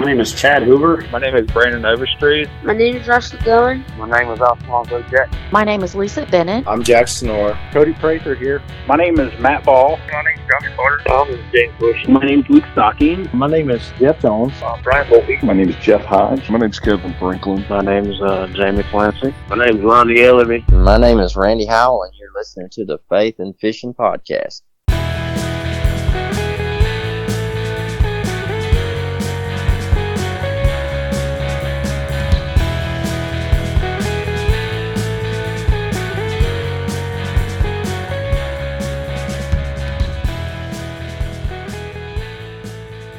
[0.00, 1.06] My name is Chad Hoover.
[1.12, 2.48] My name is Brandon Overstreet.
[2.62, 3.84] My name is Russell Dillon.
[3.98, 5.30] My name is Alfonso Jack.
[5.52, 6.66] My name is Lisa Bennett.
[6.66, 7.52] I'm Jack Snore.
[7.70, 8.62] Cody Prather here.
[8.88, 9.98] My name is Matt Ball.
[10.10, 11.04] My name is Josh Carter.
[11.06, 12.08] My name is James Bush.
[12.08, 13.28] My name is Luke Stocking.
[13.34, 14.54] My name is Jeff Jones.
[14.62, 15.42] Uh, Brian Volpe.
[15.42, 16.48] My name is Jeff Hodge.
[16.48, 17.66] My name is Kevin Franklin.
[17.68, 19.34] My name is uh, Jamie Clancy.
[19.50, 20.66] My name is Lonnie Ellerby.
[20.72, 24.62] My name is Randy Howell, and you're listening to the Faith and Fishing Podcast.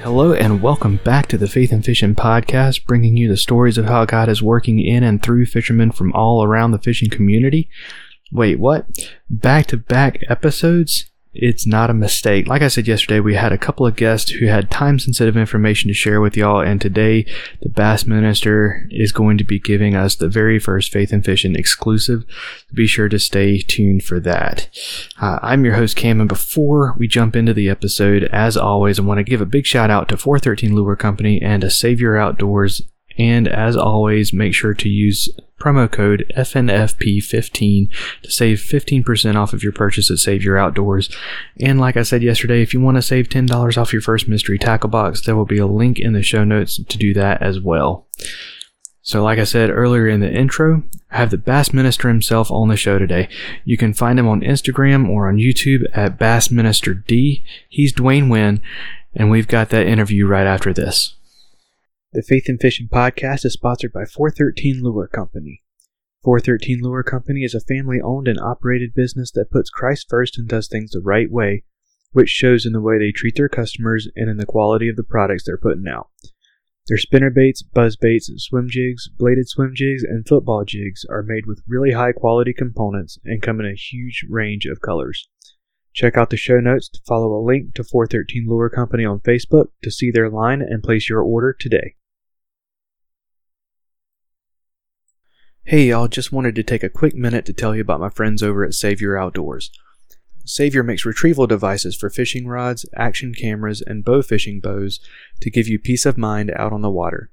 [0.04, 3.86] Hello and welcome back to the Faith and Fishing Podcast, bringing you the stories of
[3.86, 7.70] how God is working in and through fishermen from all around the fishing community.
[8.32, 8.88] Wait, what?
[9.30, 11.11] Back to back episodes?
[11.34, 12.48] It's not a mistake.
[12.48, 15.88] Like I said yesterday, we had a couple of guests who had time sensitive information
[15.88, 17.26] to share with y'all, and today
[17.62, 21.56] the Bass Minister is going to be giving us the very first Faith and Fishing
[21.56, 22.26] exclusive.
[22.74, 24.68] Be sure to stay tuned for that.
[25.22, 29.04] Uh, I'm your host, Cam, and before we jump into the episode, as always, I
[29.04, 32.82] want to give a big shout out to 413 Lure Company and a Savior Outdoors
[33.22, 37.88] and as always, make sure to use promo code FNFP15
[38.24, 41.08] to save 15% off of your purchase at Savior Outdoors.
[41.60, 44.58] And like I said yesterday, if you want to save $10 off your first mystery
[44.58, 47.60] tackle box, there will be a link in the show notes to do that as
[47.60, 48.08] well.
[49.04, 52.70] So, like I said earlier in the intro, I have the Bass Minister himself on
[52.70, 53.30] the show today.
[53.64, 57.44] You can find him on Instagram or on YouTube at Bass Minister D.
[57.70, 58.62] He's Dwayne Wynn,
[59.14, 61.16] and we've got that interview right after this.
[62.14, 65.64] The Faith in Fishing podcast is sponsored by 413 Lure Company.
[66.26, 70.46] 413 Lure Company is a family owned and operated business that puts Christ first and
[70.46, 71.64] does things the right way,
[72.12, 75.06] which shows in the way they treat their customers and in the quality of the
[75.06, 76.10] products they're putting out.
[76.90, 81.46] Their spinner baits, buzz baits, swim jigs, bladed swim jigs, and football jigs are made
[81.46, 85.30] with really high quality components and come in a huge range of colors.
[85.94, 89.68] Check out the show notes to follow a link to 413 Lure Company on Facebook
[89.82, 91.96] to see their line and place your order today.
[95.64, 98.42] Hey y'all, just wanted to take a quick minute to tell you about my friends
[98.42, 99.70] over at Savior Outdoors.
[100.44, 105.00] Savior makes retrieval devices for fishing rods, action cameras, and bow fishing bows
[105.40, 107.30] to give you peace of mind out on the water.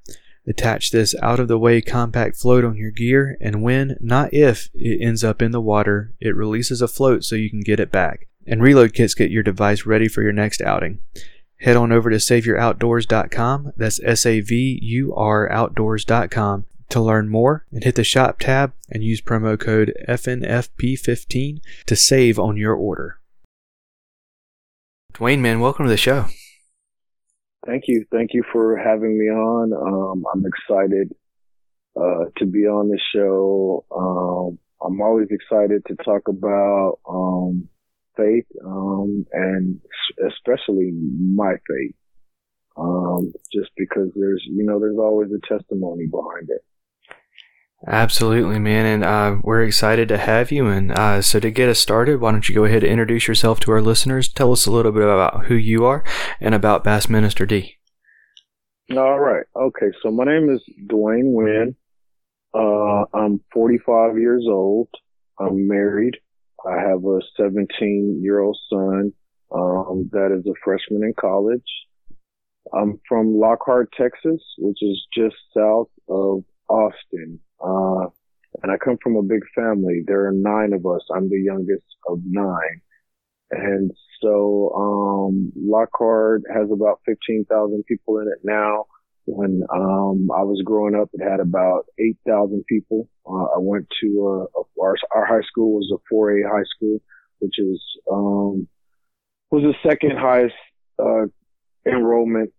[0.46, 4.68] Attach this out of the way compact float on your gear, and when, not if,
[4.74, 7.90] it ends up in the water, it releases a float so you can get it
[7.90, 8.28] back.
[8.46, 11.00] And reload kits get your device ready for your next outing.
[11.60, 17.66] Head on over to SaviorOutdoors.com, that's S A V U R Outdoors.com, to learn more
[17.70, 23.20] and hit the shop tab and use promo code FNFP15 to save on your order.
[25.14, 26.26] Dwayne, man, welcome to the show.
[27.66, 28.06] Thank you.
[28.10, 29.72] Thank you for having me on.
[29.72, 31.12] Um, I'm excited
[31.96, 33.84] uh, to be on the show.
[33.94, 37.68] Um, I'm always excited to talk about um,
[38.16, 39.80] faith um, and
[40.28, 41.94] especially my faith.
[42.76, 46.64] Um, just because there's, you know, there's always a testimony behind it.
[47.86, 48.86] Absolutely, man.
[48.86, 50.66] And uh, we're excited to have you.
[50.66, 53.60] And uh, so, to get us started, why don't you go ahead and introduce yourself
[53.60, 54.28] to our listeners?
[54.28, 56.04] Tell us a little bit about who you are
[56.40, 57.76] and about Bass Minister D.
[58.90, 59.44] All right.
[59.54, 59.92] Okay.
[60.02, 61.76] So, my name is Dwayne Wynn.
[62.52, 64.88] Uh, I'm 45 years old.
[65.38, 66.16] I'm married.
[66.66, 69.12] I have a 17 year old son
[69.54, 71.62] um, that is a freshman in college.
[72.74, 77.38] I'm from Lockhart, Texas, which is just south of Austin.
[77.60, 78.06] Uh,
[78.62, 80.02] and I come from a big family.
[80.06, 81.02] There are nine of us.
[81.14, 82.80] I'm the youngest of nine.
[83.50, 88.86] And so, um, Lockhart has about 15,000 people in it now.
[89.26, 93.08] When, um, I was growing up, it had about 8,000 people.
[93.26, 96.98] Uh, I went to, uh, our, our high school was a 4A high school,
[97.38, 97.80] which is,
[98.10, 98.66] um,
[99.50, 100.54] was the second highest,
[100.98, 101.26] uh,
[101.86, 102.52] enrollment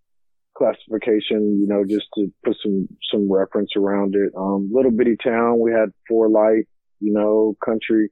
[0.59, 4.31] classification, you know, just to put some, some reference around it.
[4.37, 5.59] Um, little bitty town.
[5.59, 6.67] We had four light,
[6.99, 8.11] you know, country,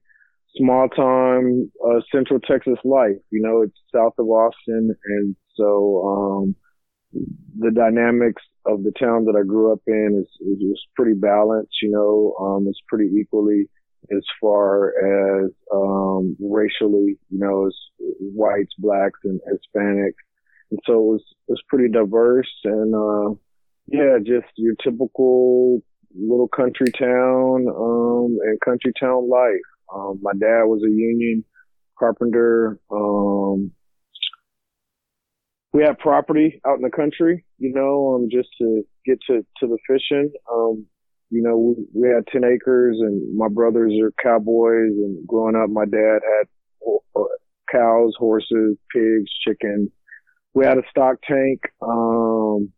[0.55, 4.95] small time, uh, central Texas life, you know, it's south of Austin.
[5.05, 6.55] And so, um,
[7.59, 11.75] the dynamics of the town that I grew up in is, is, is pretty balanced,
[11.81, 13.69] you know, um, it's pretty equally
[14.15, 17.75] as far as, um, racially, you know, as
[18.19, 20.23] whites, blacks and Hispanics
[20.71, 23.35] and so it was, it was pretty diverse and, uh,
[23.87, 25.81] yeah, just your typical
[26.13, 29.61] little country town, um, and country town life.
[29.93, 31.45] Um, my dad was a union
[31.97, 32.79] carpenter.
[32.91, 33.71] Um,
[35.73, 39.67] we had property out in the country, you know, um, just to get to, to
[39.67, 40.31] the fishing.
[40.51, 40.85] Um,
[41.29, 45.69] you know, we, we had 10 acres and my brothers are cowboys and growing up,
[45.69, 46.47] my dad had
[47.15, 47.23] uh,
[47.71, 49.89] cows, horses, pigs, chickens.
[50.53, 51.61] We had a stock tank.
[51.81, 52.71] Um,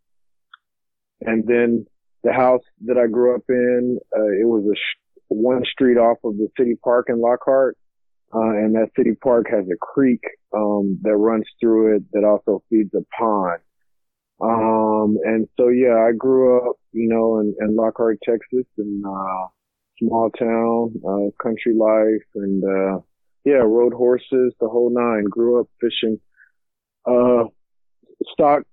[1.21, 1.85] and then
[2.23, 6.17] the house that I grew up in, uh, it was a sh- one street off
[6.23, 7.77] of the city park in Lockhart.
[8.33, 10.21] Uh, and that city park has a creek,
[10.53, 13.59] um, that runs through it that also feeds a pond.
[14.41, 19.47] Um, and so yeah, I grew up, you know, in, in Lockhart, Texas, in uh,
[19.99, 22.99] small town, uh, country life, and uh,
[23.43, 25.25] yeah, rode horses, the whole nine.
[25.29, 26.19] Grew up fishing,
[27.05, 27.45] uh,
[28.33, 28.63] stock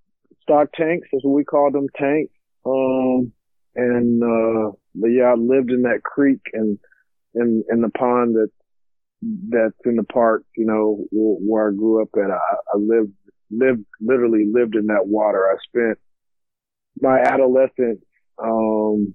[0.42, 2.32] stock tanks, as we call them, tanks.
[2.64, 3.32] Um,
[3.74, 6.78] and uh, but yeah, I lived in that creek and
[7.34, 8.50] in in the pond that
[9.48, 12.30] that's in the park, you know, where I grew up at.
[12.30, 12.36] I,
[12.74, 13.12] I lived
[13.50, 15.46] lived literally lived in that water.
[15.46, 15.98] I spent
[17.00, 18.02] my adolescence.
[18.42, 19.14] Um,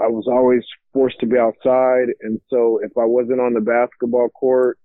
[0.00, 4.28] I was always forced to be outside, and so if I wasn't on the basketball
[4.30, 4.78] court,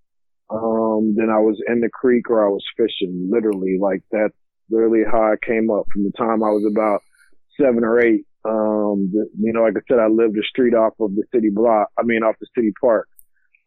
[0.49, 3.29] um, then I was in the creek or I was fishing.
[3.31, 4.33] Literally, like that's
[4.69, 7.01] literally how I came up from the time I was about
[7.59, 8.25] seven or eight.
[8.45, 11.49] Um, the, you know, like I said, I lived a street off of the city
[11.51, 11.89] block.
[11.97, 13.07] I mean, off the city park.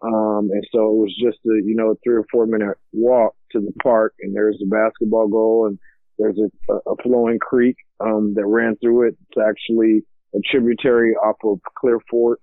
[0.02, 3.61] Um, and so it was just a, you know, three or four minute walk to
[3.61, 5.79] the park and there's a basketball goal and
[6.19, 9.17] there's a, a flowing creek, um, that ran through it.
[9.31, 10.02] It's actually
[10.34, 12.40] a tributary off of Clear Fork.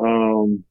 [0.00, 0.64] Um,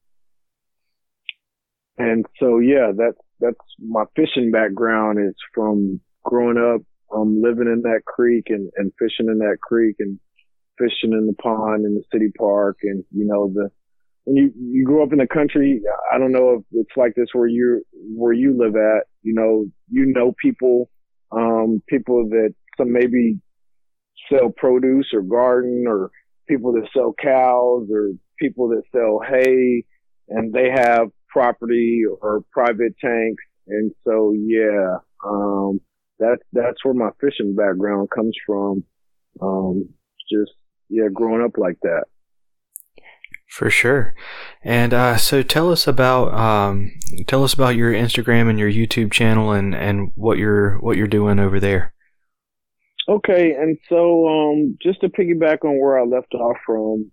[1.98, 6.82] and so, yeah, that's, that's my fishing background is from growing up,
[7.14, 10.18] um, living in that creek and, and fishing in that creek and
[10.78, 13.70] fishing in the pond in the city park and, you know, the,
[14.24, 15.82] when you you grew up in the country,
[16.12, 19.04] I don't know if it's like this where you where you live at.
[19.22, 20.90] You know, you know people,
[21.30, 23.38] um, people that some maybe
[24.30, 26.10] sell produce or garden, or
[26.48, 29.84] people that sell cows, or people that sell hay,
[30.28, 33.42] and they have property or private tanks.
[33.66, 35.80] And so, yeah, um,
[36.18, 38.84] that's that's where my fishing background comes from.
[39.42, 39.88] Um,
[40.30, 40.52] just
[40.88, 42.04] yeah, growing up like that.
[43.48, 44.14] For sure.
[44.62, 46.92] And uh, so tell us about um,
[47.26, 51.06] tell us about your Instagram and your YouTube channel and, and what you're what you're
[51.06, 51.92] doing over there.
[53.08, 57.12] Okay, and so um, just to piggyback on where I left off from,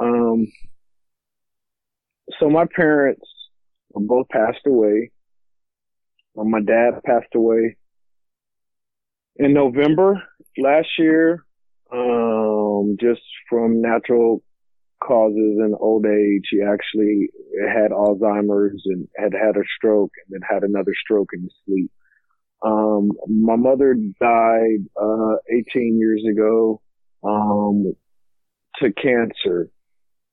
[0.00, 0.48] um,
[2.40, 3.22] so my parents
[3.94, 5.10] both passed away.
[6.34, 7.76] my dad passed away
[9.36, 10.22] in November
[10.56, 11.44] last year,
[11.92, 14.42] um, just from natural
[15.02, 16.48] causes and old age.
[16.50, 17.28] He actually
[17.72, 21.90] had Alzheimer's and had had a stroke and then had another stroke in his sleep.
[22.62, 26.80] Um, my mother died, uh, 18 years ago,
[27.22, 27.94] um,
[28.80, 29.70] to cancer.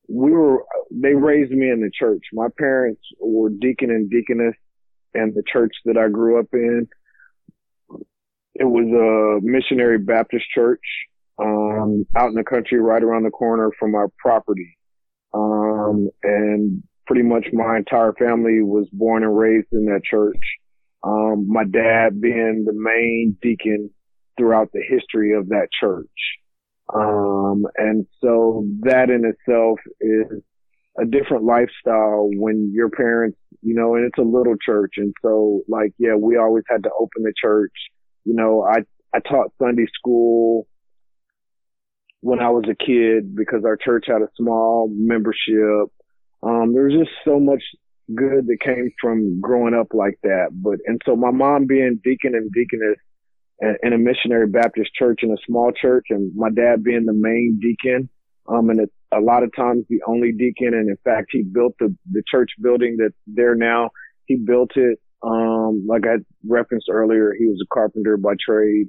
[0.08, 2.24] We were, they raised me in the church.
[2.34, 4.56] My parents were deacon and deaconess
[5.14, 6.88] and the church that I grew up in.
[8.56, 10.84] It was a missionary Baptist church
[11.40, 14.78] um, out in the country, right around the corner from our property.
[15.34, 20.40] Um, and pretty much my entire family was born and raised in that church.
[21.04, 23.90] Um, my dad being the main deacon
[24.38, 26.08] throughout the history of that church.
[26.94, 30.42] Um, and so that in itself is
[30.98, 34.94] a different lifestyle when your parents, you know, and it's a little church.
[34.98, 37.74] And so like, yeah, we always had to open the church.
[38.24, 40.68] You know, I, I taught Sunday school
[42.22, 45.92] when I was a kid because our church had a small membership.
[46.44, 47.64] Um, there was just so much
[48.14, 50.50] good that came from growing up like that.
[50.52, 52.98] But, and so my mom being deacon and deaconess
[53.60, 57.60] in a missionary Baptist church in a small church and my dad being the main
[57.62, 58.10] deacon,
[58.48, 60.74] um, and a lot of times the only deacon.
[60.74, 63.92] And in fact, he built the, the church building that's there now.
[64.26, 65.00] He built it.
[65.24, 68.88] Um, like I referenced earlier, he was a carpenter by trade.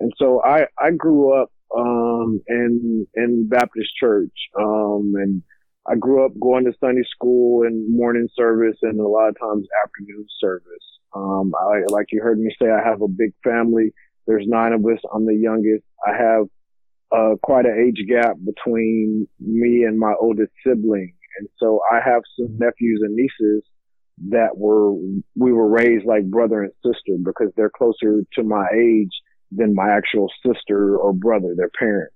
[0.00, 4.32] And so I, I grew up um, in in Baptist church.
[4.58, 5.42] Um, and
[5.88, 9.66] I grew up going to Sunday school and morning service, and a lot of times
[9.84, 10.64] afternoon service.
[11.14, 13.92] Um, I, like you heard me say, I have a big family.
[14.26, 14.98] There's nine of us.
[15.14, 15.84] I'm the youngest.
[16.06, 16.46] I have
[17.12, 22.22] uh, quite an age gap between me and my oldest sibling, and so I have
[22.38, 23.62] some nephews and nieces
[24.30, 24.92] that were
[25.36, 29.10] we were raised like brother and sister because they're closer to my age
[29.52, 32.14] than my actual sister or brother, their parents.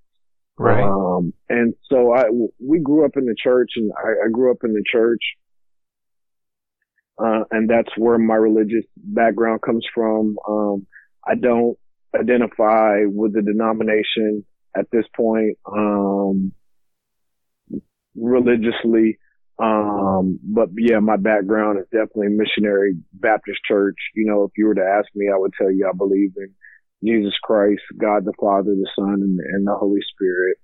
[0.59, 0.83] Right.
[0.83, 2.25] Um, and so I,
[2.59, 5.23] we grew up in the church and I, I grew up in the church.
[7.19, 10.37] Uh, and that's where my religious background comes from.
[10.49, 10.87] Um,
[11.26, 11.79] I don't
[12.19, 14.45] identify with the denomination
[14.76, 16.52] at this point, um,
[18.17, 19.19] religiously.
[19.59, 23.97] Um, but yeah, my background is definitely missionary Baptist church.
[24.14, 26.55] You know, if you were to ask me, I would tell you I believe in
[27.05, 30.57] Jesus Christ, God the Father, the Son, and, and the Holy Spirit.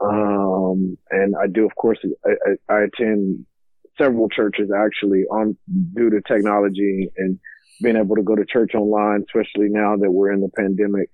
[0.00, 2.30] Um, and I do, of course, I,
[2.70, 3.44] I, I attend
[4.00, 5.56] several churches actually on
[5.94, 7.40] due to technology and
[7.82, 11.10] being able to go to church online, especially now that we're in the pandemic.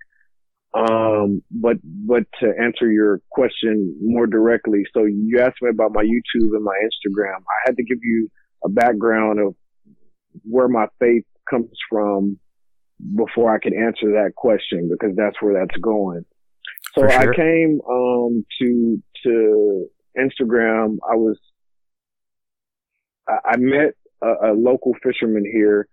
[0.74, 6.02] Um, but, but to answer your question more directly, so you asked me about my
[6.02, 7.36] YouTube and my Instagram.
[7.36, 8.28] I had to give you
[8.64, 9.54] a background of
[10.42, 12.38] where my faith comes from
[13.16, 16.24] before I could answer that question because that's where that's going.
[16.98, 17.10] So sure.
[17.10, 19.86] I came, um, to, to
[20.18, 20.96] Instagram.
[21.08, 21.38] I was,
[23.28, 25.88] I, I met a, a local fisherman here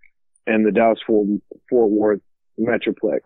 [0.46, 2.20] in the Dallas Fort, Worth
[2.58, 3.20] Metroplex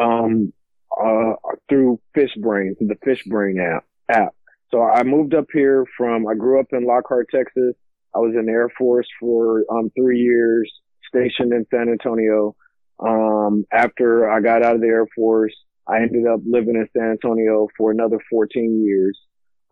[0.00, 0.52] um,
[1.00, 1.32] uh,
[1.68, 4.34] through FishBrain, the FishBrain app, app.
[4.70, 7.74] So I moved up here from, I grew up in Lockhart, Texas.
[8.14, 10.70] I was in the Air Force for, um, three years,
[11.08, 12.54] stationed in San Antonio.
[12.98, 15.54] Um, after I got out of the Air Force,
[15.88, 19.18] I ended up living in San Antonio for another 14 years.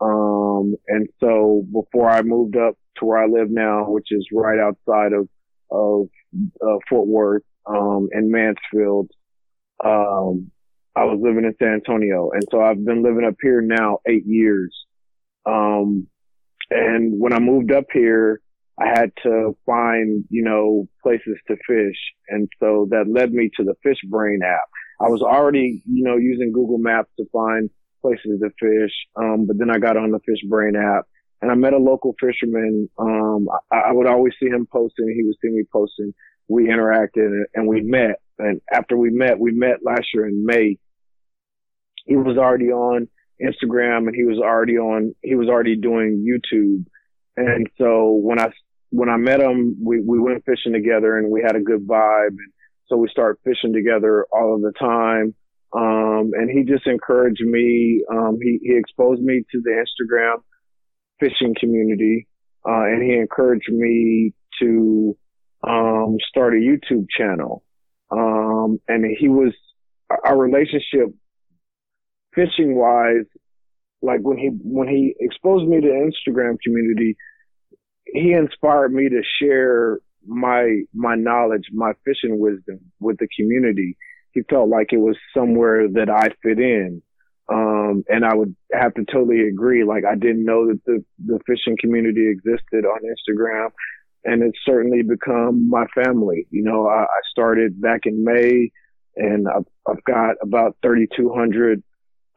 [0.02, 4.58] Um, and so before I moved up to where I live now, which is right
[4.58, 5.28] outside of,
[5.70, 6.08] of,
[6.60, 9.10] uh, Fort Worth, um, in Mansfield,
[9.84, 10.50] um,
[10.96, 12.30] I was living in San Antonio.
[12.32, 14.74] And so I've been living up here now eight years.
[15.46, 16.08] Um,
[16.70, 18.40] and when I moved up here,
[18.78, 21.96] I had to find, you know, places to fish.
[22.28, 24.68] And so that led me to the Fish Brain app.
[25.00, 27.70] I was already, you know, using Google Maps to find
[28.02, 28.92] places to fish.
[29.16, 31.06] Um, but then I got on the Fish Brain app
[31.40, 32.88] and I met a local fisherman.
[32.98, 35.12] Um, I, I would always see him posting.
[35.14, 36.14] He would see me posting.
[36.48, 38.20] We interacted and we met.
[38.38, 40.78] And after we met, we met last year in May.
[42.06, 43.08] He was already on
[43.42, 46.84] Instagram and he was already on, he was already doing YouTube.
[47.36, 48.50] And so when I,
[48.90, 52.28] when I met him, we, we went fishing together and we had a good vibe.
[52.28, 52.52] And
[52.86, 55.34] so we started fishing together all of the time.
[55.74, 58.04] Um, and he just encouraged me.
[58.10, 60.42] Um, he, he exposed me to the Instagram
[61.18, 62.28] fishing community.
[62.66, 65.16] Uh, and he encouraged me to,
[65.66, 67.62] um, start a YouTube channel.
[68.10, 69.52] Um, and he was,
[70.24, 71.08] our relationship
[72.34, 73.24] fishing wise,
[74.02, 77.16] like when he, when he exposed me to Instagram community,
[78.06, 83.96] he inspired me to share my, my knowledge, my fishing wisdom with the community.
[84.32, 87.02] He felt like it was somewhere that I fit in.
[87.52, 89.84] Um, and I would have to totally agree.
[89.84, 93.70] Like I didn't know that the, the fishing community existed on Instagram
[94.24, 96.46] and it's certainly become my family.
[96.50, 98.70] You know, I, I started back in May
[99.16, 101.82] and I've, I've got about 3,200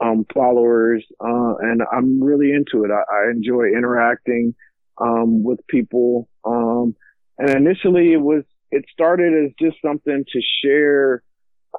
[0.01, 2.91] um, followers, uh, and I'm really into it.
[2.91, 4.53] I, I enjoy interacting,
[4.99, 6.27] um, with people.
[6.43, 6.95] Um,
[7.37, 11.23] and initially it was, it started as just something to share,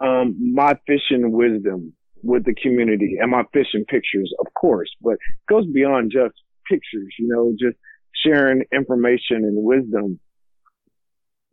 [0.01, 5.49] um, my fishing wisdom with the community and my fishing pictures, of course, but it
[5.49, 6.35] goes beyond just
[6.69, 7.77] pictures, you know, just
[8.25, 10.19] sharing information and wisdom.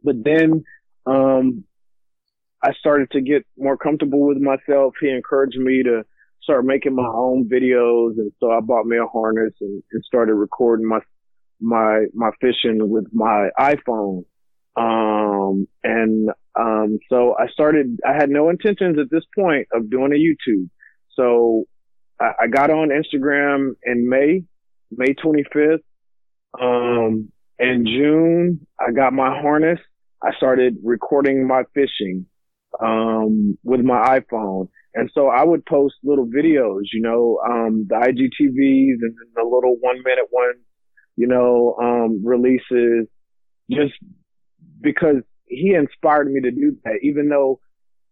[0.03, 0.63] But then,
[1.05, 1.63] um,
[2.63, 4.93] I started to get more comfortable with myself.
[5.01, 6.03] He encouraged me to
[6.41, 8.13] start making my own videos.
[8.17, 10.99] And so I bought me a harness and, and started recording my,
[11.59, 14.23] my, my fishing with my iPhone.
[14.75, 20.11] Um, and, um, so I started, I had no intentions at this point of doing
[20.11, 20.69] a YouTube.
[21.15, 21.65] So
[22.19, 24.43] I, I got on Instagram in May,
[24.91, 25.83] May 25th.
[26.59, 29.79] Um, in June, I got my harness.
[30.21, 32.25] I started recording my fishing,
[32.79, 34.69] um, with my iPhone.
[34.95, 39.75] And so I would post little videos, you know, um, the IGTVs and the little
[39.79, 40.59] one minute ones,
[41.15, 43.07] you know, um, releases
[43.71, 43.93] just
[44.81, 47.59] because he inspired me to do that, even though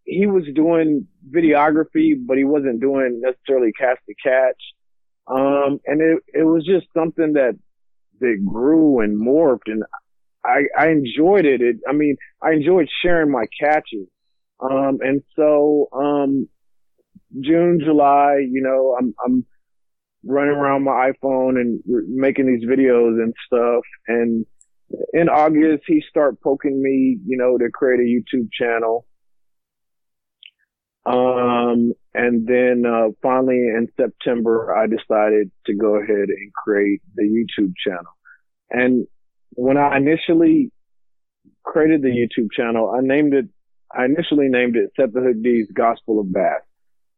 [0.04, 4.62] he was doing videography, but he wasn't doing necessarily cast to catch.
[5.28, 7.58] Um, and it, it was just something that
[8.20, 9.84] that grew and morphed and
[10.44, 11.62] I, I enjoyed it.
[11.62, 11.78] it.
[11.88, 14.08] I mean, I enjoyed sharing my catches.
[14.60, 16.48] Um, and so, um,
[17.40, 19.46] June, July, you know, I'm, I'm
[20.24, 23.84] running around my iPhone and making these videos and stuff.
[24.08, 24.46] And
[25.14, 29.06] in August, he started poking me, you know, to create a YouTube channel.
[31.06, 37.24] Um, and then, uh, finally in September, I decided to go ahead and create the
[37.24, 38.14] YouTube channel.
[38.70, 39.08] And
[39.52, 40.72] when I initially
[41.64, 43.46] created the YouTube channel, I named it,
[43.92, 46.62] I initially named it Set the Hook D's Gospel of Bass.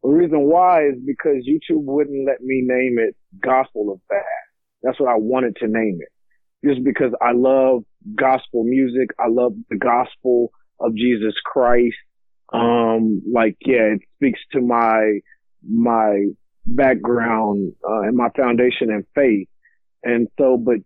[0.02, 4.24] The reason why is because YouTube wouldn't let me name it Gospel of Bass.
[4.82, 6.10] That's what I wanted to name it.
[6.64, 7.84] Just because I love
[8.16, 9.10] gospel music.
[9.20, 11.96] I love the gospel of Jesus Christ.
[12.54, 15.20] Um, like, yeah, it speaks to my,
[15.68, 16.26] my
[16.66, 19.48] background, uh, and my foundation in faith.
[20.04, 20.78] And so, but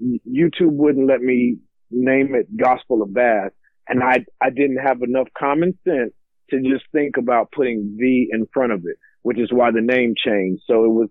[0.00, 1.56] YouTube wouldn't let me
[1.90, 3.50] name it Gospel of Bass.
[3.88, 6.12] And I, I didn't have enough common sense
[6.50, 10.14] to just think about putting the in front of it, which is why the name
[10.16, 10.62] changed.
[10.66, 11.08] So it was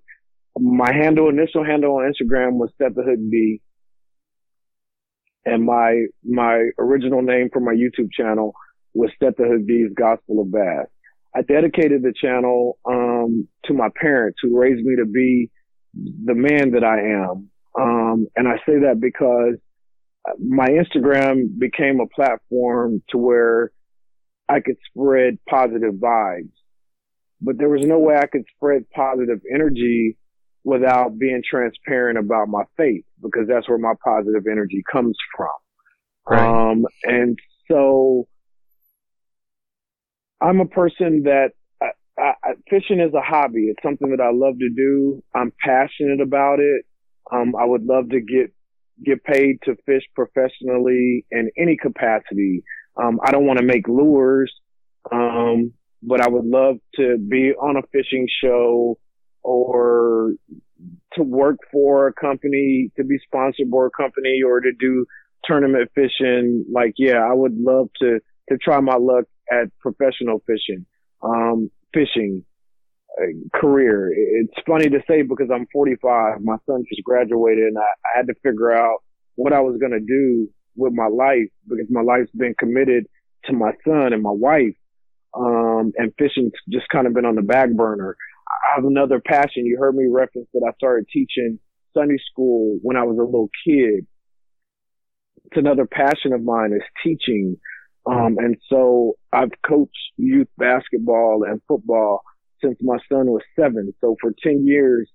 [0.57, 3.61] my handle, initial handle on Instagram was Set the Hook D.
[5.45, 8.53] And my, my original name for my YouTube channel
[8.93, 10.87] was Set the Hook D's Gospel of Bass.
[11.35, 15.49] I dedicated the channel, um, to my parents who raised me to be
[15.93, 17.49] the man that I am.
[17.79, 19.55] Um, and I say that because
[20.39, 23.71] my Instagram became a platform to where
[24.47, 26.51] I could spread positive vibes,
[27.41, 30.17] but there was no way I could spread positive energy
[30.63, 35.49] without being transparent about my faith because that's where my positive energy comes from.
[36.27, 36.71] Right.
[36.71, 37.37] Um, and
[37.69, 38.27] so
[40.41, 41.51] I'm a person that
[41.81, 43.67] I, I, fishing is a hobby.
[43.69, 45.23] It's something that I love to do.
[45.33, 46.85] I'm passionate about it.
[47.31, 48.51] Um, I would love to get
[49.03, 52.63] get paid to fish professionally in any capacity.
[53.01, 54.53] Um, I don't want to make lures,
[55.09, 55.71] um,
[56.03, 58.97] but I would love to be on a fishing show
[59.43, 60.31] or
[61.13, 65.05] to work for a company, to be sponsored by a company or to do
[65.43, 66.65] tournament fishing.
[66.71, 68.19] Like, yeah, I would love to,
[68.49, 70.85] to try my luck at professional fishing,
[71.23, 72.43] um, fishing
[73.19, 74.11] uh, career.
[74.15, 76.41] It's funny to say because I'm 45.
[76.41, 78.99] My son just graduated and I, I had to figure out
[79.35, 83.05] what I was going to do with my life because my life's been committed
[83.45, 84.75] to my son and my wife.
[85.33, 88.15] Um, and fishing's just kind of been on the back burner.
[88.49, 89.65] I have another passion.
[89.65, 91.59] You heard me reference that I started teaching
[91.93, 94.05] Sunday school when I was a little kid.
[95.45, 97.57] It's another passion of mine is teaching.
[98.05, 102.21] Um, and so I've coached youth basketball and football
[102.63, 103.93] since my son was seven.
[104.01, 105.09] So for 10 years,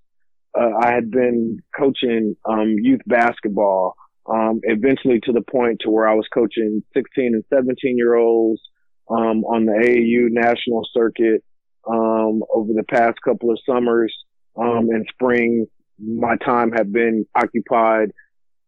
[0.57, 3.95] uh, I had been coaching, um, youth basketball
[4.27, 8.61] um, eventually to the point to where I was coaching 16 and 17 year olds,
[9.09, 11.43] um, on the AAU national circuit,
[11.87, 14.13] um, over the past couple of summers,
[14.57, 15.65] um, and spring.
[15.97, 18.11] My time have been occupied,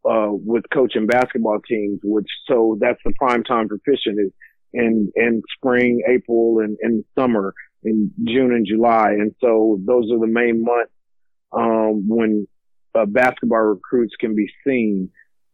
[0.09, 4.31] uh, with coaching basketball teams, which, so that's the prime time for fishing is
[4.73, 7.53] in, in spring, April and, and summer
[7.83, 9.09] in June and July.
[9.11, 10.93] And so those are the main months,
[11.51, 12.47] um, when,
[12.95, 15.09] uh, basketball recruits can be seen.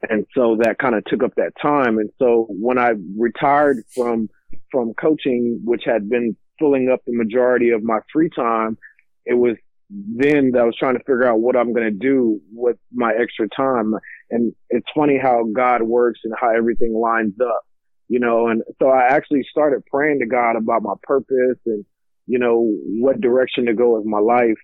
[0.07, 1.97] And so that kind of took up that time.
[1.97, 4.29] And so when I retired from,
[4.71, 8.77] from coaching, which had been filling up the majority of my free time,
[9.25, 9.55] it was
[9.89, 13.13] then that I was trying to figure out what I'm going to do with my
[13.13, 13.93] extra time.
[14.31, 17.61] And it's funny how God works and how everything lines up,
[18.07, 21.85] you know, and so I actually started praying to God about my purpose and,
[22.25, 24.57] you know, what direction to go with my life.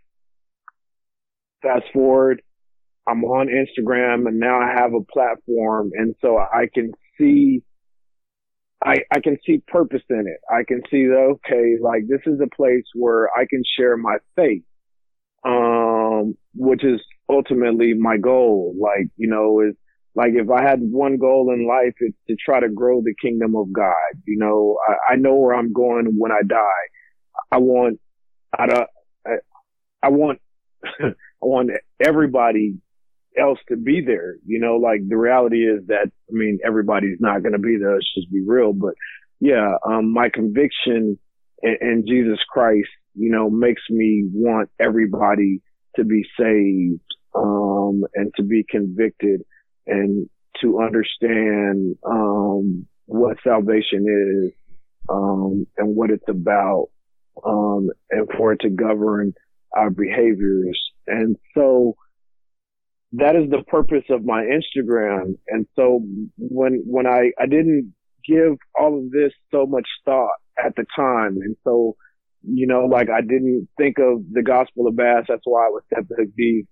[1.62, 2.42] Fast forward,
[3.08, 5.92] I'm on Instagram and now I have a platform.
[5.94, 7.62] And so I can see,
[8.86, 10.40] I, I can see purpose in it.
[10.50, 14.64] I can see okay, like this is a place where I can share my faith,
[15.44, 18.74] um, which is ultimately my goal.
[18.80, 19.76] Like, you know, is
[20.16, 23.56] like if I had one goal in life, it's to try to grow the kingdom
[23.56, 23.94] of God.
[24.26, 26.66] You know, I, I know where I'm going when I die.
[27.52, 28.00] I want,
[28.58, 28.86] I,
[29.28, 29.32] I,
[30.04, 30.40] I want,
[30.84, 32.78] I want everybody
[33.38, 34.36] else to be there.
[34.46, 37.94] You know, like the reality is that, I mean, everybody's not going to be there.
[37.94, 38.74] Let's just be real.
[38.74, 38.94] But
[39.40, 41.18] yeah, um, my conviction
[41.62, 45.62] in, in Jesus Christ, you know, makes me want everybody
[45.96, 47.02] to be saved,
[47.36, 49.42] um, and to be convicted
[49.88, 50.30] and
[50.62, 54.54] to understand, um, what salvation is,
[55.10, 56.90] um, and what it's about,
[57.46, 59.34] um, and for it to govern
[59.76, 60.80] our behaviors.
[61.08, 61.96] And so,
[63.14, 65.38] that is the purpose of my Instagram.
[65.48, 66.02] And so
[66.38, 67.94] when, when I, I didn't
[68.28, 71.38] give all of this so much thought at the time.
[71.42, 71.96] And so,
[72.44, 75.26] you know, like I didn't think of the gospel of bass.
[75.28, 76.66] That's why I was Step Hook D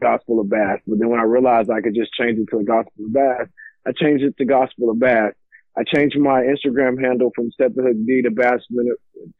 [0.00, 0.80] gospel of bass.
[0.86, 3.48] But then when I realized I could just change it to the gospel of bass,
[3.86, 5.32] I changed it to gospel of bass.
[5.78, 8.60] I changed my Instagram handle from Step Hook D to Bass,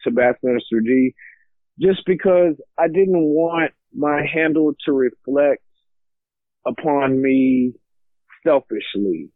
[0.05, 1.13] to Bass Minister D
[1.81, 5.63] just because I didn't want my handle to reflect
[6.67, 7.73] upon me
[8.47, 9.31] selfishly.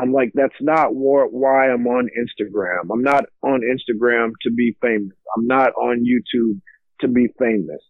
[0.00, 2.92] I'm like, that's not why I'm on Instagram.
[2.92, 5.16] I'm not on Instagram to be famous.
[5.36, 6.60] I'm not on YouTube
[7.00, 7.80] to be famous.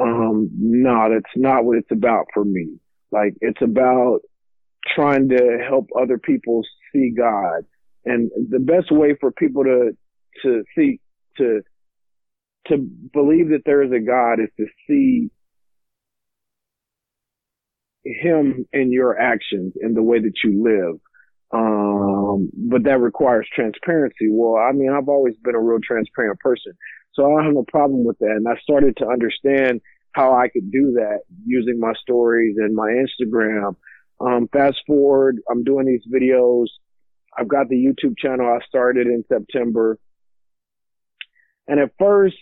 [0.00, 2.78] Um, no, that's not what it's about for me.
[3.12, 4.20] Like, it's about
[4.94, 7.64] trying to help other people see God.
[8.04, 9.96] And the best way for people to,
[10.42, 10.98] to see,
[11.36, 11.60] to,
[12.66, 12.78] to
[13.12, 15.30] believe that there is a God is to see
[18.04, 21.00] him in your actions in the way that you live.
[21.54, 24.28] Um, but that requires transparency.
[24.30, 26.72] Well, I mean, I've always been a real transparent person.
[27.14, 28.30] So I don't have no problem with that.
[28.36, 29.80] And I started to understand
[30.12, 33.76] how I could do that using my stories and my Instagram.
[34.20, 36.66] Um, fast forward, I'm doing these videos.
[37.36, 39.98] I've got the YouTube channel I started in September.
[41.68, 42.36] And at first,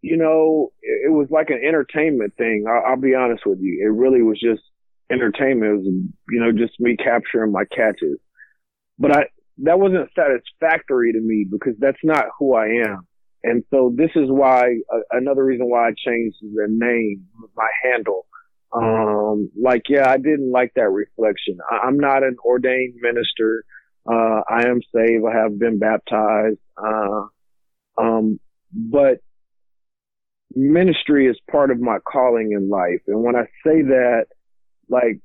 [0.00, 2.66] you know, it, was like an entertainment thing.
[2.68, 3.82] I, I'll be honest with you.
[3.82, 4.62] It really was just
[5.10, 5.72] entertainment.
[5.72, 5.86] It was,
[6.28, 8.18] you know, just me capturing my catches.
[8.98, 9.24] But I,
[9.58, 13.06] that wasn't satisfactory to me because that's not who I am.
[13.42, 14.62] And so this is why,
[14.92, 18.26] uh, another reason why I changed the name, my handle.
[18.72, 21.58] Um, like, yeah, I didn't like that reflection.
[21.70, 23.64] I, am not an ordained minister.
[24.10, 25.24] Uh, I am saved.
[25.24, 26.58] I have been baptized.
[26.76, 27.26] Uh,
[27.96, 28.40] um,
[28.72, 29.18] but
[30.56, 33.00] ministry is part of my calling in life.
[33.06, 34.26] And when I say that,
[34.88, 35.20] like,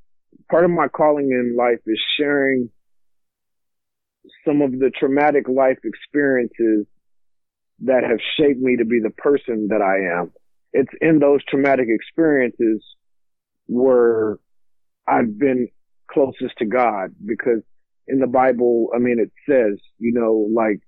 [0.49, 2.69] part of my calling in life is sharing
[4.45, 6.85] some of the traumatic life experiences
[7.81, 10.31] that have shaped me to be the person that I am.
[10.73, 12.83] It's in those traumatic experiences
[13.67, 14.37] where
[15.07, 15.69] I've been
[16.11, 17.61] closest to God because
[18.07, 20.79] in the Bible, I mean, it says, you know, like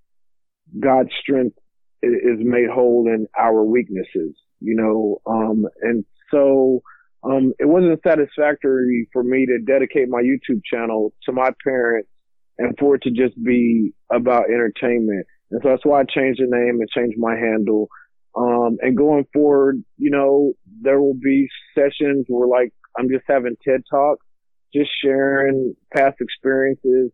[0.79, 1.57] God's strength
[2.03, 6.81] is made whole in our weaknesses, you know, um, and so,
[7.23, 12.09] um, it wasn't satisfactory for me to dedicate my YouTube channel to my parents
[12.57, 15.25] and for it to just be about entertainment.
[15.51, 17.89] And so that's why I changed the name and changed my handle.
[18.35, 23.55] Um, and going forward, you know, there will be sessions where like I'm just having
[23.63, 24.25] TED talks,
[24.73, 27.11] just sharing past experiences,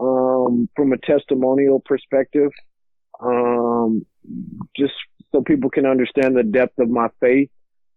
[0.00, 2.50] um, from a testimonial perspective.
[3.22, 4.04] Um,
[4.76, 4.94] just
[5.30, 7.50] so people can understand the depth of my faith,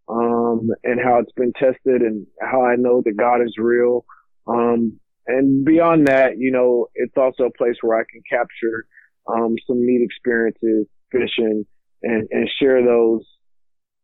[0.09, 4.05] um, and how it's been tested and how I know that God is real.
[4.47, 8.85] Um, and beyond that, you know, it's also a place where I can capture
[9.27, 11.65] um, some neat experiences fishing
[12.03, 13.25] and, and share those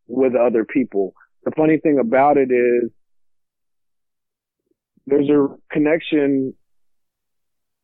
[0.08, 1.13] with other people.
[1.46, 2.92] The funny thing about it is
[5.06, 6.54] there's a connection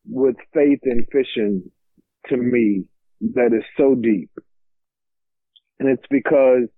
[0.06, 1.70] with faith and fishing
[2.28, 2.84] to me
[3.34, 4.30] that is so deep.
[5.78, 6.68] And it's because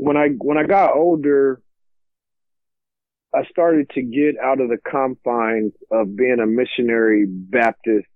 [0.00, 1.60] when I, when I got older,
[3.34, 8.08] I started to get out of the confines of being a missionary Baptist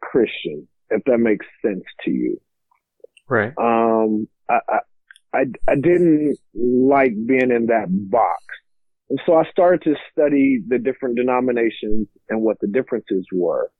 [0.00, 2.40] Christian, if that makes sense to you.
[3.28, 3.52] Right.
[3.58, 4.78] Um, I, I,
[5.34, 8.42] I, I didn't like being in that box.
[9.10, 13.70] And so I started to study the different denominations and what the differences were.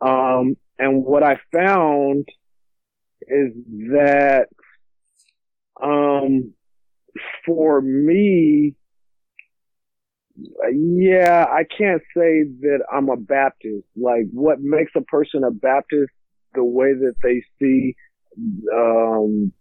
[0.00, 2.28] Um, and what I found
[3.22, 3.52] is
[3.92, 4.48] that,
[5.82, 6.52] um,
[7.44, 8.74] for me,
[10.72, 13.86] yeah, I can't say that I'm a Baptist.
[13.96, 16.12] Like what makes a person a Baptist,
[16.54, 17.94] the way that they see,
[18.74, 19.52] um,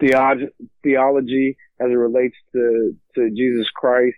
[0.00, 0.46] theology,
[0.82, 4.16] theology as it relates to, to Jesus Christ,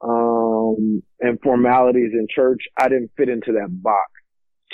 [0.00, 2.62] um, and formalities in church.
[2.78, 4.10] I didn't fit into that box.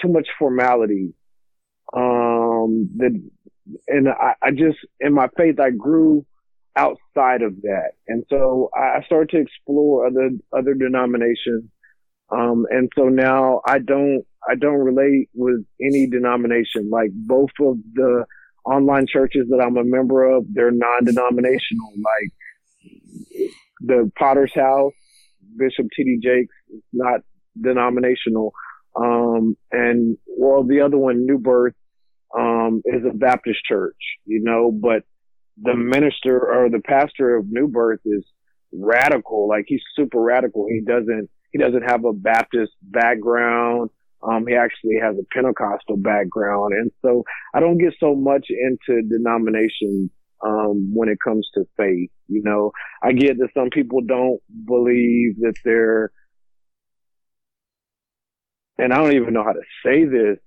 [0.01, 1.15] Too much formality.
[1.93, 3.21] Um, that,
[3.89, 6.25] and I, I just, in my faith, I grew
[6.77, 7.93] outside of that.
[8.09, 11.65] And so I started to explore other, other denominations.
[12.31, 16.89] Um, and so now I don't, I don't relate with any denomination.
[16.91, 18.25] Like both of the
[18.65, 21.93] online churches that I'm a member of, they're non-denominational.
[21.97, 24.93] Like the Potter's House,
[25.57, 26.21] Bishop T.D.
[26.23, 26.55] Jakes,
[26.93, 27.21] not
[27.61, 28.53] denominational.
[28.97, 31.75] Um, and well, the other one, New Birth,
[32.39, 35.03] um, is a Baptist church, you know, but
[35.61, 38.25] the minister or the pastor of New Birth is
[38.73, 39.49] radical.
[39.49, 40.67] Like he's super radical.
[40.69, 43.91] He doesn't, he doesn't have a Baptist background.
[44.23, 46.75] Um, he actually has a Pentecostal background.
[46.75, 50.11] And so I don't get so much into denominations,
[50.43, 52.11] um, when it comes to faith.
[52.29, 56.13] You know, I get that some people don't believe that they're,
[58.79, 60.39] and I don't even know how to say this,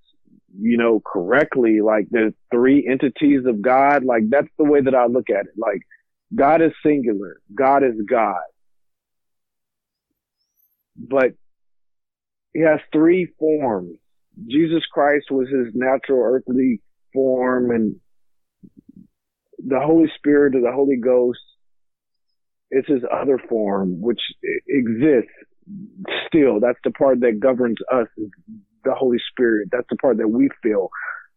[0.58, 5.06] you know, correctly, like the three entities of God, like that's the way that I
[5.06, 5.54] look at it.
[5.58, 5.82] Like
[6.34, 7.38] God is singular.
[7.56, 8.42] God is God.
[10.96, 11.34] But
[12.54, 13.98] he has three forms.
[14.48, 16.82] Jesus Christ was his natural earthly
[17.14, 17.96] form and
[19.66, 21.40] the Holy Spirit or the Holy Ghost
[22.72, 24.20] is his other form, which
[24.68, 25.32] exists
[26.28, 26.60] still.
[26.60, 28.08] That's the part that governs us,
[28.84, 29.70] the Holy Spirit.
[29.72, 30.90] That's the part that we feel.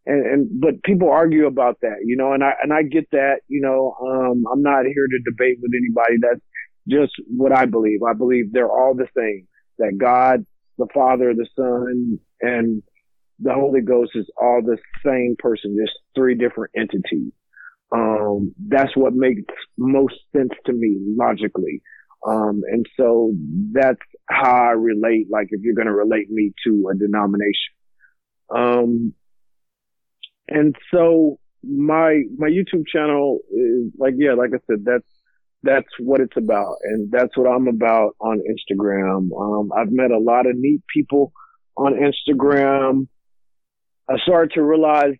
[0.06, 3.40] And, and, but people argue about that, you know, and I, and I get that,
[3.48, 6.18] you know, um, I'm not here to debate with anybody.
[6.20, 6.40] That's
[6.88, 8.00] just what I believe.
[8.09, 10.46] I believe they're all the same, that God,
[10.78, 12.82] the Father, the Son, and
[13.40, 17.32] the Holy Ghost is all the same person, just three different entities.
[17.92, 19.42] Um, that's what makes
[19.76, 21.82] most sense to me logically.
[22.28, 23.32] Um, and so
[23.72, 27.74] that's how I relate, like if you're going to relate me to a denomination.
[28.50, 29.14] Um,
[30.48, 35.06] and so my, my YouTube channel is like, yeah, like I said, that's,
[35.62, 36.76] that's what it's about.
[36.84, 39.30] And that's what I'm about on Instagram.
[39.38, 41.32] Um, I've met a lot of neat people
[41.76, 43.08] on Instagram.
[44.08, 45.14] I started to realize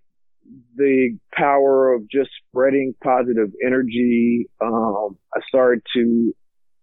[0.77, 4.49] the power of just spreading positive energy.
[4.61, 6.33] Um, I started to,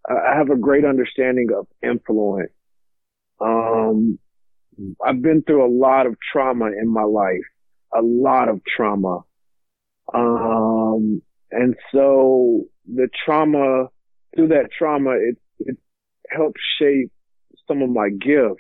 [0.08, 2.52] I have a great understanding of influence.
[3.39, 4.20] Um,
[5.06, 7.46] I've been through a lot of trauma in my life,
[7.94, 9.20] a lot of trauma.
[10.13, 13.88] Um, and so the trauma,
[14.36, 15.78] through that trauma, it, it
[16.30, 17.12] helped shape
[17.68, 18.60] some of my gifts.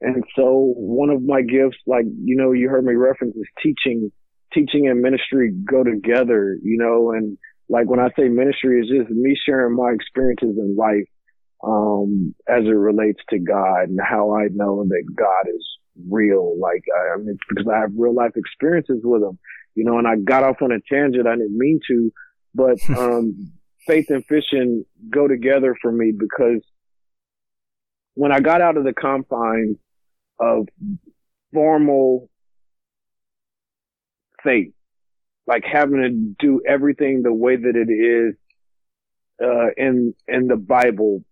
[0.00, 4.10] And so one of my gifts, like, you know, you heard me reference is teaching
[4.52, 7.38] teaching and ministry go together, you know, and
[7.72, 11.08] like when I say ministry is just me sharing my experiences in life,
[11.64, 15.66] um, as it relates to God and how I know that God is
[16.06, 16.58] real.
[16.60, 19.38] Like, I, I mean, because I have real life experiences with him,
[19.74, 21.26] you know, and I got off on a tangent.
[21.26, 22.12] I didn't mean to,
[22.54, 23.52] but, um,
[23.86, 26.62] faith and fishing go together for me because
[28.14, 29.78] when I got out of the confines
[30.38, 30.68] of
[31.54, 32.28] formal
[34.44, 34.74] faith,
[35.46, 38.34] like having to do everything the way that it is
[39.42, 41.24] uh, in in the Bible,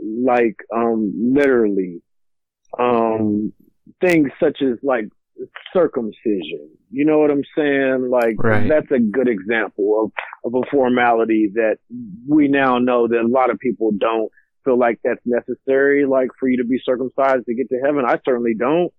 [0.00, 2.02] like um, literally,
[2.78, 3.52] um,
[4.00, 5.08] things such as like
[5.72, 6.70] circumcision.
[6.90, 8.08] You know what I'm saying?
[8.10, 8.68] Like right.
[8.68, 10.12] that's a good example of
[10.44, 11.76] of a formality that
[12.28, 14.30] we now know that a lot of people don't
[14.64, 16.04] feel like that's necessary.
[16.04, 18.92] Like for you to be circumcised to get to heaven, I certainly don't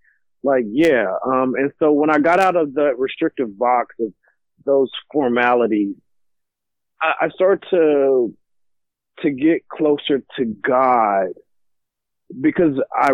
[0.43, 4.13] like yeah um and so when i got out of the restrictive box of
[4.67, 5.95] those formalities
[7.01, 8.33] i, I started to
[9.21, 11.27] to get closer to god
[12.39, 13.11] because i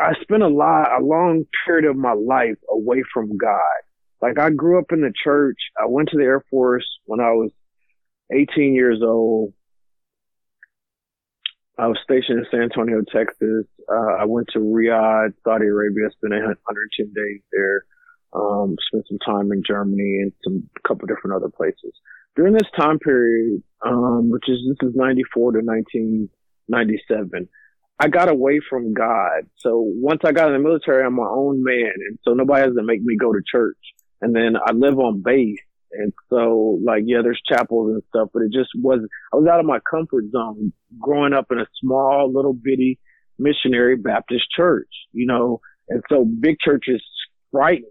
[0.00, 3.60] i spent a lot a long period of my life away from god
[4.22, 7.32] like i grew up in the church i went to the air force when i
[7.32, 7.50] was
[8.32, 9.52] 18 years old
[11.78, 13.64] I was stationed in San Antonio, Texas.
[13.88, 17.84] Uh, I went to Riyadh, Saudi Arabia, spent 110 days there.
[18.32, 21.92] Um, spent some time in Germany and some a couple different other places.
[22.36, 27.48] During this time period, um, which is this is 94 to 1997,
[28.00, 29.48] I got away from God.
[29.56, 32.74] So once I got in the military, I'm my own man, and so nobody has
[32.76, 33.78] to make me go to church.
[34.20, 35.58] And then I live on base,
[35.92, 39.10] and so, like, yeah, there's chapels and stuff, but it just wasn't.
[39.32, 42.98] I was out of my comfort zone growing up in a small little bitty
[43.38, 47.02] missionary Baptist church, you know, and so big churches
[47.50, 47.86] frightened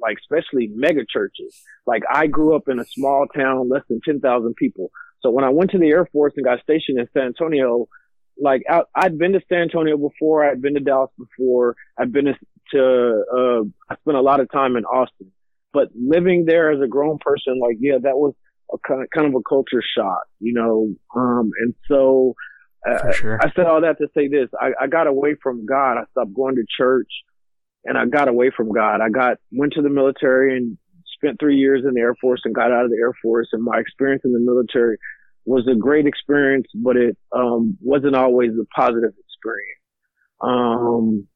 [0.00, 1.62] like, especially mega churches.
[1.86, 4.90] Like, I grew up in a small town, less than 10,000 people.
[5.22, 7.88] So when I went to the Air Force and got stationed in San Antonio,
[8.40, 12.26] like I, I'd been to San Antonio before, I'd been to Dallas before, I'd been
[12.26, 12.34] to,
[12.72, 15.30] to uh, I spent a lot of time in Austin
[15.72, 18.34] but living there as a grown person, like, yeah, that was
[18.72, 20.88] a kind of, kind of a culture shock, you know?
[21.14, 22.34] Um, and so,
[22.88, 23.38] uh, sure.
[23.40, 24.48] I said all that to say this.
[24.58, 25.98] I, I got away from God.
[25.98, 27.08] I stopped going to church
[27.84, 29.00] and I got away from God.
[29.00, 30.76] I got, went to the military and
[31.14, 33.48] spent three years in the Air Force and got out of the Air Force.
[33.52, 34.98] And my experience in the military
[35.44, 39.80] was a great experience, but it, um, wasn't always a positive experience.
[40.40, 41.26] Um,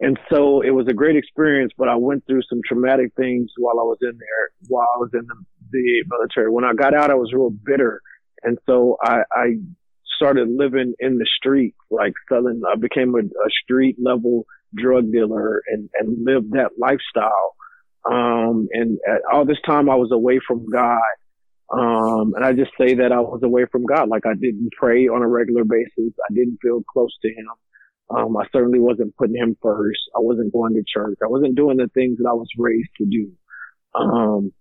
[0.00, 3.78] and so it was a great experience, but I went through some traumatic things while
[3.78, 5.34] I was in there, while I was in the,
[5.70, 6.50] the military.
[6.50, 8.00] When I got out, I was real bitter.
[8.42, 9.54] And so I, I
[10.16, 15.62] started living in the street, like selling, I became a, a street level drug dealer
[15.68, 17.54] and, and lived that lifestyle.
[18.04, 18.98] Um, and
[19.32, 21.00] all this time I was away from God.
[21.72, 24.08] Um, and I just say that I was away from God.
[24.08, 26.12] Like I didn't pray on a regular basis.
[26.28, 27.48] I didn't feel close to him.
[28.10, 30.00] Um, I certainly wasn't putting him first.
[30.14, 31.18] I wasn't going to church.
[31.22, 33.32] I wasn't doing the things that I was raised to do.
[33.94, 34.52] Um,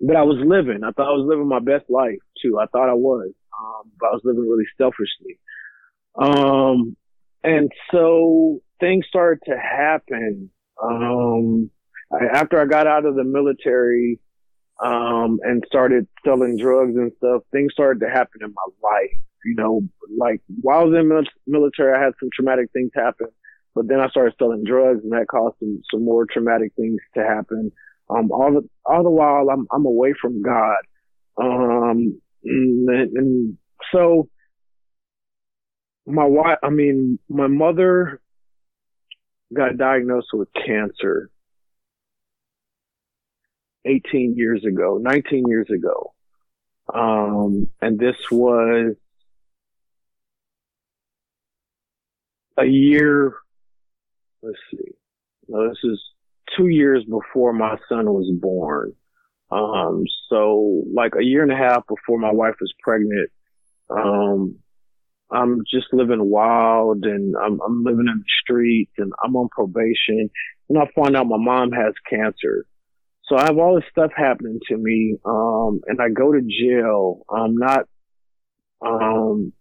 [0.00, 0.82] but I was living.
[0.82, 2.58] I thought I was living my best life too.
[2.58, 3.30] I thought I was.
[3.60, 5.38] Um, but I was living really selfishly.
[6.16, 6.96] Um,
[7.42, 10.50] and so things started to happen.
[10.82, 11.70] Um,
[12.32, 14.18] after I got out of the military,
[14.80, 19.18] um, and started selling drugs and stuff, things started to happen in my life.
[19.44, 19.82] You know,
[20.18, 23.28] like while I was in the military, I had some traumatic things happen,
[23.74, 27.22] but then I started selling drugs and that caused some, some more traumatic things to
[27.22, 27.72] happen.
[28.10, 30.78] Um, all the, all the while I'm, I'm away from God.
[31.40, 33.58] Um, and, and
[33.92, 34.28] so
[36.10, 38.20] my wife, I mean, my mother
[39.54, 41.30] got diagnosed with cancer
[43.84, 46.12] 18 years ago, 19 years ago.
[46.92, 48.94] Um, and this was
[52.58, 53.32] a year,
[54.42, 54.92] let's see,
[55.48, 56.00] no, this is
[56.56, 58.92] two years before my son was born.
[59.50, 63.30] Um, so like a year and a half before my wife was pregnant,
[63.88, 64.56] um,
[65.32, 70.30] I'm just living wild and I'm, I'm living in the streets and I'm on probation
[70.68, 72.66] and I find out my mom has cancer.
[73.26, 77.24] So I have all this stuff happening to me, um, and I go to jail.
[77.30, 77.86] I'm not,
[78.84, 79.52] um,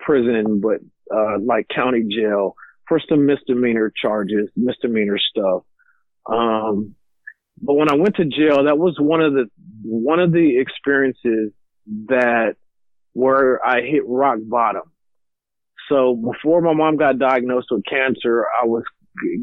[0.00, 0.80] prison, but,
[1.14, 2.56] uh, like county jail
[2.88, 5.62] for some misdemeanor charges, misdemeanor stuff.
[6.26, 6.96] Um,
[7.60, 9.46] but when I went to jail, that was one of the,
[9.84, 11.52] one of the experiences
[12.06, 12.56] that
[13.12, 14.82] where I hit rock bottom.
[15.88, 18.84] So before my mom got diagnosed with cancer, I was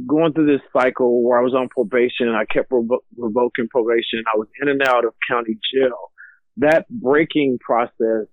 [0.07, 2.29] going through this cycle where I was on probation.
[2.29, 4.23] I kept revo- revoking probation.
[4.33, 6.11] I was in and out of county jail.
[6.57, 8.27] That breaking process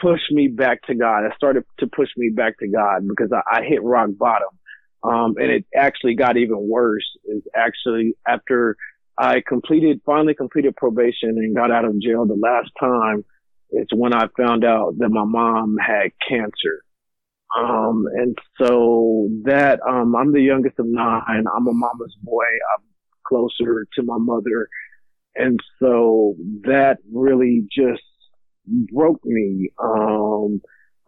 [0.00, 1.24] pushed me back to God.
[1.26, 4.48] It started to push me back to God because I, I hit rock bottom.
[5.02, 8.76] Um, and it actually got even worse is actually after
[9.18, 13.24] I completed, finally completed probation and got out of jail the last time.
[13.70, 16.82] It's when I found out that my mom had cancer.
[17.56, 21.22] Um, and so that, um, I'm the youngest of nine.
[21.28, 22.44] I'm a mama's boy.
[22.44, 22.84] I'm
[23.26, 24.68] closer to my mother.
[25.34, 28.02] And so that really just
[28.92, 29.70] broke me.
[29.82, 30.60] Um,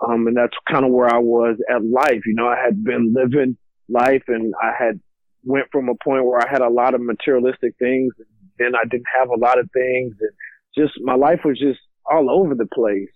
[0.07, 2.23] um, and that's kind of where I was at life.
[2.27, 3.57] You know, I had been living
[3.89, 5.01] life and I had
[5.45, 8.27] went from a point where I had a lot of materialistic things and
[8.59, 10.31] then I didn't have a lot of things and
[10.77, 13.11] just my life was just all over the place.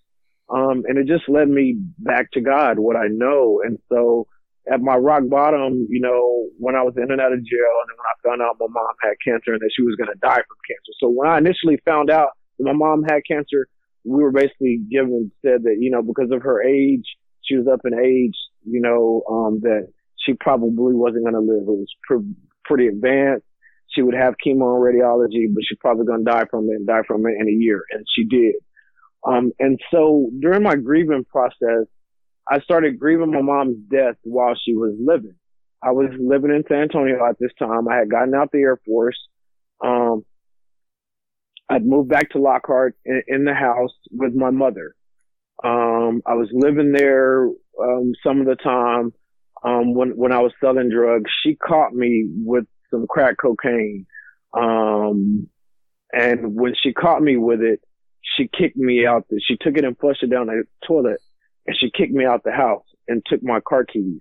[0.49, 3.63] Um, and it just led me back to God, what I know.
[3.65, 4.27] And so
[4.71, 7.89] at my rock bottom, you know, when I was in and out of jail and
[7.89, 10.19] then when I found out my mom had cancer and that she was going to
[10.21, 10.93] die from cancer.
[11.01, 13.67] So when I initially found out that my mom had cancer,
[14.05, 17.07] we were basically given, said that, you know, because of her age,
[17.43, 19.89] she was up in age, you know, um, that
[20.25, 21.63] she probably wasn't going to live.
[21.63, 22.29] It was pr-
[22.65, 23.47] pretty advanced.
[23.89, 26.87] She would have chemo and radiology, but she's probably going to die from it and
[26.87, 27.83] die from it in a year.
[27.91, 28.55] And she did.
[29.27, 31.87] Um, and so during my grieving process,
[32.49, 35.35] I started grieving my mom's death while she was living.
[35.83, 37.89] I was living in San Antonio at this time.
[37.89, 39.19] I had gotten out the Air Force.
[39.85, 40.25] Um,
[41.69, 44.95] I'd moved back to Lockhart in, in the house with my mother.
[45.65, 47.47] Um, I was living there,
[47.81, 49.13] um, some of the time,
[49.65, 51.31] um, when, when I was selling drugs.
[51.43, 54.07] She caught me with some crack cocaine.
[54.53, 55.49] Um,
[56.13, 57.81] and when she caught me with it,
[58.37, 59.27] she kicked me out.
[59.29, 61.21] The, she took it and flushed it down the toilet
[61.67, 64.21] and she kicked me out the house and took my car keys.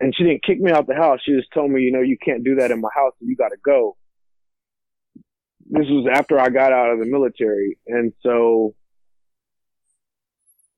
[0.00, 1.20] And she didn't kick me out the house.
[1.24, 3.36] She just told me, you know, you can't do that in my house and you
[3.36, 3.96] got to go.
[5.66, 7.78] This was after I got out of the military.
[7.86, 8.74] And so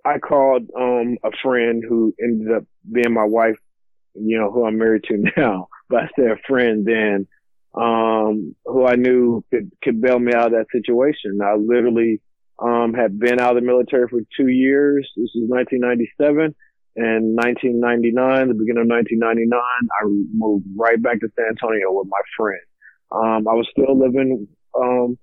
[0.04, 3.56] I called, um, a friend who ended up being my wife,
[4.14, 7.26] you know, who I'm married to now, but I said a friend then,
[7.74, 11.40] um, who I knew could, could bail me out of that situation.
[11.42, 12.20] I literally,
[12.58, 15.08] um, had been out of the military for two years.
[15.16, 16.54] This is 1997
[16.96, 22.24] and 1999, the beginning of 1999, I moved right back to San Antonio with my
[22.32, 22.64] friend.
[23.12, 25.18] Um, I was still living, um,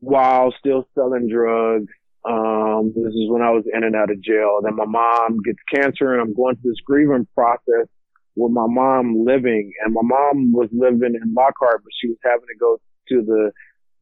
[0.00, 1.88] while still selling drugs.
[2.28, 4.60] Um, this is when I was in and out of jail.
[4.62, 7.88] Then my mom gets cancer and I'm going through this grieving process
[8.36, 12.46] with my mom living and my mom was living in Lockhart, but she was having
[12.52, 12.76] to go
[13.08, 13.50] to the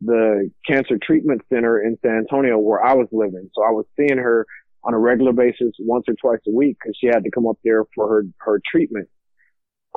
[0.01, 3.51] the cancer treatment center in San Antonio where I was living.
[3.55, 4.47] So I was seeing her
[4.83, 7.59] on a regular basis once or twice a week because she had to come up
[7.65, 9.09] there for her, her treatment.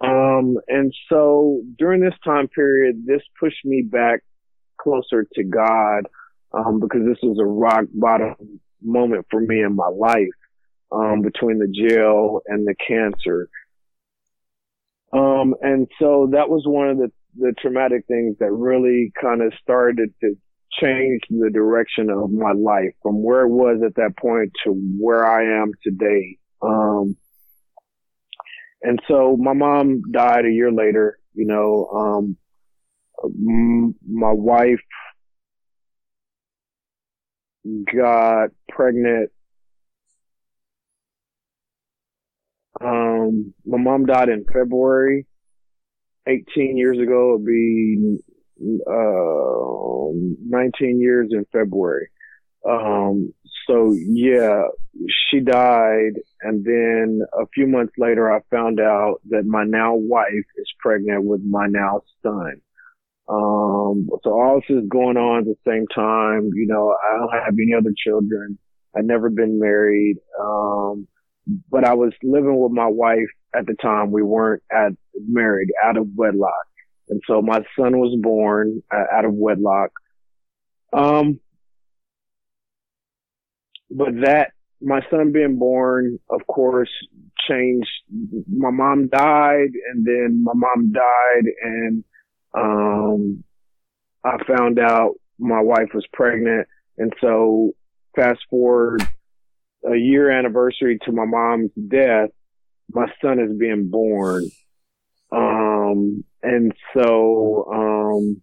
[0.02, 4.22] Um, and so during this time period, this pushed me back
[4.78, 6.08] closer to God,
[6.52, 10.28] um, because this was a rock bottom moment for me in my life,
[10.92, 13.48] um, between the jail and the cancer.
[15.14, 19.54] Um, and so that was one of the the traumatic things that really kind of
[19.62, 20.36] started to
[20.82, 25.26] change the direction of my life from where it was at that point to where
[25.26, 26.38] I am today.
[26.62, 27.16] Um,
[28.82, 31.20] and so my mom died a year later.
[31.34, 32.38] You know, um,
[34.08, 34.82] my wife
[37.96, 39.32] got pregnant.
[42.82, 45.26] Um, my mom died in February.
[46.28, 48.18] 18 years ago, it'd be
[48.88, 50.14] uh,
[50.48, 52.10] 19 years in February.
[52.68, 53.34] Um,
[53.68, 54.64] so yeah,
[55.30, 56.14] she died.
[56.42, 61.26] And then a few months later, I found out that my now wife is pregnant
[61.26, 62.62] with my now son.
[63.30, 66.50] Um, so all this is going on at the same time.
[66.54, 68.58] You know, I don't have any other children.
[68.96, 70.18] I've never been married.
[70.40, 71.08] Um,
[71.70, 74.12] but I was living with my wife at the time.
[74.12, 74.94] We weren't at
[75.28, 76.66] married out of wedlock.
[77.10, 79.92] And so my son was born uh, out of wedlock.
[80.94, 81.40] Um,
[83.92, 86.90] but that, my son being born, of course,
[87.48, 87.90] changed.
[88.50, 92.04] My mom died and then my mom died and,
[92.56, 93.44] um,
[94.24, 96.68] I found out my wife was pregnant.
[96.98, 97.72] And so
[98.16, 99.08] fast forward
[99.92, 102.30] a year anniversary to my mom's death,
[102.92, 104.46] my son is being born.
[105.32, 108.42] Um, and so, um,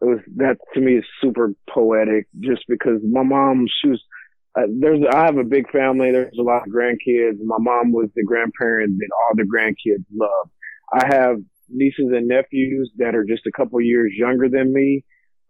[0.00, 4.02] it was, that to me is super poetic just because my mom, she was,
[4.58, 6.10] uh, there's, I have a big family.
[6.10, 7.38] There's a lot of grandkids.
[7.44, 10.50] My mom was the grandparent that all the grandkids love.
[10.92, 11.36] I have
[11.68, 15.04] nieces and nephews that are just a couple years younger than me,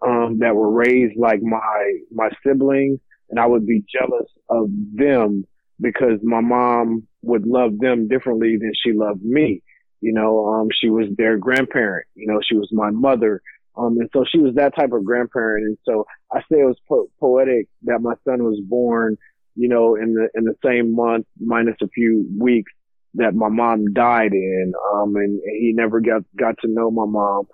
[0.06, 3.00] um, that were raised like my, my sibling.
[3.30, 5.44] And I would be jealous of them
[5.80, 9.62] because my mom would love them differently than she loved me.
[10.00, 12.06] You know, um, she was their grandparent.
[12.14, 13.40] You know, she was my mother.
[13.76, 15.64] Um, and so she was that type of grandparent.
[15.64, 19.16] And so I say it was po- poetic that my son was born,
[19.54, 22.72] you know, in the, in the same month minus a few weeks
[23.14, 24.72] that my mom died in.
[24.94, 27.44] Um, and, and he never got, got to know my mom.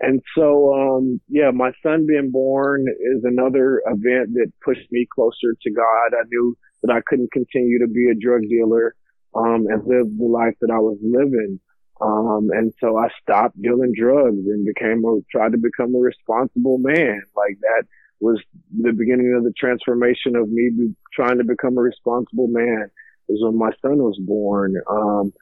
[0.00, 5.54] And so, um, yeah, my son being born is another event that pushed me closer
[5.62, 6.12] to God.
[6.12, 8.94] I knew that I couldn't continue to be a drug dealer,
[9.34, 11.60] um, and live the life that I was living.
[12.00, 16.78] Um, and so I stopped dealing drugs and became a, tried to become a responsible
[16.78, 17.22] man.
[17.34, 17.84] Like that
[18.20, 22.90] was the beginning of the transformation of me be, trying to become a responsible man
[23.28, 24.74] is when my son was born.
[24.90, 25.32] Um,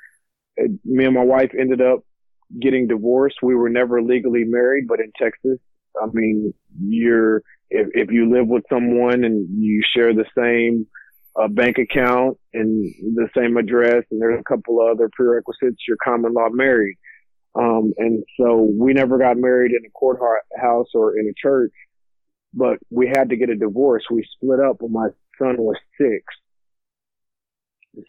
[0.57, 2.05] it, me and my wife ended up
[2.61, 3.37] getting divorced.
[3.43, 5.59] We were never legally married, but in Texas,
[6.01, 7.39] I mean, you're,
[7.71, 10.87] if, if you live with someone and you share the same
[11.37, 12.85] a bank account and
[13.17, 15.83] the same address, and there's a couple of other prerequisites.
[15.87, 16.97] You're common law married.
[17.57, 21.73] Um, and so we never got married in a courthouse or in a church,
[22.53, 24.05] but we had to get a divorce.
[24.11, 26.25] We split up when my son was six.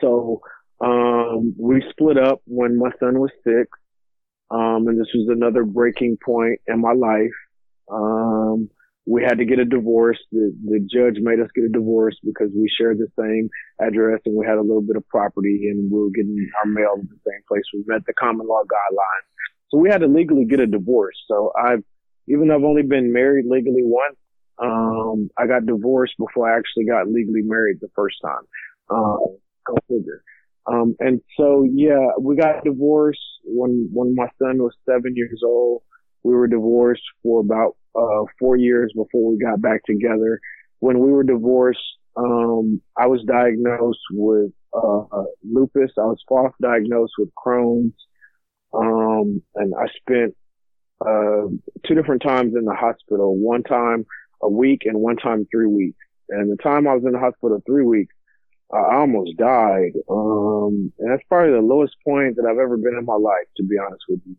[0.01, 0.41] So,
[0.81, 3.69] um, we split up when my son was six.
[4.51, 7.33] Um, and this was another breaking point in my life.
[7.91, 8.69] Um,
[9.07, 10.17] we had to get a divorce.
[10.31, 14.35] The, the judge made us get a divorce because we shared the same address and
[14.35, 17.19] we had a little bit of property and we were getting our mail in the
[17.25, 17.63] same place.
[17.73, 19.29] We met the common law guidelines.
[19.69, 21.15] So we had to legally get a divorce.
[21.27, 21.83] So I've,
[22.27, 24.17] even though I've only been married legally once,
[24.57, 28.43] um, I got divorced before I actually got legally married the first time.
[28.89, 30.23] Um, go figure.
[30.67, 35.83] Um, and so yeah, we got divorced when, when my son was seven years old.
[36.23, 40.39] We were divorced for about uh, four years before we got back together.
[40.79, 41.79] When we were divorced,
[42.17, 45.91] um, I was diagnosed with uh, lupus.
[45.97, 47.93] I was false diagnosed with Crohn's,
[48.73, 50.35] um, and I spent
[51.05, 51.47] uh,
[51.85, 53.37] two different times in the hospital.
[53.37, 54.05] One time
[54.41, 55.97] a week, and one time three weeks.
[56.29, 58.13] And the time I was in the hospital three weeks,
[58.73, 59.91] I almost died.
[60.09, 63.63] Um, and that's probably the lowest point that I've ever been in my life, to
[63.63, 64.35] be honest with you.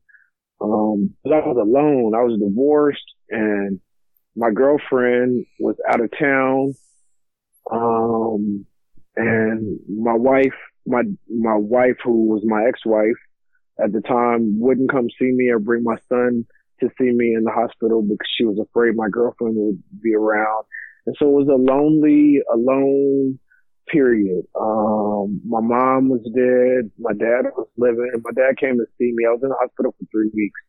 [0.61, 2.15] Um, but I was alone.
[2.15, 3.81] I was divorced and
[4.35, 6.75] my girlfriend was out of town.
[7.71, 8.67] Um,
[9.17, 10.55] and my wife,
[10.87, 13.17] my, my wife who was my ex-wife
[13.83, 16.47] at the time wouldn't come see me or bring my son
[16.81, 20.65] to see me in the hospital because she was afraid my girlfriend would be around.
[21.07, 23.39] And so it was a lonely, alone
[23.89, 24.45] period.
[24.59, 26.91] Um, my mom was dead.
[26.99, 28.11] My dad was living.
[28.23, 29.25] My dad came to see me.
[29.27, 30.61] I was in the hospital for three weeks.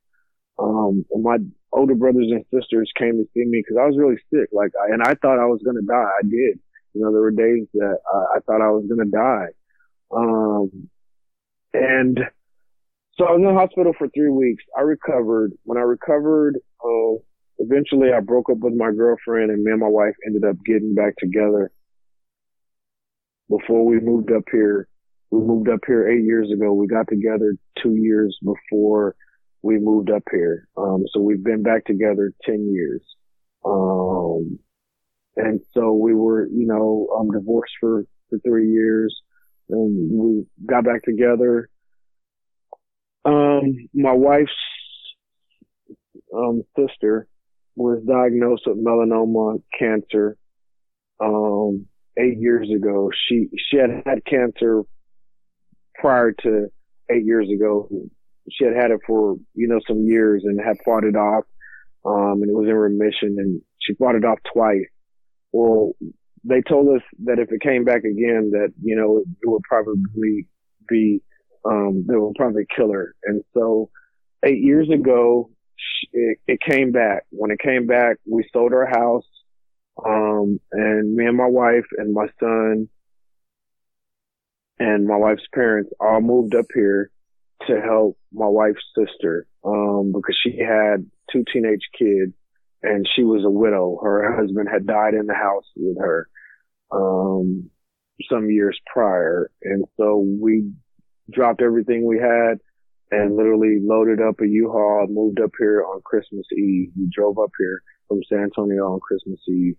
[0.59, 1.37] Um, and my
[1.71, 4.49] older brothers and sisters came to see me because I was really sick.
[4.51, 5.93] Like, I, and I thought I was going to die.
[6.19, 6.59] I did.
[6.93, 9.49] You know, there were days that I, I thought I was going to die.
[10.11, 10.89] Um,
[11.73, 12.19] and
[13.17, 14.63] so I was in the hospital for three weeks.
[14.77, 15.53] I recovered.
[15.63, 17.21] When I recovered, uh,
[17.59, 20.95] eventually I broke up with my girlfriend and me and my wife ended up getting
[20.95, 21.71] back together
[23.49, 24.87] before we moved up here
[25.31, 26.73] We moved up here eight years ago.
[26.73, 29.15] We got together two years before
[29.61, 30.67] we moved up here.
[30.77, 33.01] Um, so we've been back together 10 years.
[33.65, 34.59] Um,
[35.35, 39.21] and so we were, you know, um, divorced for, for three years
[39.69, 41.69] and we got back together.
[43.25, 44.51] Um, my wife's,
[46.33, 47.27] um, sister
[47.75, 50.37] was diagnosed with melanoma cancer,
[51.19, 51.85] um,
[52.19, 53.09] eight years ago.
[53.27, 54.83] She, she had had cancer
[55.95, 56.67] prior to
[57.11, 57.89] eight years ago.
[58.51, 61.43] She had had it for, you know, some years and had fought it off.
[62.05, 64.85] Um, and it was in remission and she fought it off twice.
[65.51, 65.93] Well,
[66.43, 69.63] they told us that if it came back again, that, you know, it, it would
[69.63, 70.47] probably
[70.87, 71.21] be,
[71.65, 73.13] um, they would probably kill her.
[73.23, 73.89] And so
[74.45, 75.49] eight years ago,
[76.13, 77.23] it, it came back.
[77.31, 79.25] When it came back, we sold our house.
[80.05, 82.89] Um, and me and my wife and my son
[84.79, 87.09] and my wife's parents all moved up here
[87.67, 92.33] to help my wife's sister, um, because she had two teenage kids
[92.83, 93.97] and she was a widow.
[94.01, 96.29] Her husband had died in the house with her,
[96.91, 97.71] um,
[98.29, 99.49] some years prior.
[99.63, 100.71] And so we
[101.31, 102.59] dropped everything we had
[103.09, 106.91] and literally loaded up a U-Haul, moved up here on Christmas Eve.
[106.95, 109.75] We drove up here from San Antonio on Christmas Eve.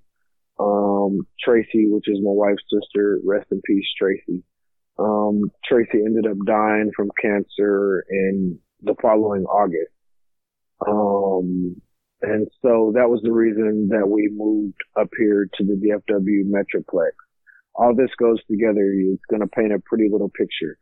[0.58, 4.42] Um, Tracy, which is my wife's sister, rest in peace, Tracy.
[4.98, 9.92] Um, Tracy ended up dying from cancer in the following August.
[10.86, 11.80] Um,
[12.22, 17.12] and so that was the reason that we moved up here to the DFW Metroplex.
[17.74, 18.92] All this goes together.
[18.92, 20.76] It's going to paint a pretty little picture.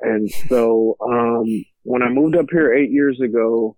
[0.00, 1.44] And so, um,
[1.82, 3.76] when I moved up here eight years ago,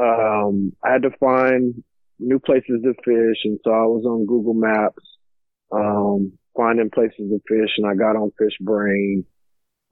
[0.00, 1.82] um, I had to find
[2.18, 3.38] new places to fish.
[3.44, 5.02] And so I was on Google Maps,
[5.72, 9.24] um, finding places to fish and I got on Fishbrain.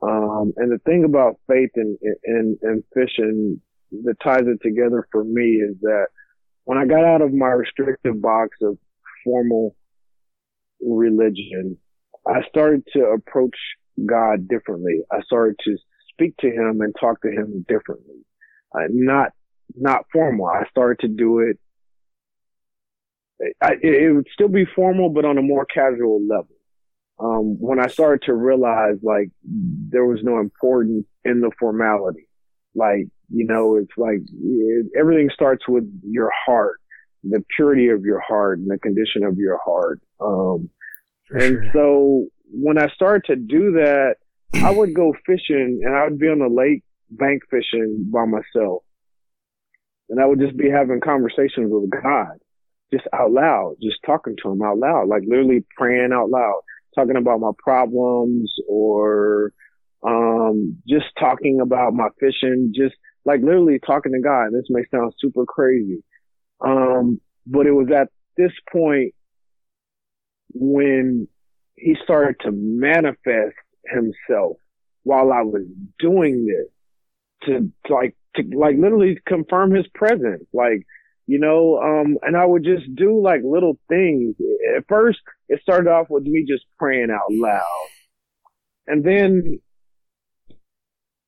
[0.03, 3.61] Um, and the thing about faith and, and, and fishing
[4.05, 6.07] that ties it together for me is that
[6.65, 8.79] when I got out of my restrictive box of
[9.25, 9.77] formal
[10.81, 11.79] religion,
[12.27, 13.57] I started to approach
[14.05, 15.01] God differently.
[15.13, 15.77] I started to
[16.11, 18.25] speak to him and talk to him differently.
[18.75, 19.31] Uh, not,
[19.77, 20.47] not formal.
[20.47, 21.59] I started to do it.
[23.61, 26.49] I, it would still be formal, but on a more casual level.
[27.19, 32.29] Um, when I started to realize like there was no importance in the formality,
[32.75, 36.81] like you know, it's like it, everything starts with your heart,
[37.23, 40.01] the purity of your heart and the condition of your heart.
[40.21, 40.71] Um,
[41.31, 41.71] and sure.
[41.73, 44.17] so when I started to do that,
[44.55, 48.83] I would go fishing and I would be on the lake bank fishing by myself.
[50.09, 52.39] And I would just be having conversations with God,
[52.95, 56.61] just out loud, just talking to him out loud, like literally praying out loud,
[56.95, 59.53] talking about my problems or,
[60.07, 64.53] um, just talking about my fishing, just like literally talking to God.
[64.53, 66.05] This may sound super crazy.
[66.65, 69.15] Um, but it was at this point
[70.53, 71.27] when
[71.77, 74.57] he started to manifest himself
[75.03, 75.63] while I was
[75.99, 80.45] doing this to, to like, to like literally confirm his presence.
[80.53, 80.87] Like,
[81.27, 84.37] you know, um, and I would just do like little things.
[84.77, 87.63] At first, it started off with me just praying out loud.
[88.87, 89.61] And then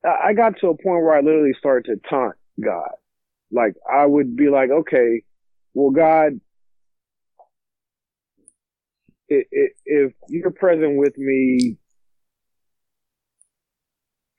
[0.05, 2.90] I got to a point where I literally started to taunt God.
[3.51, 5.22] Like I would be like, okay,
[5.72, 6.40] well, God,
[9.28, 11.78] if you're present with me,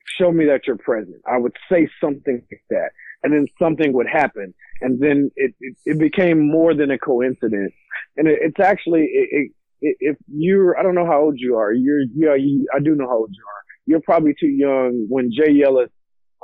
[0.06, 1.22] show me that you're present.
[1.30, 2.90] I would say something like that.
[3.28, 4.54] And then something would happen.
[4.80, 7.74] And then it, it, it became more than a coincidence.
[8.16, 9.52] And it, it's actually, it,
[9.82, 11.74] if you're, I don't know how old you are.
[11.74, 13.58] You're, yeah, you, I do know how old you are
[13.88, 15.90] you're probably too young when Jay Yelas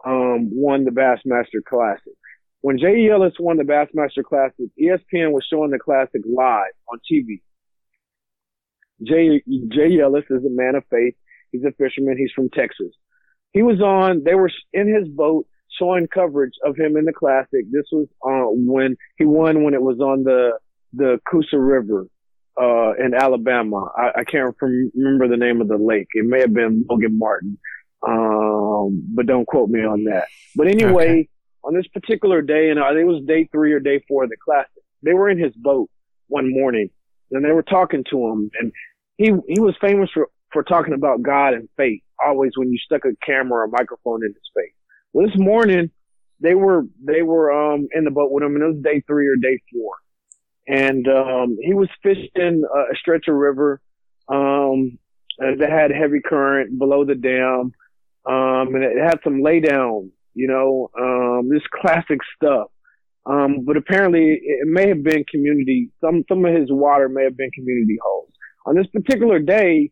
[0.05, 2.13] um, won the Bassmaster Classic.
[2.61, 7.41] When Jay Yelas won the Bassmaster Classic, ESPN was showing the classic live on TV.
[9.03, 11.15] Jay Jay Yelas is a man of faith.
[11.51, 12.17] He's a fisherman.
[12.17, 12.93] He's from Texas.
[13.51, 14.23] He was on.
[14.23, 15.45] They were in his boat
[15.79, 17.65] showing coverage of him in the classic.
[17.71, 20.51] This was uh, when he won when it was on the
[20.93, 22.07] the Coosa River
[22.59, 23.89] uh, in Alabama.
[23.97, 26.07] I, I can't remember the name of the lake.
[26.13, 27.57] It may have been Logan Martin.
[28.05, 30.25] Um, but don't quote me on that.
[30.55, 31.29] But anyway, okay.
[31.63, 34.29] on this particular day, and I think it was day three or day four of
[34.29, 35.89] the classic, they were in his boat
[36.27, 36.89] one morning
[37.31, 38.71] and they were talking to him and
[39.17, 43.05] he, he was famous for, for talking about God and faith always when you stuck
[43.05, 44.73] a camera or a microphone in his face.
[45.13, 45.91] This morning
[46.39, 49.27] they were, they were, um, in the boat with him and it was day three
[49.27, 49.93] or day four
[50.67, 53.81] and um, he was fishing a stretch of river,
[54.29, 54.97] um,
[55.41, 57.73] uh, that had heavy current below the dam.
[58.25, 62.67] Um, and it had some laydown, you know, um, this classic stuff.
[63.25, 67.37] Um, but apparently it may have been community, some, some of his water may have
[67.37, 68.31] been community holes.
[68.65, 69.91] On this particular day,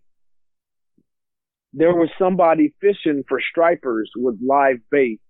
[1.73, 5.21] there was somebody fishing for stripers with live bait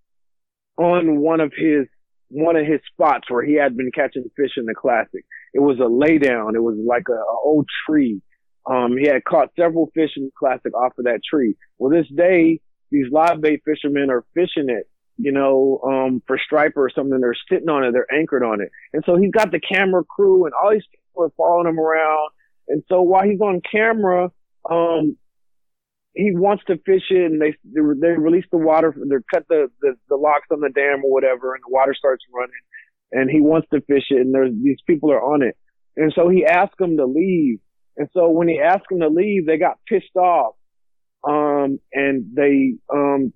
[0.76, 1.86] on one of his
[2.28, 5.24] one of his spots where he had been catching fish in the classic.
[5.52, 6.54] It was a laydown.
[6.54, 8.22] It was like a, a old tree.
[8.64, 11.56] Um, he had caught several fish in the classic off of that tree.
[11.78, 14.88] Well, this day, these live bait fishermen are fishing it,
[15.18, 17.20] you know, um, for striper or something.
[17.20, 17.92] They're sitting on it.
[17.92, 18.70] They're anchored on it.
[18.94, 22.30] And so he's got the camera crew and all these people are following him around.
[22.68, 24.30] And so while he's on camera,
[24.70, 25.18] um,
[26.14, 29.94] he wants to fish it and they they release the water they cut the, the
[30.08, 32.50] the locks on the dam or whatever and the water starts running
[33.12, 35.56] and he wants to fish it and there's these people are on it.
[35.96, 37.58] And so he asked them to leave.
[37.98, 40.54] And so when he asked them to leave they got pissed off
[41.26, 43.32] um and they um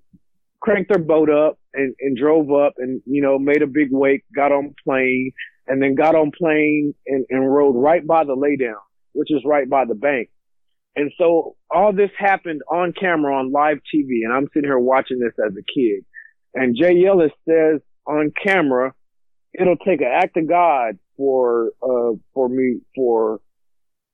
[0.59, 4.23] cranked their boat up and, and drove up and you know made a big wake
[4.35, 5.31] got on plane
[5.67, 8.81] and then got on plane and, and rode right by the laydown
[9.13, 10.29] which is right by the bank
[10.97, 15.19] and so all this happened on camera on live TV, and I'm sitting here watching
[15.19, 16.03] this as a kid.
[16.55, 18.93] And Jay Yelas says on camera,
[19.53, 23.41] it'll take an act of God for uh for me for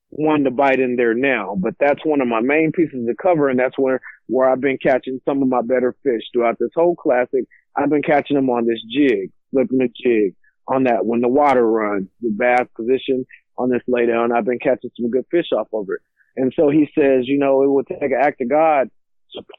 [0.10, 1.56] one to bite in there now.
[1.58, 4.78] But that's one of my main pieces of cover, and that's where where I've been
[4.78, 7.46] catching some of my better fish throughout this whole classic.
[7.78, 10.36] I've been catching them on this jig, flipping the jig
[10.68, 13.26] on that when the water runs, the bass position
[13.58, 14.36] on this laydown.
[14.36, 16.02] I've been catching some good fish off of it.
[16.36, 18.90] And so he says, you know, it would take an act of God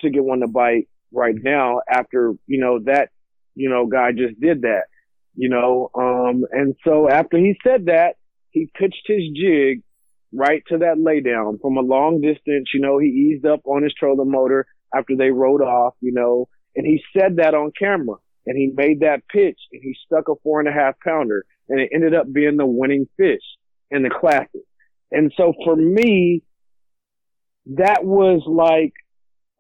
[0.01, 3.11] to get one to bite right now after, you know, that,
[3.55, 4.85] you know, guy just did that,
[5.35, 8.15] you know, um, and so after he said that,
[8.51, 9.83] he pitched his jig
[10.33, 12.69] right to that laydown from a long distance.
[12.73, 16.49] You know, he eased up on his trolling motor after they rode off, you know,
[16.77, 18.17] and he said that on camera
[18.47, 21.81] and he made that pitch and he stuck a four and a half pounder and
[21.81, 23.43] it ended up being the winning fish
[23.91, 24.63] in the classic.
[25.11, 26.43] And so for me,
[27.67, 28.93] that was like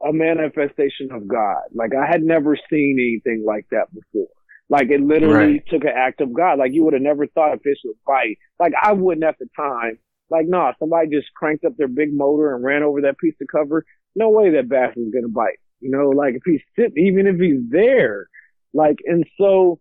[0.04, 1.62] a manifestation of God.
[1.72, 4.28] Like I had never seen anything like that before.
[4.68, 5.62] Like it literally right.
[5.68, 6.58] took an act of God.
[6.58, 8.38] Like you would have never thought a fish would bite.
[8.58, 9.98] Like I wouldn't at the time.
[10.30, 13.34] Like no, nah, somebody just cranked up their big motor and ran over that piece
[13.40, 13.84] of cover.
[14.16, 15.58] No way that bass is gonna bite.
[15.80, 18.26] You know, like if he's sitting, even if he's there,
[18.72, 19.80] like and so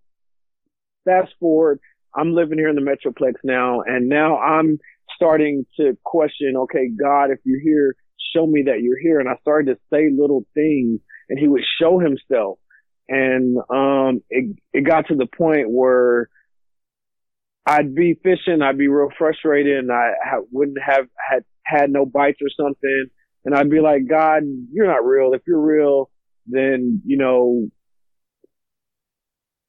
[1.05, 1.79] fast forward,
[2.15, 4.79] I'm living here in the Metroplex now, and now I'm
[5.15, 6.55] starting to question.
[6.57, 7.95] Okay, God, if you're here,
[8.35, 9.19] show me that you're here.
[9.19, 12.59] And I started to say little things and he would show himself.
[13.07, 16.29] And, um, it, it got to the point where
[17.65, 22.05] I'd be fishing, I'd be real frustrated and I ha- wouldn't have had, had no
[22.05, 23.05] bites or something.
[23.45, 25.33] And I'd be like, God, you're not real.
[25.33, 26.09] If you're real,
[26.45, 27.67] then, you know,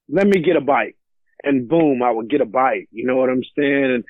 [0.09, 0.97] let me get a bite.
[1.43, 2.89] And boom, I would get a bite.
[2.91, 3.85] You know what I'm saying?
[3.85, 4.05] And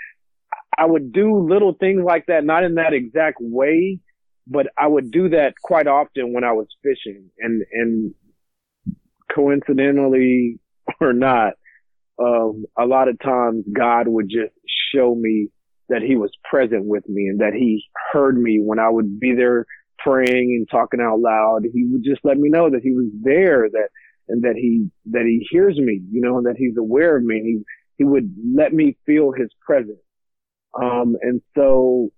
[0.77, 4.01] I would do little things like that, not in that exact way,
[4.47, 8.14] but I would do that quite often when I was fishing and, and
[9.34, 10.59] coincidentally
[11.01, 11.55] or not,
[12.18, 14.55] um, a lot of times God would just
[14.95, 15.49] show me
[15.88, 19.34] that he was present with me and that he heard me when I would be
[19.34, 19.66] there
[19.99, 21.62] praying and talking out loud.
[21.72, 23.88] He would just let me know that he was there, that,
[24.28, 27.42] and that he, that he hears me, you know, and that he's aware of me.
[27.42, 27.59] He,
[27.99, 29.99] he would let me feel his presence.
[30.80, 32.11] Um, and so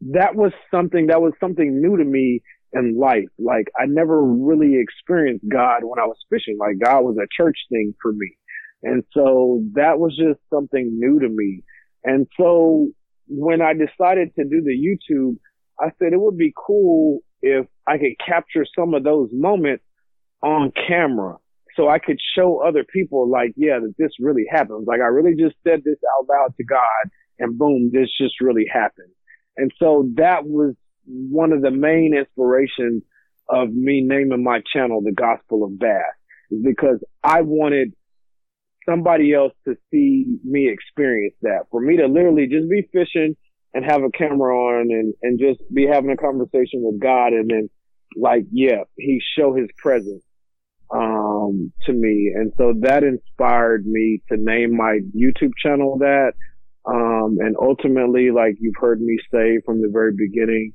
[0.00, 2.42] that was something that was something new to me
[2.72, 3.28] in life.
[3.38, 6.56] Like I never really experienced God when I was fishing.
[6.58, 8.36] Like God was a church thing for me.
[8.82, 11.62] And so that was just something new to me.
[12.02, 12.88] And so
[13.28, 15.36] when I decided to do the YouTube,
[15.78, 19.84] I said it would be cool if I could capture some of those moments
[20.42, 21.36] on camera
[21.76, 24.86] so I could show other people like, yeah, that this really happens.
[24.86, 28.66] Like I really just said this out loud to God and boom, this just really
[28.70, 29.12] happened.
[29.56, 30.74] And so that was
[31.06, 33.02] one of the main inspirations
[33.48, 36.02] of me naming my channel the Gospel of Bass
[36.62, 37.92] because I wanted
[38.88, 41.64] somebody else to see me experience that.
[41.70, 43.36] For me to literally just be fishing
[43.74, 47.50] and have a camera on and, and just be having a conversation with God and
[47.50, 47.70] then
[48.16, 50.24] like, yeah, he show his presence,
[50.92, 52.32] um, to me.
[52.34, 56.32] And so that inspired me to name my YouTube channel that.
[56.86, 60.72] Um, and ultimately, like you've heard me say from the very beginning,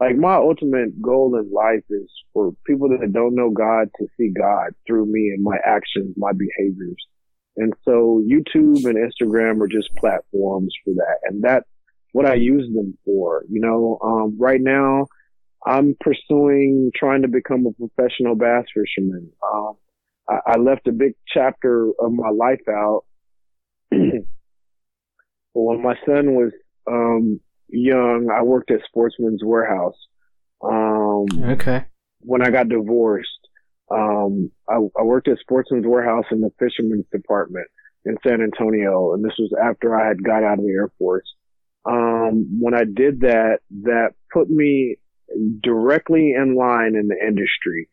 [0.00, 4.30] like my ultimate goal in life is for people that don't know God to see
[4.36, 6.96] God through me and my actions, my behaviors.
[7.56, 11.18] And so YouTube and Instagram are just platforms for that.
[11.24, 11.68] And that's
[12.12, 13.44] what I use them for.
[13.48, 15.06] You know, um, right now
[15.64, 19.30] I'm pursuing trying to become a professional bass fisherman.
[19.52, 19.74] Um,
[20.28, 23.04] I, I left a big chapter of my life out
[25.54, 26.52] when my son was
[26.86, 28.28] um, young.
[28.30, 29.96] I worked at Sportsman's Warehouse.
[30.62, 31.84] Um, Okay.
[32.20, 33.28] when I got divorced,
[33.90, 37.66] um, I, I worked at Sportsman's Warehouse in the fisherman's department
[38.04, 41.26] in San Antonio, and this was after I had got out of the Air Force.
[41.86, 44.96] Um, when I did that, that put me
[45.62, 47.88] directly in line in the industry,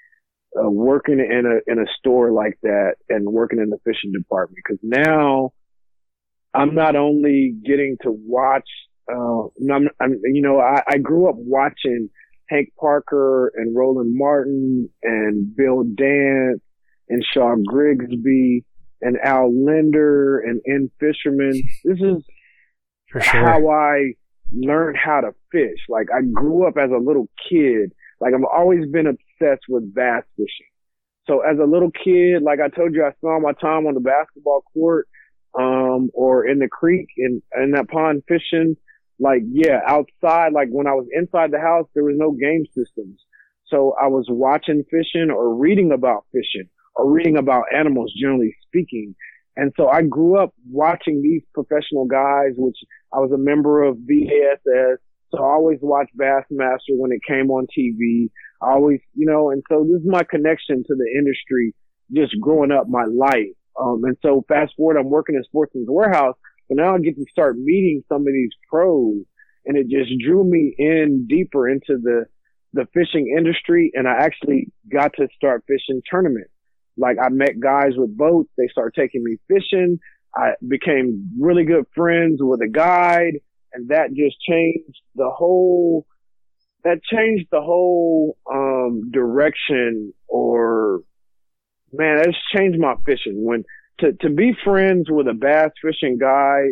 [0.58, 4.58] uh, working in a in a store like that and working in the fishing department.
[4.64, 5.52] Because now
[6.54, 8.68] I'm not only getting to watch,
[9.12, 9.44] uh,
[9.74, 12.10] I'm, I'm you know, I, I grew up watching
[12.50, 16.62] Hank Parker and Roland Martin and Bill Dance
[17.10, 18.66] and Shaw Grigsby
[19.02, 21.62] and Al Lindner and In-Fisherman.
[21.84, 22.24] This is
[23.10, 23.46] For sure.
[23.46, 24.14] how I
[24.54, 25.80] learned how to fish.
[25.90, 27.92] Like I grew up as a little kid.
[28.20, 30.68] Like I've always been obsessed with bass fishing.
[31.28, 34.00] So as a little kid, like I told you, I spent my time on the
[34.00, 35.08] basketball court,
[35.58, 38.76] um, or in the creek in, in that pond fishing.
[39.20, 43.20] Like, yeah, outside, like when I was inside the house, there was no game systems.
[43.68, 49.16] So I was watching fishing or reading about fishing or reading about animals, generally speaking.
[49.56, 52.78] And so I grew up watching these professional guys, which
[53.14, 54.98] I was a member of BASS.
[55.32, 58.30] So I always watched Bassmaster when it came on TV.
[58.62, 61.74] I always, you know, and so this is my connection to the industry
[62.14, 63.56] just growing up my life.
[63.82, 66.36] Um, and so fast forward, I'm working in Sportsman's Warehouse,
[66.70, 69.24] but now I get to start meeting some of these pros
[69.66, 72.26] and it just drew me in deeper into the,
[72.74, 73.92] the fishing industry.
[73.94, 76.52] And I actually got to start fishing tournaments.
[76.98, 78.50] Like I met guys with boats.
[78.58, 80.00] They started taking me fishing.
[80.36, 83.34] I became really good friends with a guide
[83.74, 86.06] and that just changed the whole,
[86.84, 90.81] that changed the whole, um, direction or
[91.92, 93.64] man, it's changed my fishing when
[94.00, 96.70] to, to be friends with a bass fishing guy,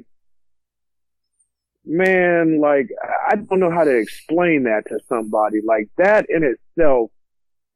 [1.85, 2.89] Man, like,
[3.27, 5.57] I don't know how to explain that to somebody.
[5.65, 7.09] Like that in itself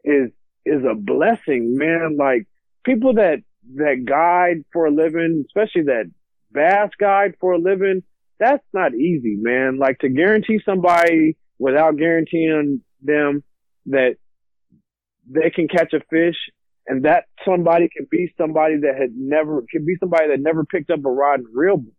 [0.04, 0.30] is,
[0.66, 2.16] is a blessing, man.
[2.18, 2.48] Like
[2.84, 3.40] people that,
[3.76, 6.12] that guide for a living, especially that
[6.52, 8.04] bass guide for a living,
[8.40, 9.80] that's not easy, man.
[9.80, 13.44] Like to guarantee somebody without guaranteeing them
[13.88, 14.18] that
[15.28, 16.36] they can catch a fish
[16.88, 20.90] and that somebody can be somebody that had never, can be somebody that never picked
[20.90, 21.94] up a rod and reel before.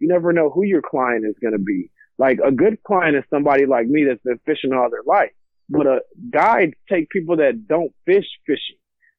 [0.00, 1.90] You never know who your client is going to be.
[2.18, 5.32] Like a good client is somebody like me that's been fishing all their life,
[5.68, 8.76] but a guide take people that don't fish fishing.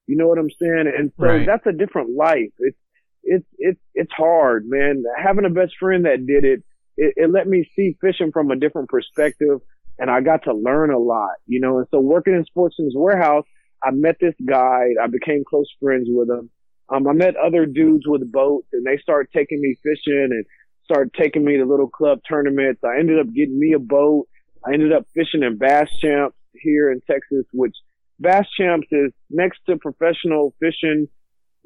[0.08, 0.92] You know what I'm saying?
[0.98, 1.46] And so Right.
[1.46, 2.52] that's a different life.
[2.60, 2.78] It's,
[3.24, 5.04] it's, it's, it's hard, man.
[5.18, 6.64] Having a best friend that did it,
[6.98, 9.60] it, it let me see fishing from a different perspective
[9.98, 13.46] and I got to learn a lot, you know, and so working in Sportsman's Warehouse,
[13.86, 14.96] I met this guide.
[15.02, 16.50] I became close friends with him.
[16.90, 20.46] Um, I met other dudes with boats and they started taking me fishing and
[20.84, 22.82] started taking me to little club tournaments.
[22.84, 24.28] I ended up getting me a boat.
[24.66, 27.76] I ended up fishing in Bass Champs here in Texas, which
[28.20, 31.08] Bass Champs is next to professional fishing.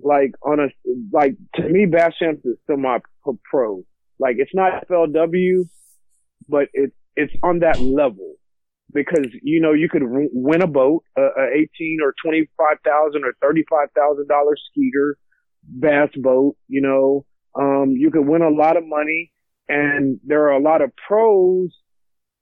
[0.01, 0.67] Like on a,
[1.11, 2.99] like to me, Bass Champs is still my
[3.49, 3.83] pro.
[4.19, 5.69] Like it's not FLW,
[6.47, 8.35] but it's, it's on that level
[8.93, 12.77] because you know you could w- win a boat, a, a eighteen or twenty five
[12.85, 15.17] thousand or thirty five thousand dollar skeeter
[15.63, 16.55] bass boat.
[16.67, 17.25] You know,
[17.55, 19.31] um, you could win a lot of money,
[19.67, 21.69] and there are a lot of pros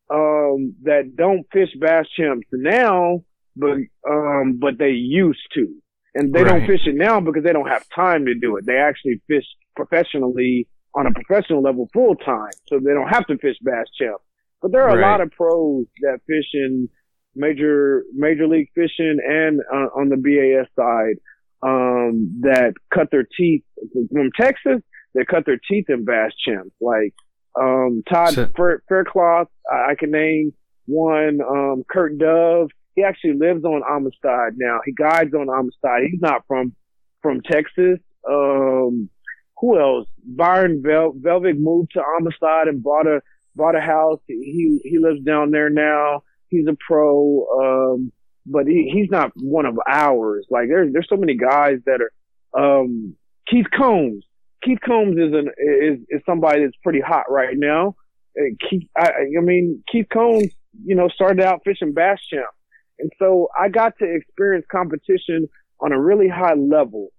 [0.09, 3.23] um, that don't fish bass champs now,
[3.55, 3.77] but
[4.09, 5.67] um, but they used to,
[6.15, 8.65] and they don't fish it now because they don't have time to do it.
[8.65, 9.45] They actually fish
[9.75, 14.23] professionally on a professional level full time, so they don't have to fish bass champs.
[14.61, 14.99] But there are Right.
[14.99, 16.89] a lot of pros that fish in
[17.35, 21.17] major major league fishing and uh, on the BASS side
[21.61, 23.63] um, that cut their teeth
[24.11, 24.81] from Texas.
[25.13, 27.13] They cut their teeth in bass champs, like
[27.59, 29.47] um, Todd So- Fair, Faircloth.
[29.71, 30.53] I, I can name
[30.85, 31.39] one.
[31.41, 32.69] Um, Kurt Dove.
[32.95, 34.79] He actually lives on Amistad now.
[34.85, 36.09] He guides on Amistad.
[36.09, 36.73] He's not from
[37.21, 37.99] from Texas.
[38.29, 39.09] Um,
[39.59, 40.07] who else?
[40.25, 43.21] Byron Vel- Velvick moved to Amistad and bought a
[43.57, 44.19] bought a house.
[44.27, 46.21] He he lives down there now.
[46.49, 48.11] He's a pro, um,
[48.45, 50.45] but he he's not one of ours.
[50.49, 52.11] Like there's there's so many guys that are.
[52.53, 53.15] Um,
[53.49, 54.23] Keith Combs.
[54.63, 57.95] Keith Combs is an is is somebody that's pretty hot right now.
[58.37, 60.47] Uh, Keith, I, I mean Keith Combs,
[60.83, 62.47] you know, started out fishing bass champ,
[62.99, 65.47] and so I got to experience competition
[65.79, 67.09] on a really high level,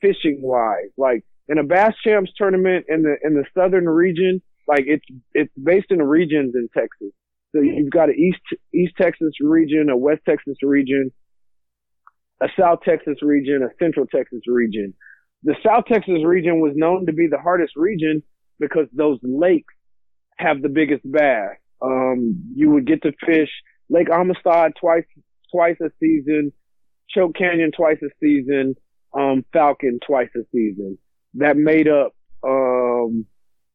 [0.00, 0.90] fishing wise.
[0.96, 5.52] Like in a bass champs tournament in the in the southern region, like it's it's
[5.60, 7.12] based in regions in Texas.
[7.54, 11.10] So you've got an East East Texas region, a West Texas region,
[12.42, 14.94] a South Texas region, a Central Texas region.
[15.42, 18.22] The South Texas region was known to be the hardest region
[18.60, 19.72] because those lakes
[20.36, 21.56] have the biggest bass.
[21.80, 23.50] Um, you would get to fish
[23.88, 25.04] Lake Amistad twice
[25.50, 26.52] twice a season,
[27.08, 28.74] Choke Canyon twice a season,
[29.14, 30.98] um, Falcon twice a season.
[31.34, 32.14] That made up
[32.46, 33.26] um,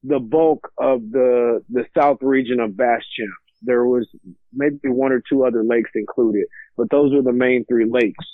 [0.03, 3.33] the bulk of the the south region of Champs.
[3.61, 4.07] There was
[4.51, 6.45] maybe one or two other lakes included,
[6.77, 8.25] but those were the main three lakes.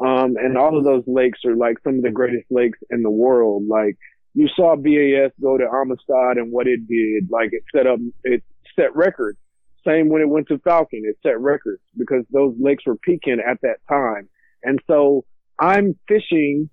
[0.00, 3.10] Um, and all of those lakes are like some of the greatest lakes in the
[3.10, 3.64] world.
[3.68, 3.96] Like
[4.34, 8.42] you saw BASS go to Amistad and what it did, like it set up, it
[8.74, 9.38] set records.
[9.86, 13.60] Same when it went to Falcon, it set records because those lakes were peaking at
[13.62, 14.28] that time.
[14.64, 15.24] And so
[15.58, 16.70] I'm fishing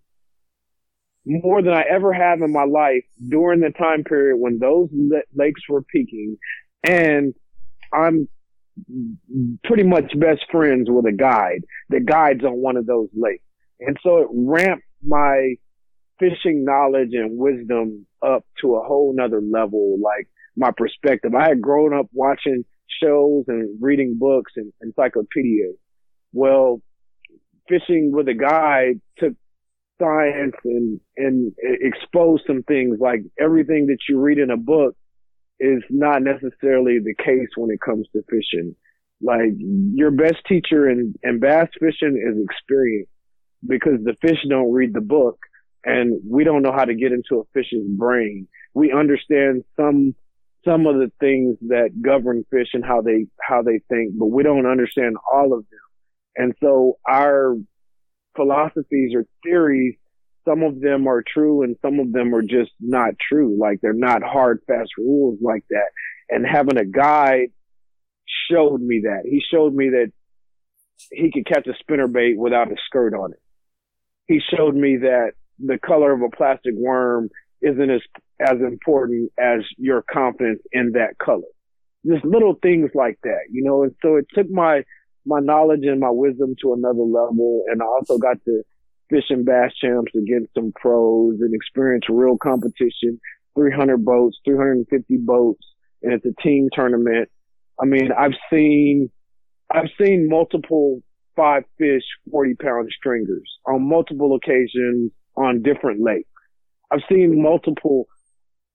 [1.30, 4.89] more than I ever have in my life during the time period when those
[5.36, 6.38] lakes were peaking.
[6.84, 7.34] And
[7.93, 8.27] I'm
[9.63, 13.43] pretty much best friends with a guide that guides on one of those lakes.
[13.80, 15.55] And so it ramped my
[16.19, 20.27] fishing knowledge and wisdom up to a whole nother level, like
[20.57, 21.34] my perspective.
[21.36, 22.65] I had grown up watching
[23.01, 25.75] shows and reading books and encyclopedias.
[26.34, 26.82] Well,
[27.69, 29.34] fishing with a guide took
[30.00, 34.95] science and, and exposed some things like everything that you read in a book
[35.60, 38.76] is not necessarily the case when it comes to fishing.
[39.22, 43.10] Like your best teacher in, in bass fishing is experience
[43.68, 45.38] because the fish don't read the book
[45.84, 48.47] and we don't know how to get into a fish's brain.
[48.74, 50.16] We understand some,
[50.64, 54.43] some of the things that govern fish and how they, how they think, but we
[54.43, 55.80] don't understand all of them.
[56.38, 57.56] And so our
[58.36, 59.95] philosophies or theories
[60.49, 63.57] some of them are true and some of them are just not true.
[63.59, 65.89] Like they're not hard, fast rules like that.
[66.30, 67.49] And having a guide
[68.49, 69.23] showed me that.
[69.25, 70.11] He showed me that
[71.11, 73.39] he could catch a spinner bait without a skirt on it.
[74.27, 77.30] He showed me that the color of a plastic worm
[77.61, 78.01] isn't as,
[78.39, 81.41] as important as your confidence in that color.
[82.05, 84.84] Just little things like that, you know, and so it took my,
[85.30, 87.63] my knowledge and my wisdom to another level.
[87.67, 88.63] And I also got to
[89.09, 93.19] fish and bass champs against some pros and experience real competition,
[93.55, 95.65] 300 boats, 350 boats,
[96.03, 97.30] and it's a team tournament.
[97.82, 99.09] I mean, I've seen,
[99.71, 101.01] I've seen multiple
[101.36, 106.27] five fish, 40 pound stringers on multiple occasions on different lakes.
[106.91, 108.07] I've seen multiple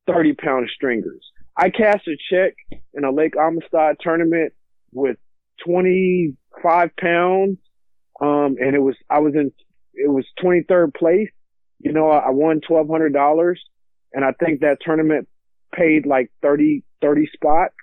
[0.07, 1.25] 30 pound stringers.
[1.57, 2.55] I cast a check
[2.95, 4.53] in a Lake Amistad tournament
[4.93, 5.17] with
[6.61, 7.59] 25 pounds.
[8.21, 9.53] Um, and it was, I was in
[9.95, 11.31] it was 23rd place.
[11.79, 13.55] You know, I won $1,200
[14.13, 15.29] and I think that tournament
[15.75, 17.75] paid like 30, 30 spots.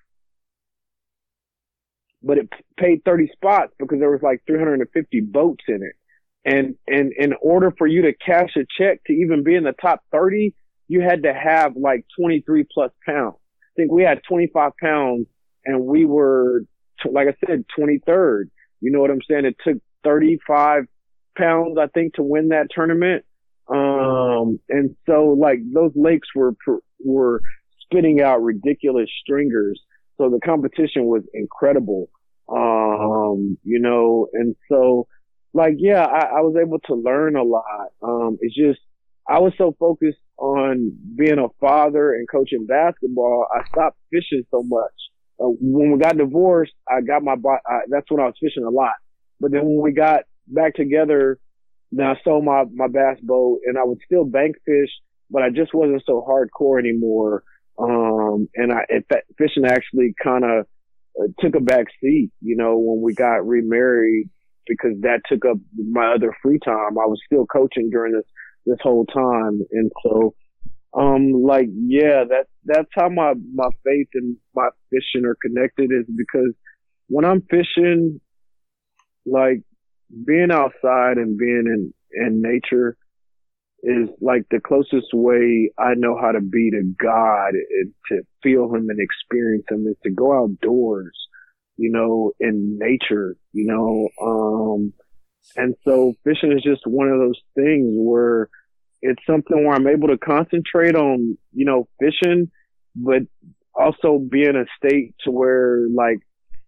[2.24, 5.96] But it paid 30 spots because there was like 350 boats in it.
[6.44, 9.74] And, and in order for you to cash a check to even be in the
[9.74, 10.54] top 30,
[10.88, 13.36] you had to have like 23 plus pounds.
[13.38, 15.28] I think we had 25 pounds
[15.66, 16.62] and we were,
[17.10, 18.46] like I said, 23rd.
[18.82, 19.46] You know what I'm saying?
[19.46, 20.84] It took 35
[21.38, 23.24] pounds, I think, to win that tournament.
[23.68, 26.54] Um, and so like those lakes were,
[27.00, 27.42] were
[27.84, 29.80] spitting out ridiculous stringers.
[30.18, 32.10] So the competition was incredible.
[32.50, 35.08] Um, you know, and so
[35.54, 37.88] like, yeah, I, I was able to learn a lot.
[38.02, 38.80] Um, it's just,
[39.30, 43.48] I was so focused on being a father and coaching basketball.
[43.54, 44.92] I stopped fishing so much.
[45.42, 48.70] Uh, when we got divorced, I got my, I, that's when I was fishing a
[48.70, 48.94] lot.
[49.40, 51.40] But then when we got back together.
[51.92, 54.90] Then I sold my, my bass boat and I would still bank fish,
[55.30, 57.44] but I just wasn't so hardcore anymore.
[57.78, 58.86] Um, and I,
[59.38, 60.66] fishing actually kind of
[61.20, 64.30] uh, took a back seat, you know, when we got remarried
[64.68, 66.98] because that took up my other free time.
[66.98, 68.26] I was still coaching during this,
[68.66, 69.62] this whole time.
[69.72, 70.34] And so,
[70.94, 76.06] um, like, yeah, that, that's how my, my faith and my fishing are connected is
[76.16, 76.54] because
[77.08, 78.20] when I'm fishing,
[79.26, 79.62] like,
[80.26, 82.98] being outside and being in, in nature
[83.84, 88.66] is like the closest way I know how to be to God and to feel
[88.66, 91.18] him and experience him is to go outdoors,
[91.78, 94.94] you know, in nature, you know, um,
[95.56, 98.50] and so fishing is just one of those things where
[99.02, 102.52] it's something where I'm able to concentrate on, you know, fishing,
[102.96, 103.24] but
[103.74, 106.20] also be in a state to where like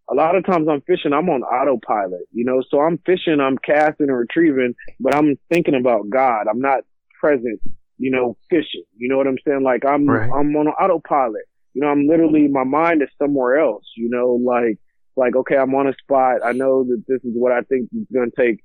[0.09, 3.57] a lot of times I'm fishing, I'm on autopilot, you know, so I'm fishing, I'm
[3.57, 6.47] casting and retrieving, but I'm thinking about God.
[6.49, 6.81] I'm not
[7.19, 7.59] present,
[7.97, 8.83] you know, fishing.
[8.97, 9.63] You know what I'm saying?
[9.63, 10.29] Like I'm, right.
[10.29, 14.77] I'm on autopilot you know, I'm literally, my mind is somewhere else, you know, like,
[15.15, 16.37] like, okay, I'm on a spot.
[16.43, 18.63] I know that this is what I think it's going to take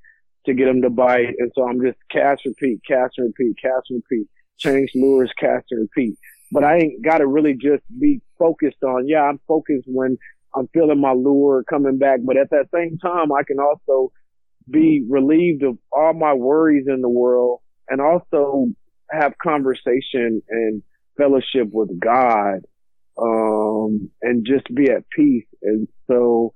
[0.48, 1.34] to get them to bite.
[1.38, 4.26] And so I'm just cast, repeat, cast, repeat, cast, repeat,
[4.58, 6.18] change lures, cast and repeat.
[6.50, 10.16] But I ain't got to really just be focused on, yeah, I'm focused when
[10.54, 12.20] I'm feeling my lure coming back.
[12.24, 14.10] But at that same time, I can also
[14.70, 18.66] be relieved of all my worries in the world and also
[19.10, 20.82] have conversation and
[21.16, 22.60] fellowship with God,
[23.20, 25.46] um, and just be at peace.
[25.62, 26.52] And so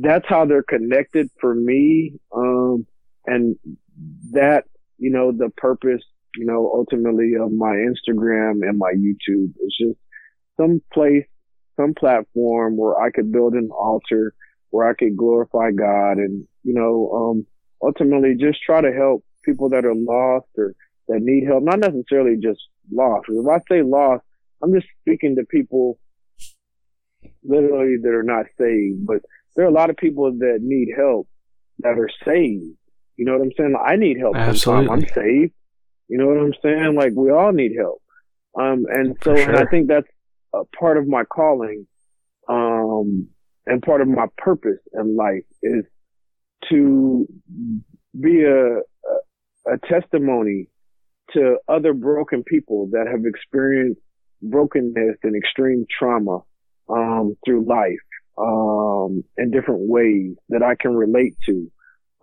[0.00, 2.14] that's how they're connected for me.
[2.34, 2.86] Um,
[3.26, 3.56] and
[4.32, 4.64] that,
[4.98, 6.02] you know, the purpose,
[6.36, 9.98] you know, ultimately of my Instagram and my YouTube is just
[10.56, 11.26] some place,
[11.76, 14.34] some platform where I could build an altar
[14.70, 17.46] where I could glorify God and, you know, um,
[17.80, 20.74] ultimately just try to help people that are lost or
[21.08, 23.26] that need help, not necessarily just lost.
[23.28, 24.24] If I say lost,
[24.62, 25.98] I'm just speaking to people
[27.42, 29.18] literally that are not saved, but
[29.54, 31.28] there are a lot of people that need help
[31.80, 32.76] that are saved.
[33.16, 33.74] You know what I'm saying?
[33.84, 34.36] I need help.
[34.36, 34.90] Absolutely.
[34.90, 35.52] I'm saved.
[36.08, 36.96] You know what I'm saying?
[36.96, 38.02] Like we all need help.
[38.58, 39.48] Um, and so, sure.
[39.48, 40.08] and I think that's
[40.54, 41.86] a part of my calling,
[42.48, 43.28] um,
[43.66, 45.84] and part of my purpose in life is
[46.70, 47.26] to
[48.20, 50.68] be a, a, a testimony
[51.32, 54.00] to other broken people that have experienced
[54.42, 56.40] brokenness and extreme trauma
[56.88, 57.98] um, through life
[58.38, 61.70] um, in different ways that I can relate to.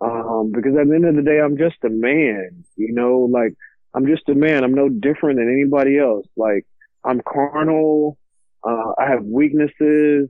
[0.00, 3.54] Um, because at the end of the day, I'm just a man, you know, like
[3.94, 4.64] I'm just a man.
[4.64, 6.26] I'm no different than anybody else.
[6.36, 6.66] Like
[7.04, 8.18] I'm carnal.
[8.64, 10.28] Uh, I have weaknesses.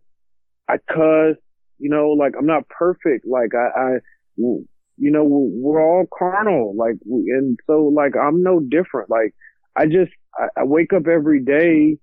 [0.68, 1.36] I cuss,
[1.78, 3.26] you know, like I'm not perfect.
[3.26, 3.90] Like I, I
[4.36, 4.66] you
[5.10, 6.74] know, we're all carnal.
[6.76, 9.10] Like, and so like I'm no different.
[9.10, 9.34] Like
[9.76, 11.98] I just, I, I wake up every day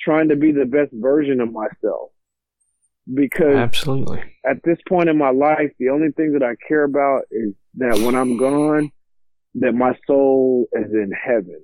[0.00, 2.10] trying to be the best version of myself
[3.12, 7.22] because absolutely at this point in my life, the only thing that I care about
[7.30, 8.90] is that when I'm gone,
[9.56, 11.60] that my soul is in heaven.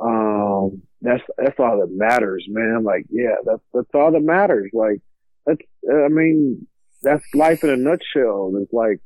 [0.00, 2.84] Um, that's, that's all that matters, man.
[2.84, 4.70] Like, yeah, that's, that's all that matters.
[4.72, 5.00] Like,
[5.46, 6.66] that's, I mean,
[7.02, 8.52] that's life in a nutshell.
[8.60, 9.00] It's like,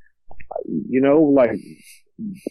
[0.66, 1.58] you know, like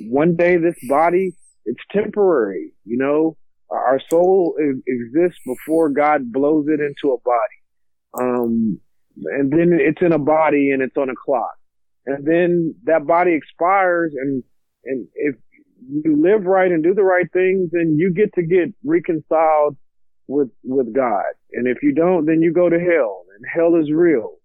[0.01, 1.35] one day this body,
[1.65, 3.37] it's temporary, you know,
[3.71, 8.19] our soul exists before God blows it into a body.
[8.19, 8.79] Um,
[9.25, 11.55] and then it's in a body and it's on a clock.
[12.05, 14.43] And then that body expires and,
[14.85, 15.35] and if
[15.87, 19.77] you live right and do the right things, then you get to get reconciled
[20.27, 21.23] with, with God.
[21.53, 24.35] And if you don't, then you go to hell and hell is real.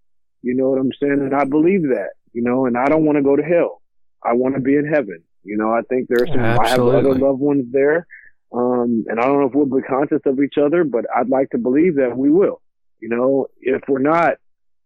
[0.42, 1.20] You know what I'm saying?
[1.20, 3.82] And I believe that, you know, and I don't want to go to hell.
[4.22, 5.22] I want to be in heaven.
[5.42, 8.06] You know, I think there's some, I have other loved ones there.
[8.52, 11.50] Um, and I don't know if we'll be conscious of each other, but I'd like
[11.50, 12.62] to believe that we will.
[13.00, 14.34] You know, if we're not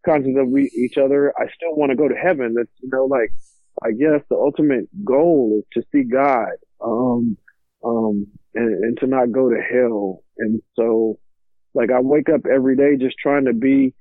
[0.04, 2.54] conscious of we, each other, I still want to go to heaven.
[2.56, 3.32] That's, you know, like,
[3.82, 6.48] I guess the ultimate goal is to see God,
[6.82, 7.36] um,
[7.84, 10.24] um, and, and to not go to hell.
[10.38, 11.18] And so,
[11.74, 13.94] like, I wake up every day just trying to be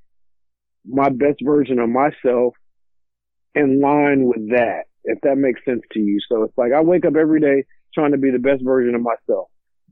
[0.86, 2.55] my best version of myself
[3.53, 6.20] in line with that, if that makes sense to you.
[6.30, 9.02] So it's like I wake up every day trying to be the best version of
[9.02, 9.50] myself.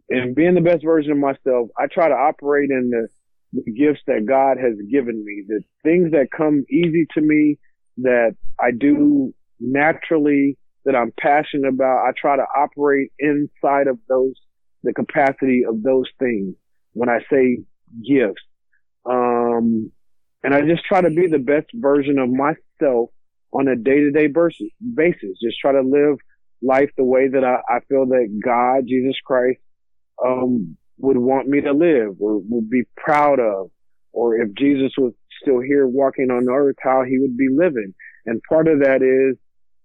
[0.09, 3.07] And being the best version of myself, I try to operate in the,
[3.53, 7.57] the gifts that God has given me, the things that come easy to me,
[7.97, 12.05] that I do naturally, that I'm passionate about.
[12.07, 14.33] I try to operate inside of those,
[14.83, 16.55] the capacity of those things
[16.93, 17.59] when I say
[18.07, 18.41] gifts.
[19.05, 19.91] Um,
[20.43, 23.09] and I just try to be the best version of myself
[23.51, 25.39] on a day to day basis.
[25.43, 26.17] Just try to live
[26.61, 29.59] life the way that I, I feel that God, Jesus Christ,
[30.23, 33.69] um, would want me to live or would be proud of.
[34.13, 37.93] Or if Jesus was still here walking on earth, how he would be living.
[38.25, 39.37] And part of that is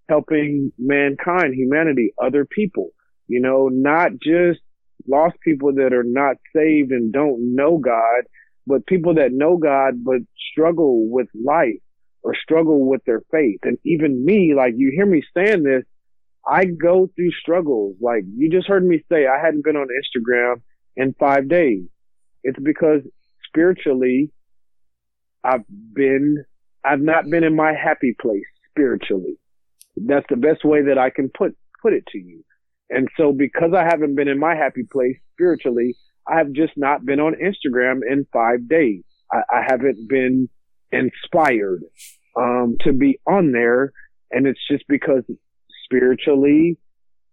[0.09, 2.89] helping mankind, humanity, other people,
[3.27, 4.59] you know, not just
[5.07, 8.23] lost people that are not saved and don't know God,
[8.65, 10.21] but people that know God but
[10.51, 11.81] struggle with life
[12.23, 13.59] or struggle with their faith.
[13.63, 15.83] And even me, like you hear me saying this,
[16.45, 17.95] I go through struggles.
[18.01, 20.61] Like you just heard me say, I hadn't been on Instagram
[20.95, 21.83] in five days.
[22.43, 23.01] It's because
[23.47, 24.31] spiritually,
[25.43, 25.63] I've
[25.93, 26.43] been,
[26.83, 29.37] I've not been in my happy place spiritually.
[29.95, 32.43] That's the best way that I can put, put it to you.
[32.89, 35.95] And so because I haven't been in my happy place spiritually,
[36.27, 39.03] I have just not been on Instagram in five days.
[39.31, 40.49] I, I haven't been
[40.91, 41.83] inspired,
[42.37, 43.91] um, to be on there.
[44.31, 45.23] And it's just because
[45.93, 46.77] spiritually,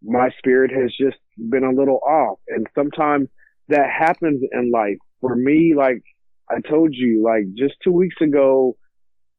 [0.03, 2.39] my spirit has just been a little off.
[2.49, 3.29] And sometimes
[3.69, 4.99] that happens in life.
[5.21, 6.03] for me, like
[6.51, 8.77] I told you, like just two weeks ago,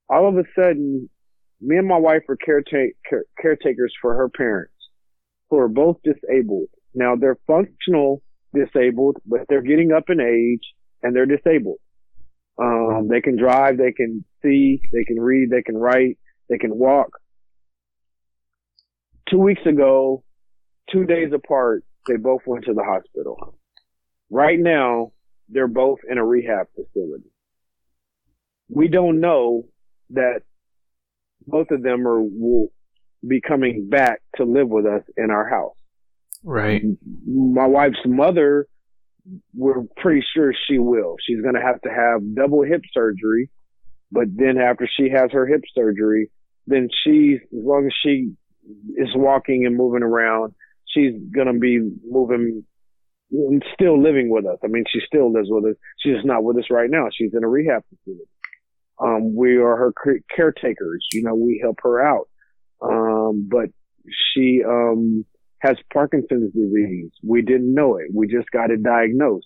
[0.10, 1.10] all of a sudden,
[1.60, 4.74] me and my wife were caretake, care, caretakers for her parents
[5.50, 6.70] who are both disabled.
[6.94, 8.22] Now they're functional
[8.54, 10.64] disabled, but they're getting up in age
[11.02, 11.80] and they're disabled.
[12.58, 16.18] Um, they can drive, they can see, they can read, they can write,
[16.50, 17.10] they can walk.
[19.32, 20.24] Two weeks ago,
[20.92, 23.56] two days apart, they both went to the hospital.
[24.30, 25.14] Right now,
[25.48, 27.32] they're both in a rehab facility.
[28.70, 29.64] We don't know
[30.12, 30.42] that
[31.48, 32.68] both of them are will
[33.26, 35.76] be coming back to live with us in our house.
[36.44, 36.82] Right.
[37.26, 38.68] My wife's mother,
[39.54, 41.16] we're pretty sure she will.
[41.26, 43.50] She's going to have to have double hip surgery,
[44.12, 46.32] but then after she has her hip surgery,
[46.68, 48.34] then she, as long as she
[48.98, 50.54] is walking and moving around,
[50.88, 51.14] she's
[51.48, 52.64] to be moving
[53.74, 54.58] still living with us.
[54.64, 55.76] I mean, she still lives with us.
[56.00, 57.08] She's just not with us right now.
[57.14, 58.30] She's in a rehab facility.
[59.00, 59.94] Um, we are her
[60.36, 61.06] caretakers.
[61.14, 62.28] You know, we help her out.
[62.82, 63.70] Um, but
[64.34, 65.26] she, um,
[65.62, 67.12] has Parkinson's disease.
[67.24, 68.08] We didn't know it.
[68.14, 69.46] We just got it diagnosed.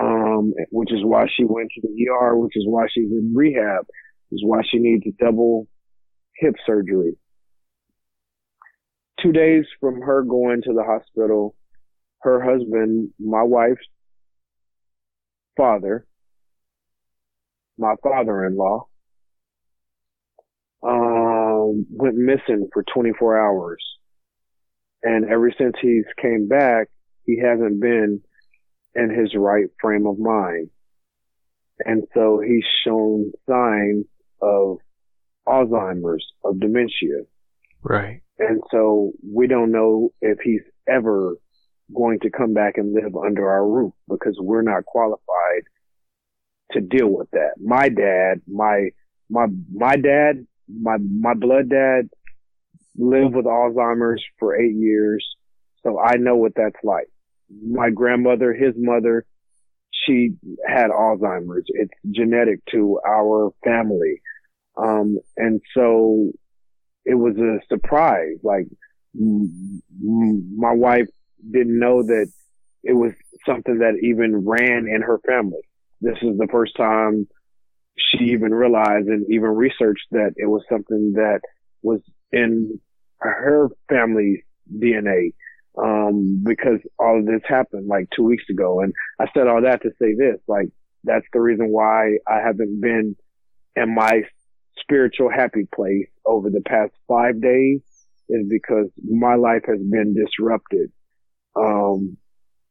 [0.00, 3.84] Um, which is why she went to the ER, which is why she's in rehab,
[4.30, 5.68] is why she needs double
[6.38, 7.18] hip surgery.
[9.22, 11.54] Two days from her going to the hospital,
[12.22, 13.86] her husband, my wife's
[15.56, 16.06] father,
[17.78, 18.86] my father-in-law,
[20.82, 23.82] um, went missing for 24 hours.
[25.02, 26.88] And ever since he's came back,
[27.24, 28.20] he hasn't been
[28.94, 30.70] in his right frame of mind.
[31.84, 34.06] And so he's shown signs
[34.40, 34.78] of
[35.46, 37.24] Alzheimer's, of dementia.
[37.82, 38.21] Right.
[38.38, 41.36] And so we don't know if he's ever
[41.94, 45.62] going to come back and live under our roof because we're not qualified
[46.72, 47.52] to deal with that.
[47.62, 48.88] My dad, my,
[49.28, 52.08] my, my dad, my, my blood dad
[52.96, 55.26] lived with Alzheimer's for eight years.
[55.82, 57.08] So I know what that's like.
[57.50, 59.26] My grandmother, his mother,
[59.90, 60.30] she
[60.66, 61.66] had Alzheimer's.
[61.68, 64.20] It's genetic to our family.
[64.76, 66.32] Um, and so
[67.04, 68.38] it was a surprise.
[68.42, 68.66] Like
[69.18, 71.08] m- m- my wife
[71.50, 72.30] didn't know that
[72.84, 73.12] it was
[73.46, 75.62] something that even ran in her family.
[76.00, 77.28] This is the first time
[77.96, 81.40] she even realized and even researched that it was something that
[81.82, 82.00] was
[82.32, 82.80] in
[83.18, 84.40] her family's
[84.72, 85.32] DNA.
[85.82, 88.80] Um, because all of this happened like two weeks ago.
[88.80, 90.68] And I said all that to say this, like,
[91.04, 93.16] that's the reason why I haven't been
[93.74, 94.22] in my
[94.80, 97.80] spiritual happy place over the past five days
[98.28, 100.90] is because my life has been disrupted
[101.56, 102.16] um,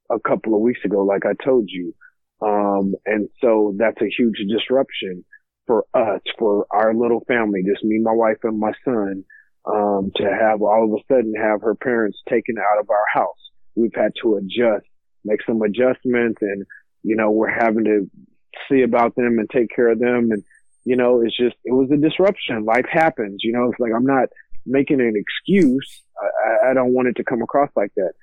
[0.10, 1.94] a couple of weeks ago, like I told you.
[2.42, 5.24] Um, and so that's a huge disruption
[5.68, 9.24] for us, for our little family, just me, my wife, and my son,
[9.66, 13.30] um, to have all of a sudden have her parents taken out of our house.
[13.76, 14.88] We've had to adjust,
[15.24, 16.66] make some adjustments, and
[17.04, 18.10] you know we're having to
[18.70, 20.30] see about them and take care of them.
[20.32, 20.44] And
[20.84, 22.66] you know, it's just it was a disruption.
[22.66, 23.42] Life happens.
[23.44, 24.30] You know, it's like I'm not
[24.66, 26.04] making an excuse.
[26.20, 28.14] I, I don't want it to come across like that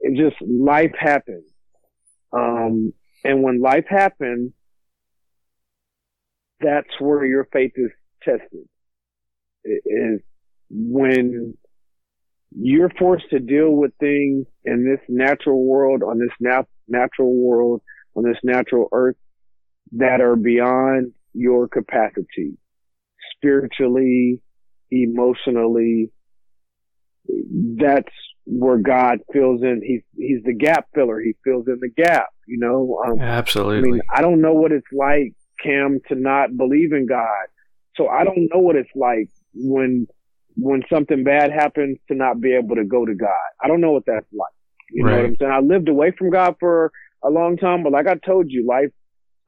[0.00, 1.44] it just life happens.
[2.32, 2.92] Um,
[3.24, 4.52] and when life happens,
[6.60, 7.90] that's where your faith is
[8.22, 8.68] tested.
[9.64, 10.20] It is
[10.70, 11.56] when
[12.56, 17.82] you're forced to deal with things in this natural world, on this nat- natural world,
[18.14, 19.16] on this natural earth
[19.92, 22.58] that are beyond your capacity,
[23.36, 24.40] spiritually,
[24.90, 26.10] emotionally.
[27.26, 28.08] That's
[28.46, 29.82] where God fills in.
[29.84, 31.20] He's he's the gap filler.
[31.20, 32.28] He fills in the gap.
[32.46, 33.02] You know.
[33.06, 33.90] Um, Absolutely.
[33.90, 37.46] I mean, I don't know what it's like, Cam, to not believe in God.
[37.96, 40.06] So I don't know what it's like when
[40.56, 43.28] when something bad happens to not be able to go to God.
[43.62, 44.52] I don't know what that's like.
[44.90, 45.10] You right.
[45.10, 45.52] know what I'm saying?
[45.52, 46.90] I lived away from God for
[47.22, 48.90] a long time, but like I told you, life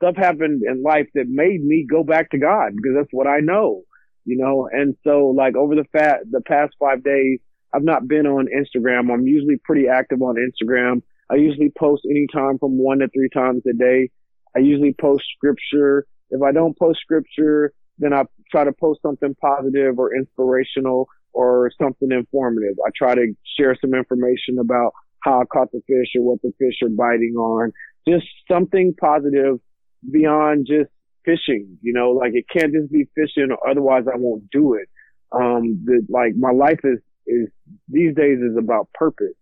[0.01, 3.41] stuff happened in life that made me go back to God because that's what I
[3.41, 3.83] know.
[4.25, 7.39] You know, and so like over the fat the past five days,
[7.75, 9.13] I've not been on Instagram.
[9.13, 11.03] I'm usually pretty active on Instagram.
[11.31, 14.11] I usually post anytime from one to three times a day.
[14.55, 16.07] I usually post scripture.
[16.31, 21.71] If I don't post scripture, then I try to post something positive or inspirational or
[21.81, 22.77] something informative.
[22.85, 26.53] I try to share some information about how I caught the fish or what the
[26.59, 27.73] fish are biting on.
[28.09, 29.61] Just something positive
[30.09, 30.91] beyond just
[31.25, 34.89] fishing, you know, like it can't just be fishing or otherwise I won't do it.
[35.33, 37.49] Um, the, like my life is is
[37.89, 39.37] these days is about purpose.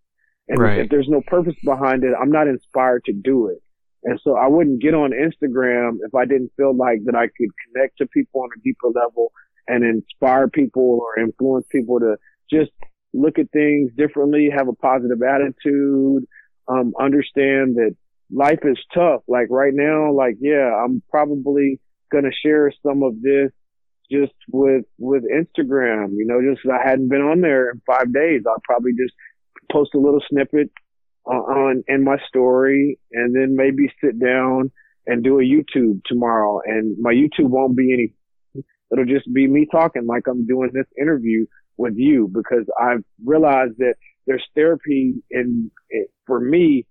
[0.48, 0.78] And right.
[0.78, 3.62] if there's no purpose behind it, I'm not inspired to do it.
[4.04, 7.50] And so I wouldn't get on Instagram if I didn't feel like that I could
[7.66, 9.32] connect to people on a deeper level
[9.66, 12.16] and inspire people or influence people to
[12.50, 12.70] just
[13.12, 16.24] look at things differently, have a positive attitude,
[16.68, 17.94] um, understand that
[18.30, 19.22] life is tough.
[19.28, 21.80] Like right now, like, yeah, I'm probably
[22.10, 23.50] going to share some of this
[24.10, 28.42] just with, with Instagram, you know, just I hadn't been on there in five days.
[28.46, 29.14] I'll probably just
[29.70, 30.70] post a little snippet
[31.26, 34.70] uh, on in my story and then maybe sit down
[35.06, 36.60] and do a YouTube tomorrow.
[36.64, 40.86] And my YouTube won't be any, it'll just be me talking like I'm doing this
[41.00, 41.44] interview
[41.76, 43.94] with you because I've realized that
[44.26, 46.86] there's therapy in, in for me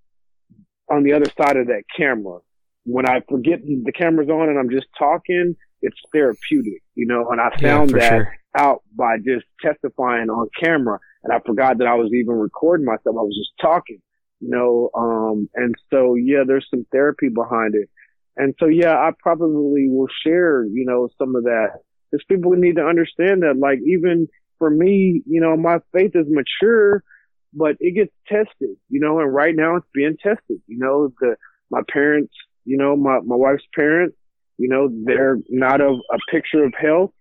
[0.90, 2.40] on the other side of that camera.
[2.86, 7.42] When I forget the camera's on and I'm just talking, it's therapeutic, you know, and
[7.42, 8.36] I found yeah, that sure.
[8.56, 13.16] out by just testifying on camera and I forgot that I was even recording myself.
[13.18, 14.02] I was just talking
[14.40, 17.90] you know, um, and so yeah, there's some therapy behind it.
[18.36, 21.80] And so yeah, I probably will share, you know, some of that
[22.12, 24.28] because people need to understand that like even
[24.60, 27.04] for me, you know, my faith is mature,
[27.54, 31.36] but it gets tested, you know, and right now it's being tested, you know, the,
[31.70, 32.34] my parents,
[32.66, 34.16] you know, my, my wife's parents,
[34.58, 37.12] you know, they're not of a picture of health.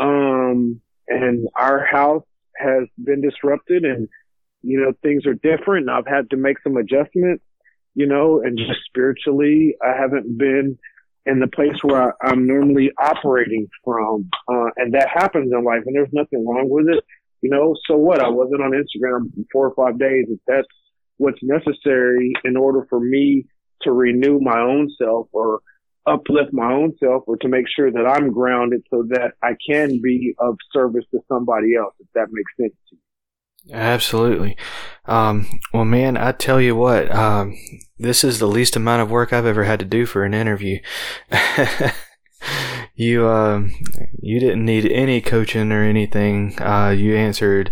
[0.00, 2.24] Um, and our house
[2.58, 4.08] has been disrupted and
[4.66, 5.88] you know, things are different.
[5.88, 7.44] I've had to make some adjustments,
[7.94, 10.76] you know, and just spiritually, I haven't been
[11.24, 14.28] in the place where I, am normally operating from.
[14.48, 17.04] Uh, and that happens in life and there's nothing wrong with it.
[17.42, 18.20] You know, so what?
[18.20, 20.26] I wasn't on Instagram four or five days.
[20.28, 20.66] If that's
[21.18, 23.46] what's necessary in order for me
[23.82, 25.60] to renew my own self or
[26.06, 30.00] uplift my own self or to make sure that I'm grounded so that I can
[30.02, 33.74] be of service to somebody else, if that makes sense to you.
[33.74, 34.56] Absolutely.
[35.06, 37.56] Um, well, man, I tell you what, um,
[37.98, 40.78] this is the least amount of work I've ever had to do for an interview.
[42.96, 43.72] you, um,
[44.20, 46.60] you didn't need any coaching or anything.
[46.60, 47.70] Uh, you answered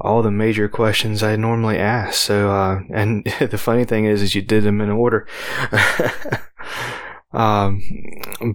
[0.00, 2.14] all the major questions I normally ask.
[2.14, 5.26] So, uh, and the funny thing is, is you did them in order.
[7.32, 7.82] Um,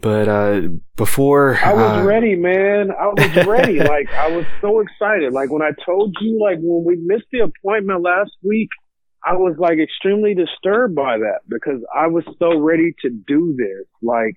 [0.01, 0.61] but uh,
[0.95, 2.89] before I was uh, ready, man.
[2.91, 3.79] I was ready.
[3.79, 5.31] like I was so excited.
[5.31, 8.69] Like when I told you, like when we missed the appointment last week,
[9.25, 13.85] I was like extremely disturbed by that because I was so ready to do this.
[14.01, 14.35] Like,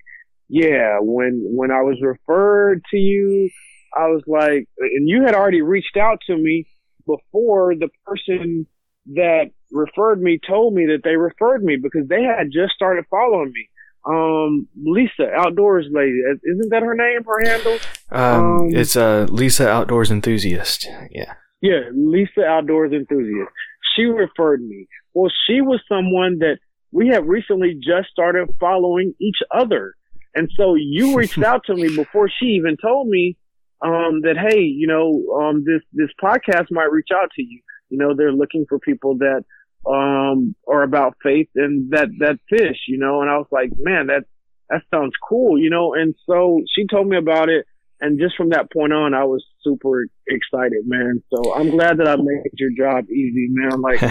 [0.49, 3.51] yeah, when when I was referred to you,
[3.97, 6.67] I was like, and you had already reached out to me
[7.07, 8.67] before the person
[9.15, 13.53] that referred me told me that they referred me because they had just started following
[13.53, 13.69] me
[14.07, 16.19] um Lisa Outdoors Lady.
[16.45, 17.25] Isn't that her name?
[17.25, 17.79] Her handle?
[18.11, 20.89] Um, um it's uh Lisa Outdoors Enthusiast.
[21.11, 21.35] Yeah.
[21.61, 23.51] Yeah, Lisa Outdoors Enthusiast.
[23.97, 24.87] She referred me.
[25.15, 26.59] Well, she was someone that
[26.93, 29.95] we have recently just started following each other.
[30.37, 33.37] And so you reached out to me before she even told me
[33.83, 37.61] um that hey, you know, um this this podcast might reach out to you.
[37.89, 39.45] You know, they're looking for people that
[39.87, 44.09] um, or about faith and that, that fish, you know, and I was like, man,
[44.09, 44.25] that,
[44.69, 47.67] that sounds cool, you know, and so she told me about it.
[47.99, 51.23] And just from that point on, I was super excited, man.
[51.33, 53.81] So I'm glad that I made your job easy, man.
[53.81, 54.03] Like,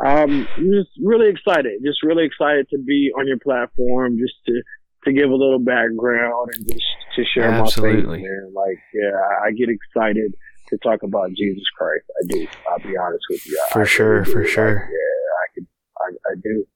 [0.00, 4.62] I'm just really excited, just really excited to be on your platform, just to,
[5.04, 6.84] to give a little background and just
[7.16, 8.02] to share Absolutely.
[8.02, 8.52] my faith, man.
[8.54, 10.34] Like, yeah, I get excited
[10.68, 12.04] to talk about Jesus Christ.
[12.22, 12.46] I do.
[12.70, 13.62] I'll be honest with you.
[13.70, 14.74] For I sure, for sure.
[14.74, 15.66] Like, yeah, I could.
[15.98, 16.66] I, I do.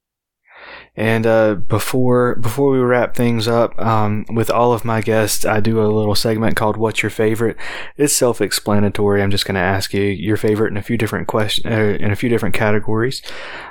[0.96, 5.60] And uh, before before we wrap things up, um, with all of my guests, I
[5.60, 7.56] do a little segment called "What's Your Favorite."
[7.96, 9.20] It's self-explanatory.
[9.20, 12.12] I'm just going to ask you your favorite in a few different questions uh, in
[12.12, 13.22] a few different categories.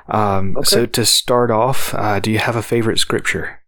[0.10, 0.70] Um, okay.
[0.70, 3.62] So to start off, uh, do you have a favorite scripture?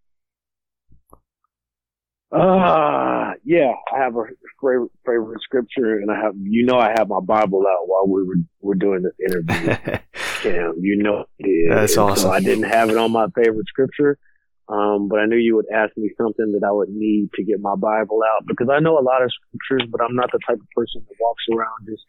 [2.36, 4.24] Uh, yeah, I have a
[4.62, 8.24] favorite, favorite scripture, and I have, you know, I have my Bible out while we
[8.24, 9.78] were we're doing this interview.
[10.42, 12.24] Cam, you know, it that's awesome.
[12.24, 14.20] So I didn't have it on my favorite scripture,
[14.68, 17.62] um, but I knew you would ask me something that I would need to get
[17.62, 20.60] my Bible out because I know a lot of scriptures, but I'm not the type
[20.60, 22.04] of person that walks around just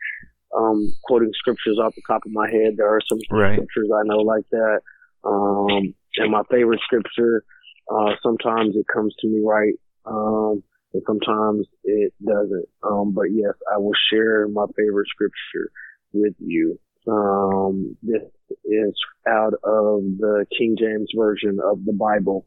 [0.56, 2.74] um, quoting scriptures off the top of my head.
[2.76, 3.54] There are some right.
[3.54, 4.80] scriptures I know like that,
[5.22, 7.44] um, and my favorite scripture.
[7.88, 9.74] Uh, sometimes it comes to me right
[10.06, 10.62] um,
[10.92, 12.66] and sometimes it doesn't.
[12.82, 15.70] Um, but yes, I will share my favorite scripture
[16.12, 16.78] with you.
[17.08, 18.22] Um, this
[18.64, 18.94] is
[19.28, 22.46] out of the King James version of the Bible.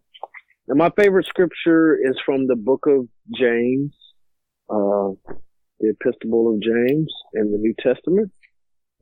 [0.67, 3.93] And my favorite scripture is from the book of James,
[4.69, 5.11] uh,
[5.79, 8.31] the Epistle of James in the New Testament.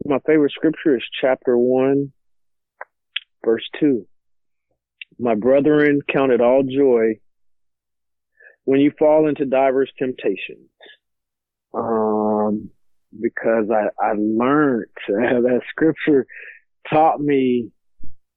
[0.05, 2.13] My favorite scripture is chapter one,
[3.43, 4.07] verse two.
[5.19, 7.19] My brethren, count it all joy
[8.67, 10.67] when you fall into diverse temptations.
[11.73, 12.69] Um,
[13.17, 16.27] because I, I learned that scripture
[16.91, 17.71] taught me,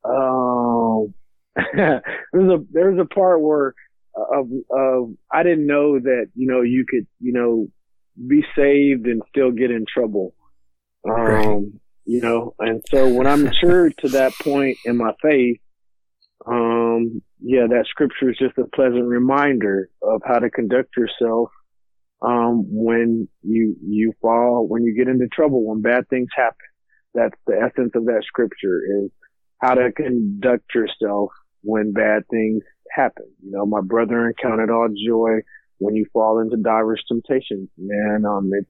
[0.05, 1.15] um,
[1.75, 3.75] there's a, there's a part where,
[4.15, 7.67] of, of, I didn't know that, you know, you could, you know,
[8.29, 10.33] be saved and still get in trouble.
[11.09, 11.63] Um, right.
[12.05, 15.59] you know, and so when I matured to that point in my faith,
[16.47, 21.51] um, yeah, that scripture is just a pleasant reminder of how to conduct yourself
[22.23, 26.57] um, when you you fall, when you get into trouble, when bad things happen.
[27.15, 29.11] That's the essence of that scripture is
[29.61, 31.31] how to conduct yourself
[31.63, 32.63] when bad things
[32.95, 33.27] happen.
[33.43, 35.41] You know, my brother counted all joy
[35.79, 37.69] when you fall into diverse temptations.
[37.77, 38.67] Man, um, it,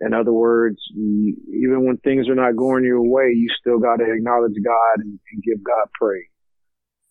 [0.00, 3.96] in other words, you, even when things are not going your way, you still got
[3.96, 6.31] to acknowledge God and, and give God praise.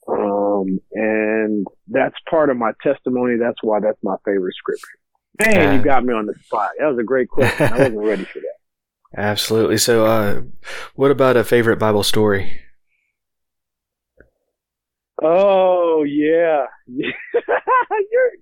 [0.07, 3.37] Um, and that's part of my testimony.
[3.39, 4.99] That's why that's my favorite scripture.
[5.39, 6.71] Man, uh, you got me on the spot.
[6.79, 7.67] That was a great question.
[7.67, 8.55] I wasn't ready for that.
[9.17, 9.77] Absolutely.
[9.77, 10.41] So, uh,
[10.95, 12.61] what about a favorite Bible story?
[15.23, 17.11] Oh yeah, your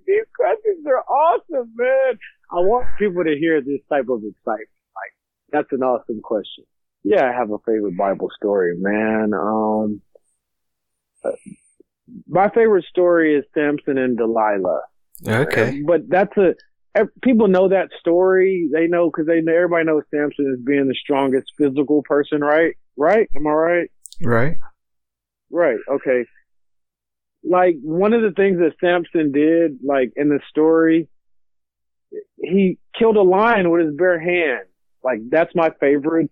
[0.07, 2.17] these questions are awesome, man.
[2.51, 4.69] I want people to hear this type of excitement.
[4.95, 5.13] Like
[5.51, 6.63] that's an awesome question.
[7.03, 9.33] Yeah, I have a favorite Bible story, man.
[9.33, 10.01] Um,
[11.23, 11.31] Uh,
[12.27, 14.81] my favorite story is Samson and Delilah.
[15.27, 16.55] Okay, but that's a
[17.21, 18.69] people know that story.
[18.71, 22.75] They know because they everybody knows Samson as being the strongest physical person, right?
[22.97, 23.29] Right?
[23.35, 23.91] Am I right?
[24.21, 24.57] Right.
[25.51, 25.77] Right.
[25.89, 26.25] Okay.
[27.43, 31.07] Like one of the things that Samson did, like in the story,
[32.37, 34.67] he killed a lion with his bare hand.
[35.03, 36.31] Like that's my favorite.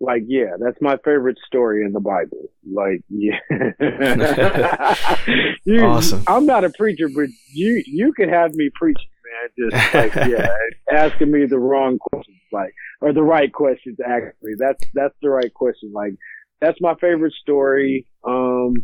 [0.00, 2.50] Like yeah, that's my favorite story in the Bible.
[2.70, 3.38] Like yeah.
[5.64, 6.22] you, awesome.
[6.26, 8.98] I'm not a preacher, but you you could have me preach
[9.28, 9.70] man.
[9.70, 10.48] Just like yeah,
[10.92, 13.98] asking me the wrong questions, like or the right questions.
[14.04, 15.92] Actually, that's that's the right question.
[15.92, 16.14] Like
[16.60, 18.06] that's my favorite story.
[18.24, 18.74] Um,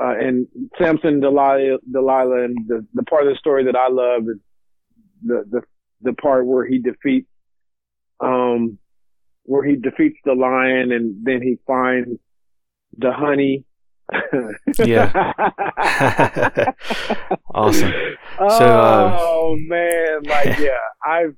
[0.00, 0.46] uh, and
[0.78, 4.38] Samson, Delilah, Delilah, and the the part of the story that I love is
[5.22, 5.62] the the
[6.02, 7.28] the part where he defeats
[8.20, 8.78] um
[9.50, 12.08] where he defeats the lion and then he finds
[12.96, 13.64] the honey
[14.84, 15.12] yeah.
[17.54, 17.92] awesome.
[18.38, 20.70] So, uh, oh man, like yeah,
[21.06, 21.36] I've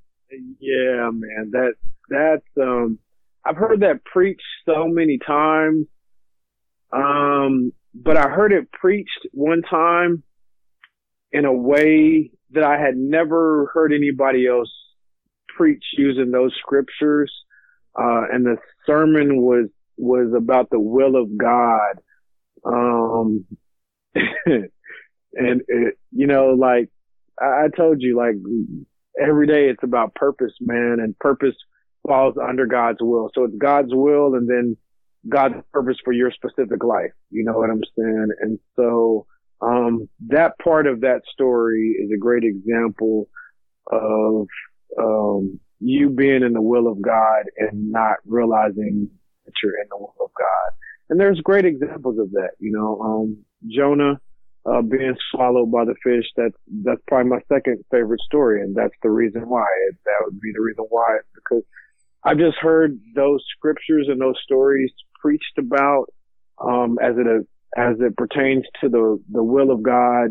[0.58, 1.74] yeah, man, that
[2.08, 2.98] that's um,
[3.44, 5.86] I've heard that preached so many times.
[6.94, 10.22] Um, but I heard it preached one time
[11.30, 14.72] in a way that I had never heard anybody else
[15.56, 17.30] preach using those scriptures.
[17.98, 18.56] Uh, and the
[18.86, 22.00] sermon was was about the will of God
[22.64, 23.44] um,
[24.14, 24.70] and
[25.34, 26.88] it, you know, like
[27.40, 28.36] I, I told you, like
[29.20, 31.56] every day it's about purpose, man, and purpose
[32.06, 33.30] falls under God's will.
[33.34, 34.76] So it's God's will and then
[35.28, 37.12] God's purpose for your specific life.
[37.30, 38.28] You know what I'm saying?
[38.40, 39.26] And so,
[39.60, 43.28] um, that part of that story is a great example
[43.90, 44.48] of,
[44.98, 49.10] um, you being in the will of God and not realizing
[49.44, 50.76] that you're in the will of God.
[51.10, 54.20] And there's great examples of that, you know, um, Jonah,
[54.64, 56.24] uh, being swallowed by the fish.
[56.36, 56.54] That's,
[56.84, 58.62] that's probably my second favorite story.
[58.62, 61.64] And that's the reason why it, that would be the reason why because
[62.24, 66.06] I've just heard those scriptures and those stories preached about,
[66.64, 67.46] um, as it,
[67.76, 70.28] as it pertains to the, the will of God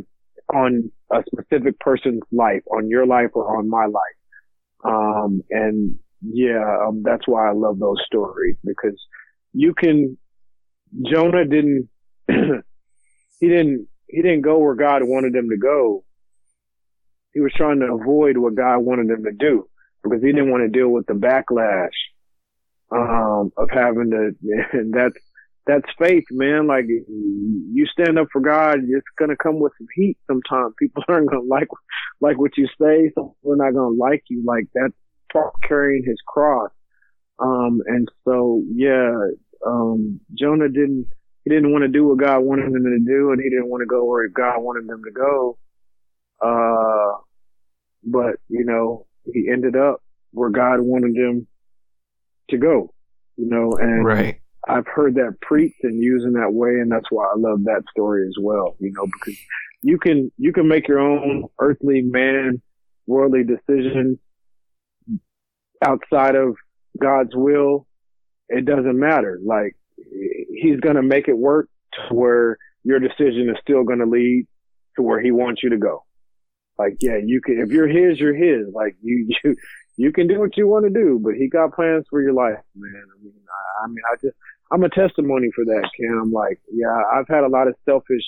[0.54, 4.21] on a specific person's life, on your life or on my life.
[4.84, 9.00] Um, and yeah, um, that's why I love those stories because
[9.54, 10.18] you can
[11.10, 11.90] Jonah didn't
[12.28, 16.04] he didn't he didn't go where God wanted him to go.
[17.34, 19.68] He was trying to avoid what God wanted him to do
[20.04, 21.90] because he didn't want to deal with the backlash
[22.92, 24.36] um, of having to.
[24.74, 25.18] And that's
[25.68, 26.68] that's faith, man.
[26.68, 30.18] Like you stand up for God, it's gonna come with some heat.
[30.28, 31.68] Sometimes people aren't gonna like
[32.20, 33.10] like what you say.
[33.10, 34.44] People are not gonna like you.
[34.46, 34.94] Like that's
[35.32, 36.72] part carrying His cross.
[37.40, 39.14] Um, and so yeah,
[39.66, 41.08] um, Jonah didn't,
[41.44, 43.82] he didn't want to do what God wanted him to do and he didn't want
[43.82, 45.58] to go where God wanted him to go.
[46.42, 47.20] Uh,
[48.04, 50.02] but, you know, he ended up
[50.32, 51.48] where God wanted him
[52.50, 52.94] to go,
[53.38, 54.42] you know, and right.
[54.68, 56.70] I've heard that preached and used in that way.
[56.70, 59.40] And that's why I love that story as well, you know, because
[59.82, 62.62] you can, you can make your own earthly man,
[63.08, 64.20] worldly decisions
[65.84, 66.56] outside of
[67.00, 67.88] God's will
[68.52, 69.40] it doesn't matter.
[69.44, 74.06] Like he's going to make it work to where your decision is still going to
[74.06, 74.46] lead
[74.98, 76.04] to where he wants you to go.
[76.78, 78.74] Like, yeah, you can, if you're his, you're his.
[78.74, 79.56] Like, you, you,
[79.98, 82.60] you can do what you want to do, but he got plans for your life,
[82.76, 83.04] man.
[83.16, 83.34] I mean,
[83.84, 84.36] I, mean, I just,
[84.72, 86.20] I'm a testimony for that, Ken.
[86.22, 88.24] I'm like, yeah, I've had a lot of selfish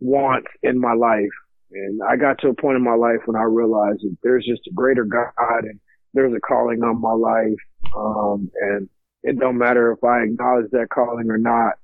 [0.00, 1.30] wants in my life.
[1.72, 4.66] And I got to a point in my life when I realized that there's just
[4.66, 5.80] a greater God and
[6.12, 7.58] there's a calling on my life.
[7.96, 8.88] Um, and
[9.22, 11.74] it don't matter if I acknowledge that calling or not.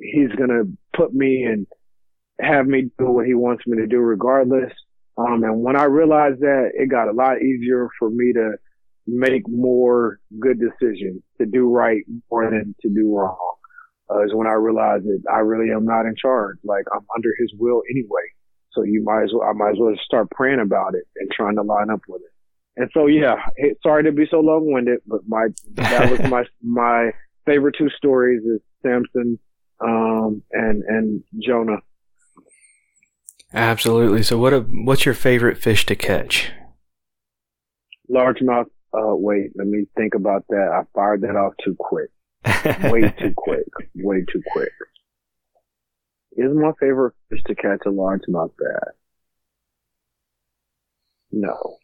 [0.00, 1.66] He's going to put me and
[2.40, 4.72] have me do what he wants me to do regardless.
[5.16, 8.52] Um, and when I realized that, it got a lot easier for me to
[9.08, 13.54] make more good decisions, to do right more than to do wrong.
[14.10, 16.56] Uh, is when I realized that I really am not in charge.
[16.64, 18.22] Like I'm under his will anyway.
[18.72, 21.56] So you might as well, I might as well start praying about it and trying
[21.56, 22.32] to line up with it.
[22.80, 23.34] And so, yeah,
[23.82, 27.10] sorry to be so long winded, but my, that was my, my
[27.44, 29.38] favorite two stories is Samson,
[29.80, 31.78] um, and, and Jonah.
[33.52, 34.22] Absolutely.
[34.22, 36.52] So what a, what's your favorite fish to catch?
[38.10, 38.66] Largemouth.
[38.98, 40.70] Uh, wait, let me think about that.
[40.72, 42.10] I fired that off too quick.
[42.90, 43.66] Way too quick.
[43.94, 44.70] Way too quick.
[46.32, 48.94] Is my favorite fish to catch a largemouth bass?
[51.30, 51.76] No.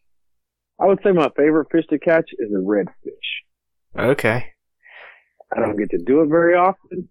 [0.80, 2.88] I would say my favorite fish to catch is a redfish.
[3.98, 4.46] Okay.
[5.54, 7.08] I don't get to do it very often,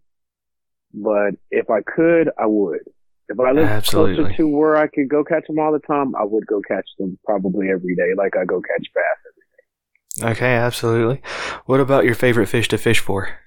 [0.94, 2.80] but if I could, I would.
[3.30, 4.16] If I lived Absolutely.
[4.16, 6.88] closer to where I could go catch them all the time, I would go catch
[7.00, 9.23] them probably every day, like I go catch bass.
[10.22, 11.22] Okay, absolutely.
[11.66, 13.40] What about your favorite fish to fish for?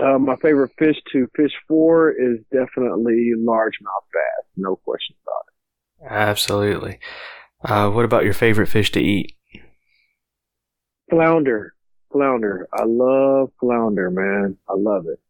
[0.00, 6.12] Uh, my favorite fish to fish for is definitely largemouth bass, no question about it.
[6.12, 6.98] Absolutely.
[7.64, 9.36] Uh, what about your favorite fish to eat?
[11.10, 11.74] Flounder,
[12.10, 12.66] flounder.
[12.72, 14.56] I love flounder, man.
[14.68, 15.20] I love it.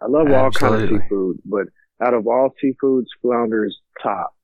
[0.00, 1.66] I love all kind of seafood, but
[2.00, 4.34] out of all seafoods, flounder is top.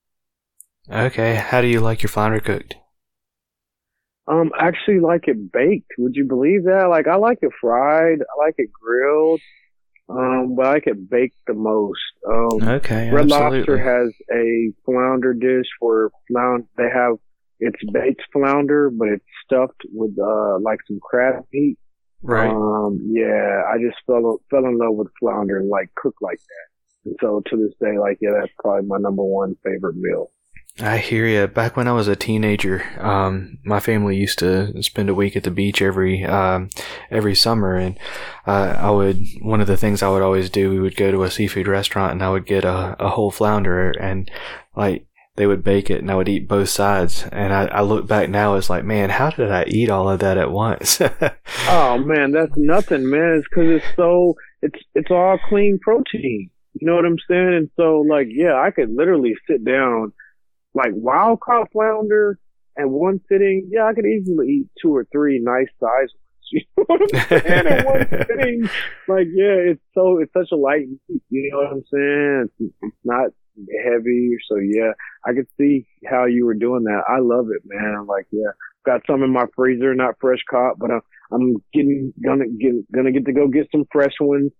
[0.90, 2.76] Okay, how do you like your flounder cooked?
[4.26, 5.92] Um, I actually like it baked.
[5.98, 6.88] Would you believe that?
[6.90, 8.20] Like, I like it fried.
[8.20, 9.40] I like it grilled.
[10.08, 12.00] Um, but I like it baked the most.
[12.28, 13.58] Um, Okay, Red absolutely.
[13.58, 17.16] Lobster has a flounder dish where flounder, they have,
[17.60, 21.78] it's baked flounder, but it's stuffed with, uh, like some crab meat.
[22.22, 22.50] right.
[22.50, 27.06] Um, yeah, I just fell, fell in love with flounder and like cook like that.
[27.10, 30.30] And so to this day, like, yeah, that's probably my number one favorite meal.
[30.80, 31.46] I hear you.
[31.46, 35.44] Back when I was a teenager, um, my family used to spend a week at
[35.44, 36.68] the beach every um,
[37.12, 37.96] every summer, and
[38.44, 40.70] uh, I would one of the things I would always do.
[40.70, 43.92] We would go to a seafood restaurant, and I would get a, a whole flounder,
[43.92, 44.28] and
[44.74, 45.06] like
[45.36, 47.24] they would bake it, and I would eat both sides.
[47.30, 50.20] And I, I look back now, it's like, man, how did I eat all of
[50.20, 51.00] that at once?
[51.66, 53.36] Oh man, that's nothing, man.
[53.38, 56.50] It's cause it's so, it's, it's all clean protein.
[56.74, 57.54] You know what I'm saying?
[57.54, 60.12] And so like, yeah, I could literally sit down
[60.74, 62.38] like wild caught flounder
[62.78, 63.68] at one sitting.
[63.70, 66.22] Yeah, I could easily eat two or three nice size ones.
[66.52, 67.66] You know what I'm saying?
[67.66, 68.62] At one sitting.
[69.08, 71.22] Like, yeah, it's so, it's such a light meat.
[71.30, 72.48] You know what I'm saying?
[72.60, 73.30] It's, it's not
[73.84, 74.36] heavy.
[74.48, 74.92] So yeah,
[75.24, 77.02] I could see how you were doing that.
[77.08, 78.06] I love it, man.
[78.06, 78.50] Like, yeah,
[78.84, 81.00] got some in my freezer, not fresh caught, but I'm,
[81.32, 84.52] I'm getting, gonna get, gonna get to go get some fresh ones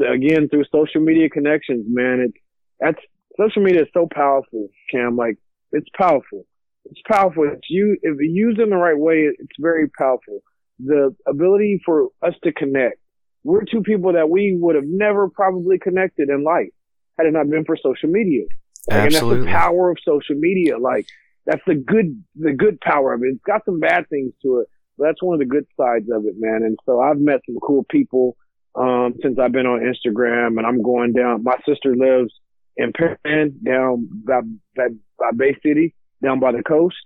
[0.00, 2.26] again through social media connections, man.
[2.28, 2.38] It's,
[2.80, 3.00] that's,
[3.38, 5.16] social media is so powerful, Cam.
[5.16, 5.38] Like,
[5.74, 6.46] it's powerful.
[6.86, 7.44] It's powerful.
[7.52, 10.40] It's you, if you use it in the right way, it's very powerful.
[10.78, 12.98] The ability for us to connect.
[13.42, 16.70] We're two people that we would have never probably connected in life
[17.18, 18.44] had it not been for social media.
[18.88, 20.78] Like, and that's the power of social media.
[20.78, 21.06] Like,
[21.46, 23.28] that's the good, the good power of it.
[23.34, 26.24] It's got some bad things to it, but that's one of the good sides of
[26.26, 26.62] it, man.
[26.64, 28.36] And so I've met some cool people,
[28.74, 31.44] um, since I've been on Instagram and I'm going down.
[31.44, 32.32] My sister lives
[32.76, 34.40] in Penn down by,
[34.76, 34.88] by,
[35.18, 36.96] by Bay City, down by the coast.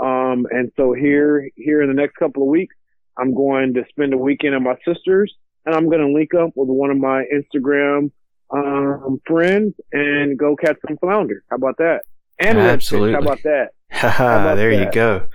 [0.00, 2.74] Um, and so here, here in the next couple of weeks,
[3.16, 5.32] I'm going to spend a weekend at my sister's
[5.66, 8.10] and I'm going to link up with one of my Instagram,
[8.50, 11.44] um, friends and go catch some flounder.
[11.50, 12.02] How about that?
[12.38, 12.58] And.
[12.58, 13.12] Absolutely.
[13.12, 13.68] How about that?
[13.90, 15.26] Haha, about there you go.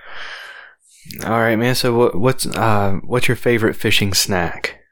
[1.25, 1.75] All right, man.
[1.75, 4.82] So what, what's uh, what's your favorite fishing snack?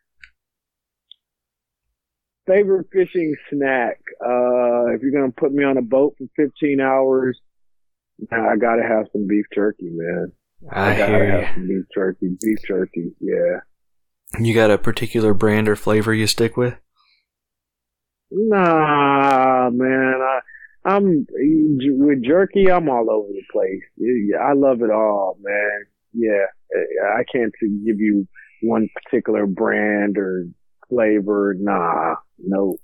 [2.47, 3.99] Favorite fishing snack.
[4.23, 7.39] Uh, if you're gonna put me on a boat for 15 hours,
[8.31, 10.31] nah, I gotta have some beef jerky, man.
[10.69, 12.37] I, gotta hear have some beef jerky.
[12.41, 13.59] Beef jerky, yeah.
[14.39, 14.45] you.
[14.45, 16.75] You got a particular brand or flavor you stick with?
[18.31, 20.21] Nah, man.
[20.21, 20.39] I,
[20.85, 22.71] I'm with jerky.
[22.71, 23.81] I'm all over the place.
[24.39, 25.85] I love it all, man.
[26.13, 26.45] Yeah,
[27.15, 28.27] I can't give you
[28.61, 30.47] one particular brand or
[30.91, 32.75] flavor, nah, no.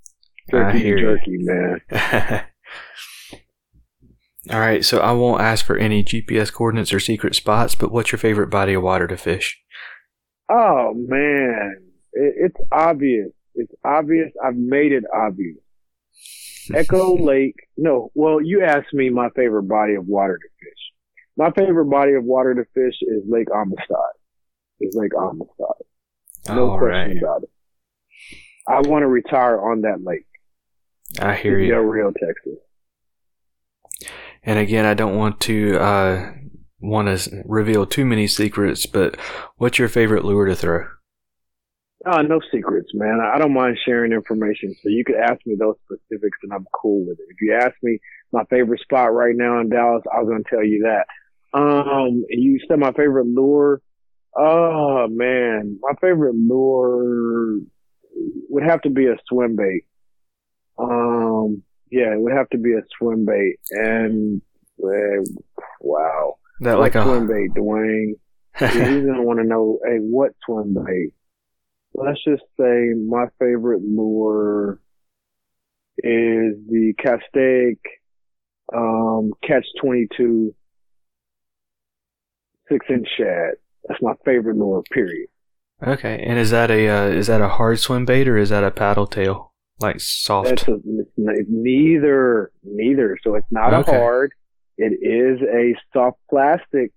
[0.53, 1.81] I Jerky, jerky, man.
[4.49, 8.13] All right, so I won't ask for any GPS coordinates or secret spots, but what's
[8.13, 9.61] your favorite body of water to fish?
[10.49, 11.75] Oh man,
[12.13, 13.31] it, it's obvious.
[13.55, 14.31] It's obvious.
[14.41, 15.57] I've made it obvious.
[16.73, 17.55] Echo Lake.
[17.75, 20.79] No, well, you asked me my favorite body of water to fish.
[21.35, 23.97] My favorite body of water to fish is Lake Amistad.
[24.79, 25.85] Is Lake Amistad.
[26.47, 27.49] No All question right, about it.
[28.67, 30.25] I want to retire on that lake.
[31.19, 31.89] I hear in Del you.
[31.89, 32.59] Rio, Texas.
[34.43, 36.31] And again, I don't want to uh,
[36.79, 39.17] want to reveal too many secrets, but
[39.57, 40.85] what's your favorite lure to throw?
[42.05, 43.19] Oh, no secrets, man.
[43.21, 44.73] I don't mind sharing information.
[44.81, 47.25] So you could ask me those specifics and I'm cool with it.
[47.29, 47.99] If you ask me
[48.31, 51.07] my favorite spot right now in Dallas, I was going to tell you that.
[51.57, 53.81] Um, you said my favorite lure.
[54.37, 57.57] Oh man, my favorite lure
[58.49, 59.83] would have to be a swim bait.
[60.77, 63.57] Um, yeah, it would have to be a swim bait.
[63.71, 64.41] And
[64.83, 65.23] uh,
[65.81, 68.13] wow, That what like swim a bait, Dwayne?
[68.59, 71.13] Yeah, he's gonna want to know, hey, what swim bait?
[71.93, 74.79] Let's just say my favorite lure
[75.97, 77.77] is the Castaic
[78.73, 80.53] um, Catch 22
[82.69, 83.53] six inch shad.
[83.87, 85.29] That's my favorite lure, period.
[85.85, 86.23] Okay.
[86.25, 88.71] And is that a uh, is that a hard swim bait or is that a
[88.71, 90.49] paddle tail like soft?
[90.49, 93.17] That's a, it's neither, neither.
[93.23, 93.95] So it's not Okay.
[93.95, 94.31] a hard.
[94.77, 96.91] It is a soft plastic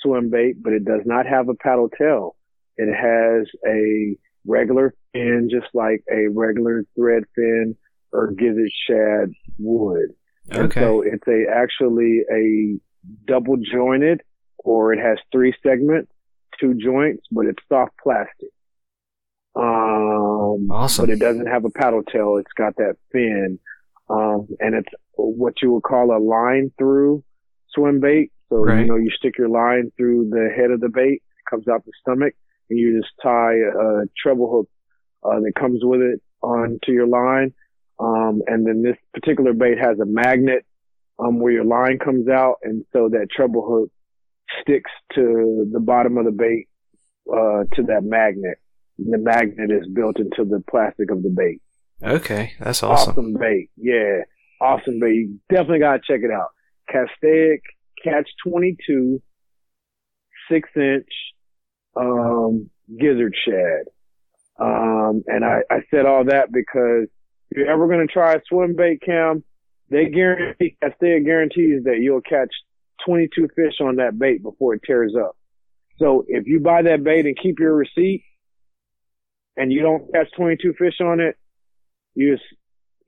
[0.00, 2.36] swim bait, but it does not have a paddle tail.
[2.76, 7.76] It has a regular fin, just like a regular thread fin
[8.12, 10.10] or gizzard shad would.
[10.50, 10.80] And okay.
[10.80, 12.78] so it's a actually a
[13.26, 14.22] double jointed,
[14.58, 16.10] or it has three segments,
[16.60, 18.50] two joints, but it's soft plastic.
[19.54, 21.06] Um, Awesome.
[21.06, 22.36] but it doesn't have a paddle tail.
[22.36, 23.58] It's got that fin.
[24.08, 27.24] Um, and it's what you would call a line through
[27.74, 28.32] swim bait.
[28.48, 28.80] So, Right.
[28.80, 31.84] you know, you stick your line through the head of the bait, it comes out
[31.84, 32.34] the stomach,
[32.70, 34.68] and you just tie a treble hook,
[35.24, 37.52] uh, that comes with it onto your line.
[37.98, 40.64] Um, and then this particular bait has a magnet,
[41.18, 42.56] um, where your line comes out.
[42.62, 43.90] And so that treble hook
[44.60, 46.68] sticks to the bottom of the bait,
[47.30, 48.58] uh, to that magnet.
[48.98, 51.60] The magnet is built into the plastic of the bait.
[52.02, 53.12] Okay, that's awesome.
[53.12, 53.70] Awesome bait.
[53.76, 54.20] Yeah.
[54.60, 55.14] Awesome bait.
[55.14, 56.48] You definitely gotta check it out.
[56.90, 57.60] Castaic
[58.02, 59.20] Catch 22,
[60.50, 61.08] six inch,
[61.96, 62.70] um,
[63.00, 63.86] gizzard shad.
[64.60, 67.08] Um, and I, I said all that because
[67.50, 69.44] if you're ever going to try a swim bait cam,
[69.90, 72.50] they guarantee, Castaic guarantees that you'll catch
[73.04, 75.36] 22 fish on that bait before it tears up.
[75.98, 78.24] So if you buy that bait and keep your receipt
[79.56, 81.36] and you don't catch 22 fish on it,
[82.14, 82.44] you just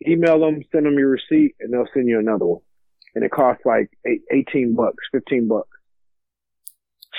[0.06, 2.60] email them, send them your receipt, and they'll send you another one.
[3.15, 5.69] And it costs like eight, 18 bucks, 15 bucks.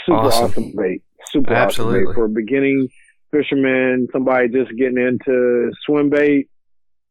[0.05, 0.45] Super Awesome.
[0.45, 1.03] awesome, bait.
[1.25, 2.89] Super awesome bait for a beginning
[3.31, 6.49] fisherman, somebody just getting into swim bait.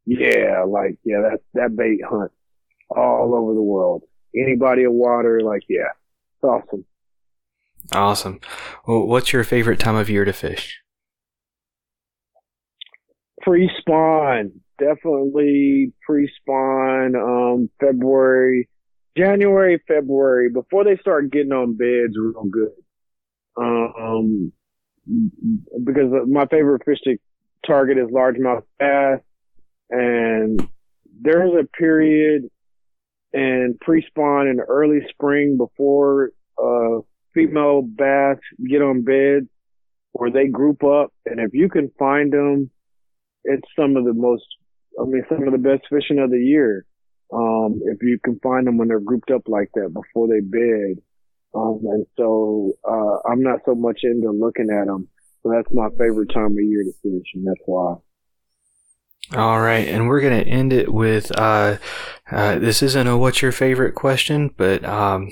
[0.06, 2.32] Yeah, like, yeah, that, that bait hunt
[2.90, 4.04] all over the world.
[4.34, 5.90] Any body of water, like, yeah,
[6.34, 6.84] it's awesome.
[7.92, 8.40] Awesome.
[8.86, 10.80] Well, what's your favorite time of year to fish?
[13.48, 18.68] pre-spawn, definitely pre-spawn, um, February,
[19.16, 22.72] January, February, before they start getting on beds real good.
[23.56, 24.52] Um,
[25.84, 27.16] because my favorite fish to
[27.66, 29.20] target is largemouth bass,
[29.90, 30.68] and
[31.20, 32.50] there's a period
[33.32, 36.30] in pre-spawn in the early spring before,
[36.62, 37.00] uh,
[37.34, 38.38] female bass
[38.68, 39.48] get on bed
[40.12, 42.70] where they group up, and if you can find them,
[43.44, 44.44] it's some of the most,
[45.00, 46.84] I mean, some of the best fishing of the year.
[47.32, 51.02] Um, if you can find them when they're grouped up like that before they bed.
[51.54, 55.08] Um, and so, uh, I'm not so much into looking at them.
[55.42, 57.96] So that's my favorite time of year to fish, and that's why.
[59.36, 61.76] All right, and we're gonna end it with uh,
[62.30, 65.30] uh, this isn't a what's your favorite question, but um,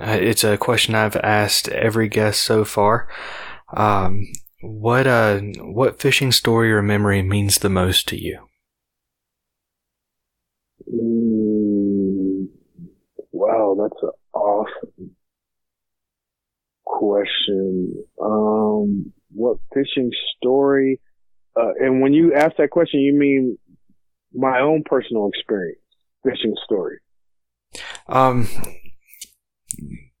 [0.00, 3.08] uh, it's a question I've asked every guest so far.
[3.76, 4.26] Um,
[4.62, 8.48] what uh, what fishing story or memory means the most to you?
[10.92, 12.48] Mm,
[13.32, 15.16] wow, that's an awesome
[16.84, 18.04] question.
[18.20, 21.00] Um, what fishing story?
[21.58, 23.58] Uh, and when you ask that question, you mean
[24.34, 25.80] my own personal experience,
[26.22, 26.98] fishing story.
[28.08, 28.48] Um,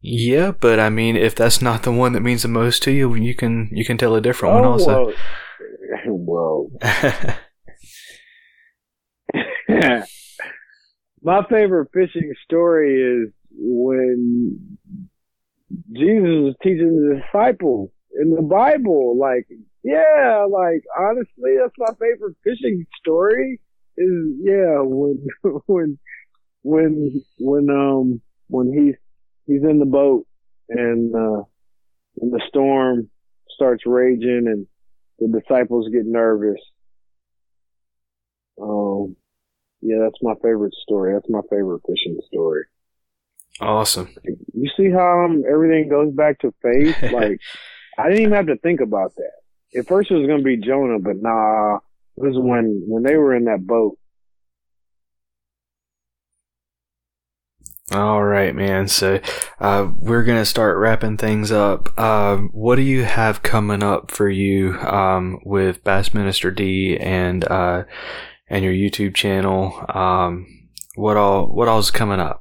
[0.00, 3.14] yeah, but I mean, if that's not the one that means the most to you,
[3.14, 5.12] you can you can tell a different one also.
[6.06, 7.26] well, well,
[11.22, 14.78] my favorite fishing story is when
[15.92, 17.90] Jesus was teaching the disciples
[18.20, 19.18] in the Bible.
[19.18, 19.46] Like,
[19.86, 23.60] yeah, like honestly, that's my favorite fishing story.
[23.96, 24.10] Is
[24.40, 25.26] yeah, when
[25.66, 25.98] when
[26.62, 28.96] when when um when he's
[29.46, 30.26] he's in the boat
[30.68, 31.42] and uh
[32.20, 33.08] and the storm
[33.48, 34.66] starts raging and
[35.18, 36.60] the disciples get nervous.
[38.60, 39.14] Um
[39.82, 41.14] yeah, that's my favorite story.
[41.14, 42.64] That's my favorite fishing story.
[43.60, 44.08] Awesome.
[44.52, 46.96] You see how um, everything goes back to faith?
[47.12, 47.38] Like,
[47.98, 49.45] I didn't even have to think about that.
[49.74, 51.76] At first it was going to be Jonah, but nah,
[52.16, 53.98] it was when, when they were in that boat.
[57.92, 58.88] All right, man.
[58.88, 59.20] So,
[59.60, 61.92] uh, we're going to start wrapping things up.
[61.96, 67.84] Uh, what do you have coming up for you, um, with Bassminister D and, uh,
[68.48, 69.84] and your YouTube channel?
[69.88, 70.46] Um,
[70.96, 72.40] what all, what all's coming up?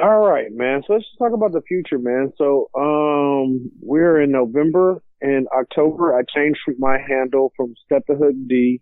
[0.00, 0.82] All right, man.
[0.86, 2.32] So let's just talk about the future, man.
[2.36, 6.14] So, um, we're in November and October.
[6.14, 8.80] I changed my handle from Step the Hook D,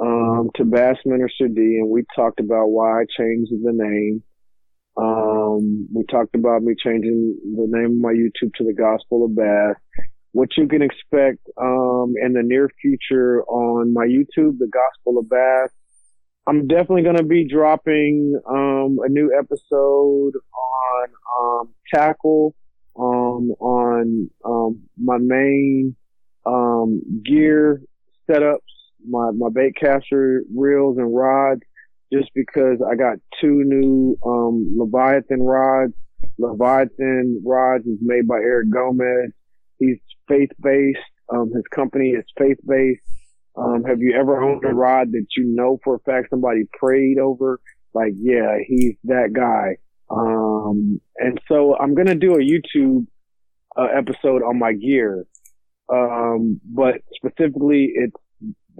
[0.00, 4.22] um, to Bassminister D, and we talked about why I changed the name.
[4.96, 9.36] Um, we talked about me changing the name of my YouTube to the Gospel of
[9.36, 9.76] Bass.
[10.32, 15.28] What you can expect, um, in the near future on my YouTube, the Gospel of
[15.28, 15.70] Bass
[16.48, 21.08] I'm definitely going to be dropping um, a new episode on
[21.38, 22.54] um, tackle,
[23.38, 25.96] um, on um, my main
[26.46, 27.82] um, gear
[28.28, 28.58] setups,
[29.08, 31.62] my my bait caster reels and rods,
[32.12, 35.94] just because I got two new um, Leviathan rods.
[36.38, 39.32] Leviathan rods is made by Eric Gomez.
[39.78, 39.98] He's
[40.28, 40.98] faith based.
[41.32, 43.02] Um, his company is faith based.
[43.56, 47.18] Um, have you ever owned a rod that you know for a fact somebody prayed
[47.18, 47.60] over?
[47.92, 49.76] Like, yeah, he's that guy.
[50.10, 53.06] Um, and so I'm going to do a YouTube
[53.76, 55.24] uh, episode on my gear.
[55.90, 58.16] Um, but specifically, it's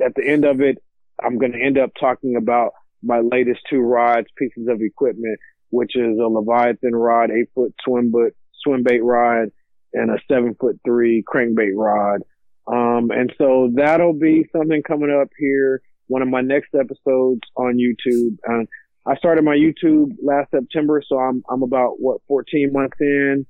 [0.05, 0.79] at the end of it,
[1.23, 5.39] I'm going to end up talking about my latest two rods, pieces of equipment,
[5.71, 8.33] which is a Leviathan rod, eight foot swim, but
[8.63, 9.49] swim bait rod
[9.93, 12.21] and a seven foot three crankbait rod.
[12.67, 15.81] Um, and so that'll be something coming up here.
[16.09, 18.37] One of my next episodes on YouTube.
[18.49, 18.65] Uh,
[19.07, 23.47] I started my YouTube last September, so I'm, I'm about what, 14 months in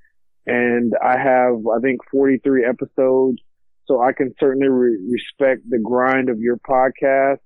[0.48, 3.38] and I have, I think 43 episodes.
[3.86, 7.38] So I can certainly re- respect the grind of your podcast.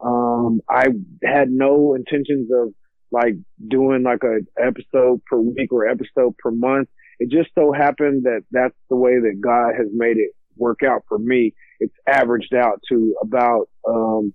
[0.00, 0.86] Um, I
[1.24, 2.74] had no intentions of
[3.10, 3.34] like
[3.68, 6.88] doing like a episode per week or episode per month.
[7.18, 11.02] It just so happened that that's the way that God has made it work out
[11.08, 11.54] for me.
[11.80, 14.32] It's averaged out to about um,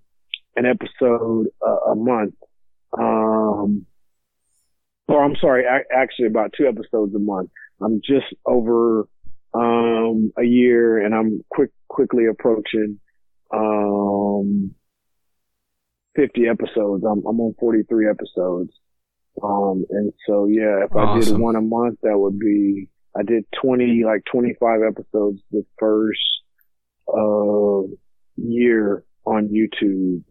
[0.55, 2.35] an episode a, a month.
[2.97, 3.85] Um,
[5.07, 7.49] or I'm sorry, actually about two episodes a month.
[7.83, 9.07] I'm just over
[9.53, 12.99] um, a year, and I'm quick quickly approaching
[13.53, 14.73] um,
[16.15, 17.03] 50 episodes.
[17.03, 18.71] I'm, I'm on 43 episodes.
[19.41, 21.31] Um, and so yeah, if awesome.
[21.31, 25.65] I did one a month, that would be I did 20, like 25 episodes the
[25.79, 26.19] first,
[27.07, 27.81] uh,
[28.37, 30.23] year on YouTube.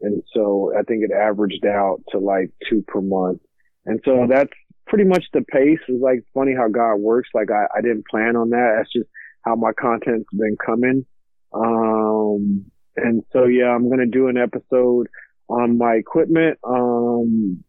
[0.00, 3.40] And so I think it averaged out to like two per month.
[3.86, 4.52] And so that's
[4.88, 5.78] pretty much the pace.
[5.88, 7.28] It's like funny how God works.
[7.34, 8.74] Like I, I didn't plan on that.
[8.78, 9.08] That's just
[9.44, 11.06] how my content's been coming.
[11.52, 12.66] Um,
[12.96, 15.08] and so yeah, I'm going to do an episode
[15.48, 17.64] on my equipment, um,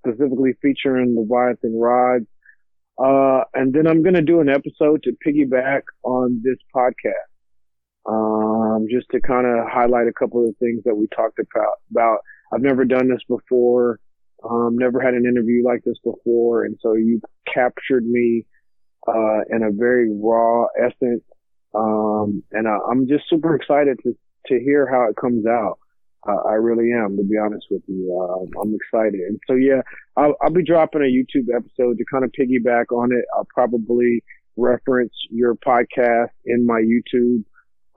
[0.00, 2.26] specifically featuring the Leviathan rods
[2.98, 7.12] uh, and then I'm going to do an episode to piggyback on this podcast.
[8.06, 12.18] Um, just to kind of highlight a couple of things that we talked about, about.
[12.52, 13.98] I've never done this before.
[14.48, 16.64] Um, never had an interview like this before.
[16.64, 17.20] And so you
[17.52, 18.44] captured me,
[19.06, 21.22] uh, in a very raw essence.
[21.74, 24.12] Um, and I, I'm just super excited to,
[24.46, 25.78] to hear how it comes out.
[26.26, 28.16] Uh, I really am, to be honest with you.
[28.16, 29.20] Uh, I'm excited.
[29.20, 29.82] And so, yeah,
[30.16, 33.24] I'll, I'll, be dropping a YouTube episode to kind of piggyback on it.
[33.36, 34.22] I'll probably
[34.56, 37.44] reference your podcast in my YouTube,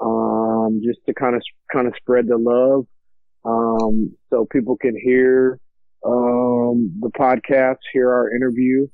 [0.01, 1.41] um, just to kind of,
[1.71, 2.85] kind of spread the love.
[3.45, 5.59] Um, so people can hear,
[6.05, 8.87] um, the podcast, hear our interview.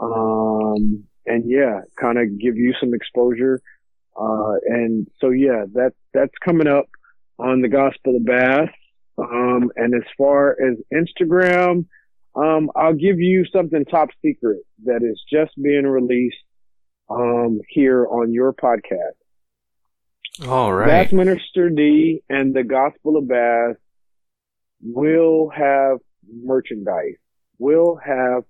[0.00, 3.60] Um, and yeah, kind of give you some exposure.
[4.18, 6.86] Uh, and so, yeah, that, that's coming up
[7.38, 8.68] on the Gospel of Bass.
[9.18, 11.86] Um, and as far as Instagram,
[12.36, 16.36] um, I'll give you something top secret that is just being released
[17.08, 19.14] um, here on your podcast.
[20.48, 20.86] All right.
[20.86, 23.76] Bass Minister D and the Gospel of Bass
[24.82, 25.98] will have
[26.32, 27.16] merchandise.
[27.58, 28.44] Will have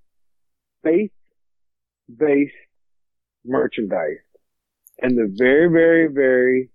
[0.82, 2.52] faith-based
[3.44, 4.18] merchandise
[4.98, 6.70] in the very, very, very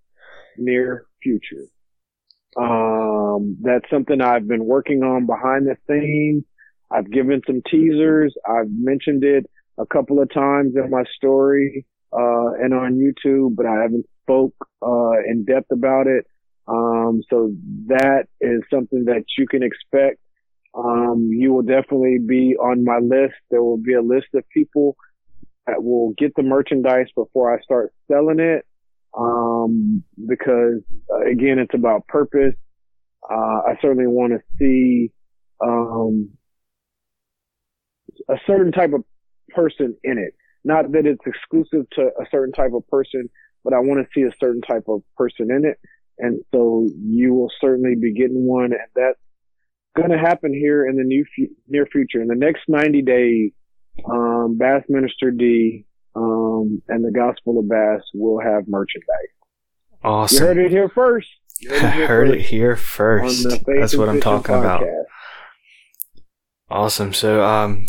[0.56, 1.66] near future.
[2.56, 6.44] Um, that's something I've been working on behind the scenes.
[6.90, 8.34] I've given some teasers.
[8.48, 9.48] I've mentioned it
[9.78, 14.54] a couple of times in my story, uh, and on YouTube, but I haven't spoke,
[14.82, 16.26] uh, in depth about it.
[16.66, 17.52] Um, so
[17.86, 20.18] that is something that you can expect.
[20.74, 23.34] Um, you will definitely be on my list.
[23.50, 24.96] There will be a list of people
[25.66, 28.64] that will get the merchandise before I start selling it.
[29.18, 30.82] Um, because
[31.12, 32.54] uh, again, it's about purpose.
[33.28, 35.10] Uh, I certainly want to see,
[35.60, 36.30] um,
[38.28, 39.04] a certain type of
[39.48, 40.34] person in it.
[40.64, 43.28] Not that it's exclusive to a certain type of person,
[43.64, 45.78] but I want to see a certain type of person in it.
[46.18, 49.18] And so you will certainly be getting one and that's
[49.96, 52.20] going to happen here in the new fu- near future.
[52.20, 53.52] In the next 90 days,
[54.04, 55.84] um, Bassminister D,
[56.14, 59.34] um, and the Gospel of Bass will have merchandise.
[60.02, 60.36] Awesome.
[60.36, 61.28] You heard it here first.
[61.60, 63.42] You heard it here on first.
[63.44, 64.84] the Faith That's what I'm talking about.
[66.70, 67.12] Awesome.
[67.12, 67.86] So, um,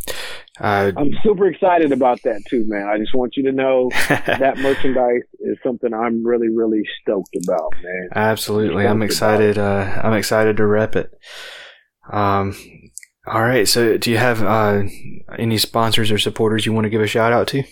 [0.60, 2.88] uh, I'm super excited about that too, man.
[2.88, 7.74] I just want you to know that merchandise is something I'm really, really stoked about,
[7.82, 8.10] man.
[8.16, 9.58] absolutely, I'm excited.
[9.58, 11.12] Uh, I'm excited to rep it.
[12.10, 12.56] Um,
[13.28, 13.68] all right.
[13.68, 14.84] So, do you have uh,
[15.38, 17.64] any sponsors or supporters you want to give a shout out to?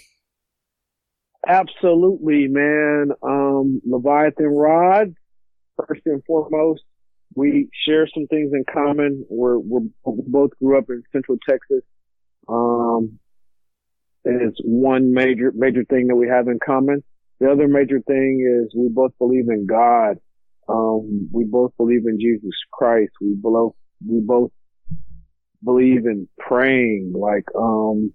[1.48, 3.12] Absolutely, man.
[3.24, 5.16] Um, Leviathan Rod,
[5.78, 6.84] first and foremost,
[7.34, 9.26] we share some things in common.
[9.30, 11.84] We're, we're we both grew up in Central Texas.
[12.48, 13.20] Um,
[14.26, 17.04] and it's one major major thing that we have in common.
[17.40, 20.18] The other major thing is we both believe in God.
[20.68, 23.12] Um, we both believe in Jesus Christ.
[23.22, 23.74] We both
[24.06, 24.52] we both
[25.64, 27.14] believe in praying.
[27.16, 28.14] Like um,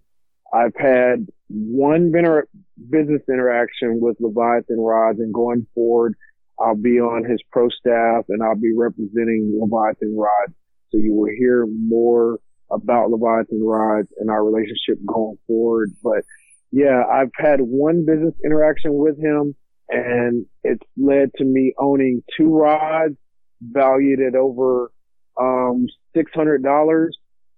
[0.53, 6.15] I've had one business interaction with Leviathan Rods, and going forward,
[6.59, 10.55] I'll be on his pro staff and I'll be representing Leviathan Rods.
[10.91, 12.39] So you will hear more
[12.71, 15.91] about Leviathan Rods and our relationship going forward.
[16.03, 16.25] But
[16.71, 19.55] yeah, I've had one business interaction with him
[19.89, 23.17] and it's led to me owning two rods
[23.61, 24.91] valued at over,
[25.41, 25.87] um,
[26.17, 27.09] $600.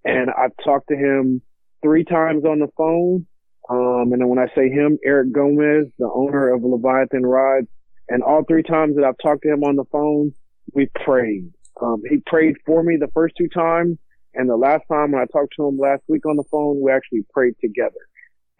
[0.04, 1.42] And I've talked to him
[1.82, 3.26] three times on the phone.
[3.68, 7.66] Um, and then when I say him, Eric Gomez, the owner of Leviathan Rods,
[8.08, 10.32] and all three times that I've talked to him on the phone,
[10.72, 11.52] we prayed.
[11.82, 13.98] Um, he prayed for me the first two times.
[14.34, 16.92] And the last time when I talked to him last week on the phone, we
[16.92, 17.94] actually prayed together.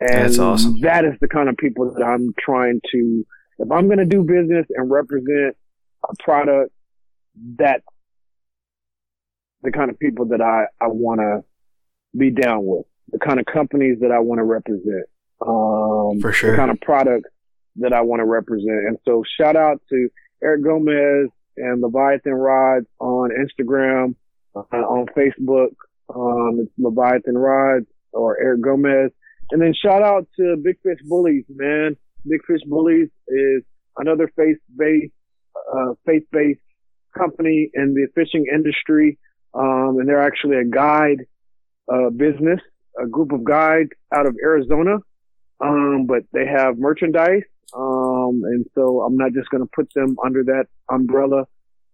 [0.01, 0.81] And That's awesome.
[0.81, 3.27] that is the kind of people that I'm trying to,
[3.59, 5.57] if I'm going to do business and represent
[6.09, 6.73] a product,
[7.57, 7.85] that's
[9.63, 11.43] the kind of people that I, I want to
[12.17, 15.07] be down with, the kind of companies that I want to represent,
[15.47, 16.53] um, For sure.
[16.53, 17.31] the kind of products
[17.77, 18.87] that I want to represent.
[18.89, 20.09] And so shout out to
[20.43, 24.15] Eric Gomez and Leviathan Rods on Instagram,
[24.55, 25.75] uh, on Facebook.
[26.15, 29.11] Um, it's Leviathan Rods or Eric Gomez.
[29.51, 31.97] And then shout out to Big Fish Bullies, man.
[32.29, 33.63] Big Fish Bullies is
[33.97, 35.13] another faith-based,
[35.75, 36.61] uh, faith-based
[37.17, 39.19] company in the fishing industry.
[39.59, 41.25] Um, and they're actually a guide,
[41.93, 42.61] uh, business,
[43.03, 44.99] a group of guides out of Arizona.
[45.61, 47.43] Um, but they have merchandise.
[47.75, 51.45] Um, and so I'm not just going to put them under that umbrella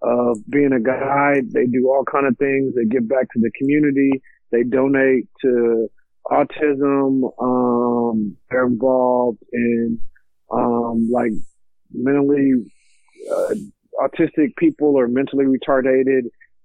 [0.02, 1.52] of being a guide.
[1.52, 2.74] They do all kind of things.
[2.74, 4.20] They give back to the community.
[4.50, 5.88] They donate to
[6.26, 7.30] autism.
[7.40, 10.00] Um, they're involved in,
[10.50, 11.32] um, like
[11.92, 12.52] mentally,
[13.30, 13.54] uh,
[14.00, 16.22] autistic people or mentally retarded,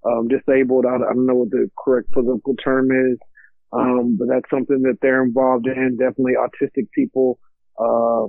[0.09, 0.85] um, disabled.
[0.85, 3.17] I, I don't know what the correct political term is.
[3.73, 5.97] Um, but that's something that they're involved in.
[5.99, 7.38] Definitely autistic people,
[7.77, 8.27] uh,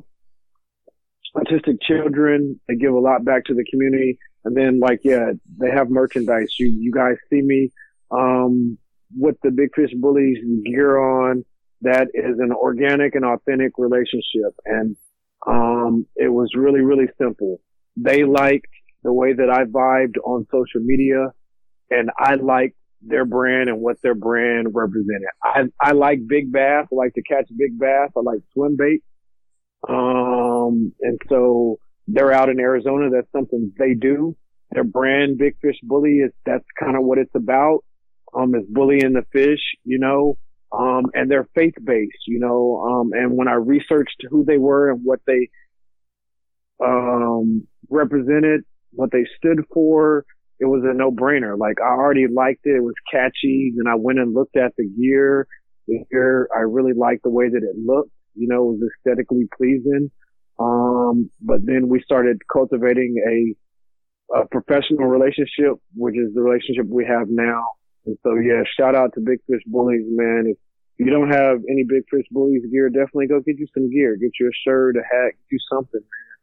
[1.37, 2.61] autistic children.
[2.67, 4.19] They give a lot back to the community.
[4.45, 5.31] And then like, yeah,
[5.61, 6.57] they have merchandise.
[6.59, 7.71] You, you guys see me,
[8.11, 8.79] um,
[9.17, 11.45] with the Big Fish Bullies gear on.
[11.83, 14.53] That is an organic and authentic relationship.
[14.65, 14.97] And,
[15.47, 17.61] um, it was really, really simple.
[17.97, 18.67] They liked
[19.05, 21.33] the way that I vibed on social media
[21.91, 25.29] and I like their brand and what their brand represented.
[25.43, 26.87] I, I like big bass.
[26.93, 28.11] I like to catch big bass.
[28.17, 29.03] I like swim bait.
[29.89, 31.79] Um, and so
[32.09, 33.11] they're out in Arizona.
[33.11, 34.37] That's something they do.
[34.73, 37.85] Their brand, Big Fish Bully, is that's kind of what it's about.
[38.35, 40.37] Um, is bullying the fish, you know.
[40.71, 42.83] Um, and they're faith based, you know.
[42.83, 45.49] Um, and when I researched who they were and what they,
[46.85, 48.63] um, represented,
[48.93, 50.27] what they stood for,
[50.61, 51.59] it was a no brainer.
[51.59, 52.77] Like I already liked it.
[52.77, 53.73] It was catchy.
[53.77, 55.47] Then I went and looked at the gear.
[55.87, 58.11] The gear, I really liked the way that it looked.
[58.35, 60.11] You know, it was aesthetically pleasing.
[60.59, 67.07] Um, but then we started cultivating a, a professional relationship, which is the relationship we
[67.07, 67.63] have now.
[68.07, 70.45] And so, yeah, shout out to Big Fish Bullies, man.
[70.47, 74.17] If you don't have any Big Fish Bullies gear, definitely go get you some gear.
[74.17, 76.37] Get you a shirt, a hat, you something, man.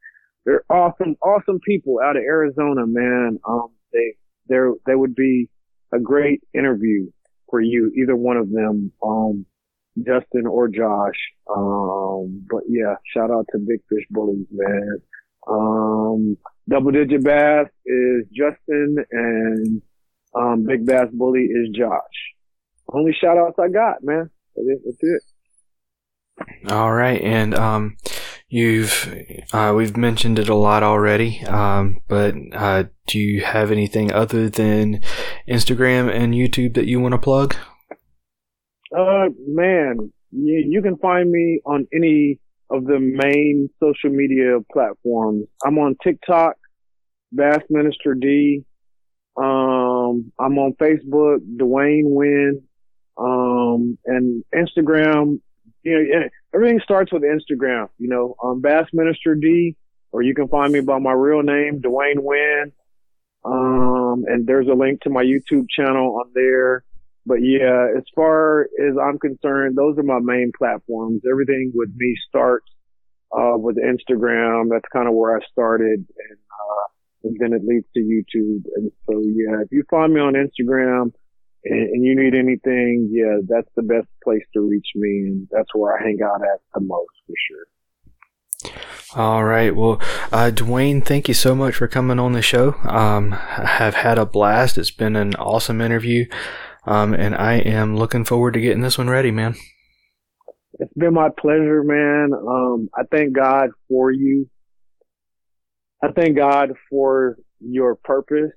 [0.46, 3.40] They're awesome, awesome people out of Arizona, man.
[3.48, 4.18] Um, they,
[4.48, 5.50] they're, they would be
[5.94, 7.10] a great interview
[7.50, 8.92] for you, either one of them.
[9.02, 9.46] Um,
[9.98, 11.16] Justin or Josh.
[11.50, 14.98] Um, but yeah, shout out to Big Fish Bullies, man.
[15.48, 19.82] Um, Double Digit Bass is Justin and,
[20.36, 22.02] um, Big Bass Bully is Josh.
[22.92, 24.30] Only shout outs I got, man.
[24.56, 25.22] That's it.
[26.70, 27.22] All right.
[27.22, 27.96] And, um,
[28.48, 29.14] you've,
[29.54, 31.42] uh, we've mentioned it a lot already.
[31.46, 35.02] Um, but, uh, do you have anything other than
[35.48, 37.56] Instagram and YouTube that you want to plug?
[38.96, 42.40] Uh, man, you, you can find me on any
[42.70, 45.46] of the main social media platforms.
[45.64, 46.56] I'm on TikTok,
[47.32, 48.64] Bass Minister D.
[49.38, 52.64] Um, I'm on Facebook, Dwayne Wynn.
[53.18, 55.40] Um, and Instagram,
[55.86, 59.76] you know, everything starts with Instagram, you know, um, Bass Minister D,
[60.12, 62.72] or you can find me by my real name, Dwayne Wynn.
[63.46, 66.84] Um, and there's a link to my YouTube channel on there.
[67.28, 71.22] But yeah, as far as I'm concerned, those are my main platforms.
[71.30, 72.66] Everything with me starts,
[73.32, 74.70] uh, with Instagram.
[74.72, 76.86] That's kind of where I started and, uh,
[77.26, 78.64] and then it leads to YouTube.
[78.76, 81.12] And so yeah, if you find me on Instagram
[81.66, 85.10] and, and you need anything, yeah, that's the best place to reach me.
[85.28, 87.66] And that's where I hang out at the most for sure.
[89.16, 89.76] All right.
[89.76, 90.02] Well,
[90.32, 92.74] uh, Dwayne, thank you so much for coming on the show.
[92.84, 94.78] Um, I have had a blast.
[94.78, 96.26] It's been an awesome interview.
[96.86, 99.56] Um, and I am looking forward to getting this one ready, man.
[100.80, 102.32] It's been my pleasure, man.
[102.34, 104.50] Um, I thank God for you.
[106.04, 108.52] I thank God for your purpose.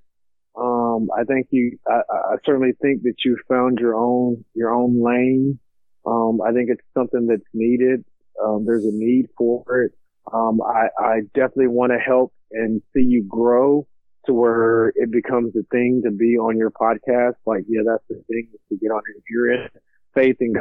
[0.58, 5.00] Um, I think you, I, I, certainly think that you found your own, your own
[5.00, 5.60] lane.
[6.04, 8.04] Um, I think it's something that's needed.
[8.44, 9.92] Um, there's a need for it.
[10.32, 13.86] Um, I, I definitely want to help and see you grow
[14.26, 17.34] to where it becomes a thing to be on your podcast.
[17.46, 19.18] Like, yeah, that's the thing to get on it.
[19.18, 19.68] If you're in
[20.14, 20.56] faith and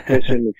[0.06, 0.52] fishing,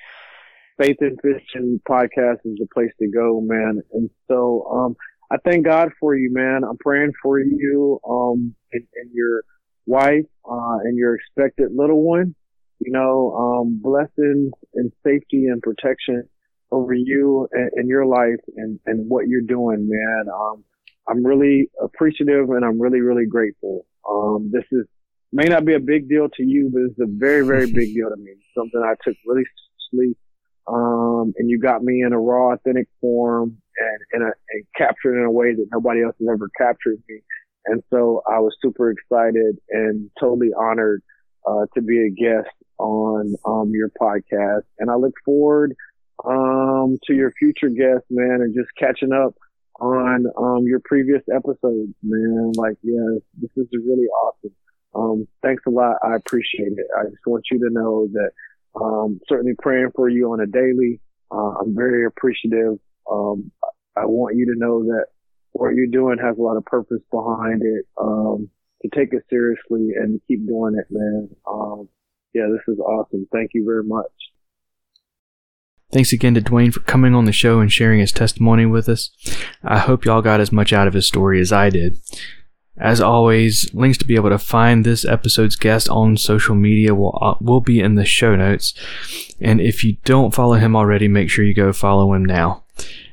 [0.81, 3.83] faith and fishing podcast is the place to go, man.
[3.93, 4.97] And so, um,
[5.33, 6.61] I thank God for you, man.
[6.63, 9.45] I'm praying for you, um, and, and your
[9.87, 12.35] wife, uh, and your expected little one.
[12.81, 16.29] You know, um, blessings and safety and protection
[16.71, 20.27] over you and, and your life and, and what you're doing, man.
[20.29, 20.65] Um,
[21.09, 23.87] I'm really appreciative and I'm really, really grateful.
[24.09, 24.85] Um, this is,
[25.33, 28.11] may not be a big deal to you, but it's a very, very big deal
[28.11, 28.33] to me.
[28.57, 29.45] Something I took really
[29.93, 30.17] seriously.
[30.67, 35.19] Um, and you got me in a raw, authentic form and, and, a, and captured
[35.19, 37.21] in a way that nobody else has ever captured me.
[37.67, 41.03] And so I was super excited and totally honored,
[41.47, 44.63] uh, to be a guest on, um, your podcast.
[44.79, 45.75] And I look forward,
[46.25, 49.35] um, to your future guests, man, and just catching up
[49.81, 52.53] on um, your previous episodes, man.
[52.57, 54.55] Like, yeah, this is really awesome.
[54.95, 55.97] Um, thanks a lot.
[56.05, 56.87] I appreciate it.
[56.97, 58.31] I just want you to know that
[58.81, 61.01] um, certainly praying for you on a daily.
[61.31, 62.79] Uh, I'm very appreciative.
[63.11, 63.51] Um,
[63.97, 65.07] I want you to know that
[65.53, 67.85] what you're doing has a lot of purpose behind it.
[68.01, 68.51] Um,
[68.83, 71.29] to take it seriously and keep doing it, man.
[71.49, 71.89] Um,
[72.35, 73.27] yeah, this is awesome.
[73.33, 74.11] Thank you very much.
[75.93, 79.11] Thanks again to Dwayne for coming on the show and sharing his testimony with us.
[79.63, 81.99] I hope y'all got as much out of his story as I did.
[82.79, 87.19] As always, links to be able to find this episode's guest on social media will,
[87.21, 88.73] uh, will be in the show notes.
[89.39, 92.65] And if you don't follow him already, make sure you go follow him now.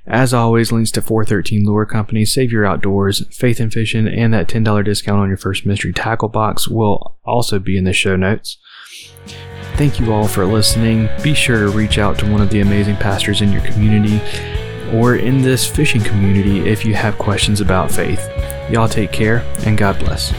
[0.10, 4.48] As always, links to 413 Lure Company, Save Your Outdoors, Faith and Fishing, and that
[4.48, 8.58] $10 discount on your first mystery tackle box will also be in the show notes.
[9.76, 11.08] Thank you all for listening.
[11.24, 14.20] Be sure to reach out to one of the amazing pastors in your community
[14.98, 18.28] or in this fishing community if you have questions about faith.
[18.72, 20.34] Y'all take care and God bless.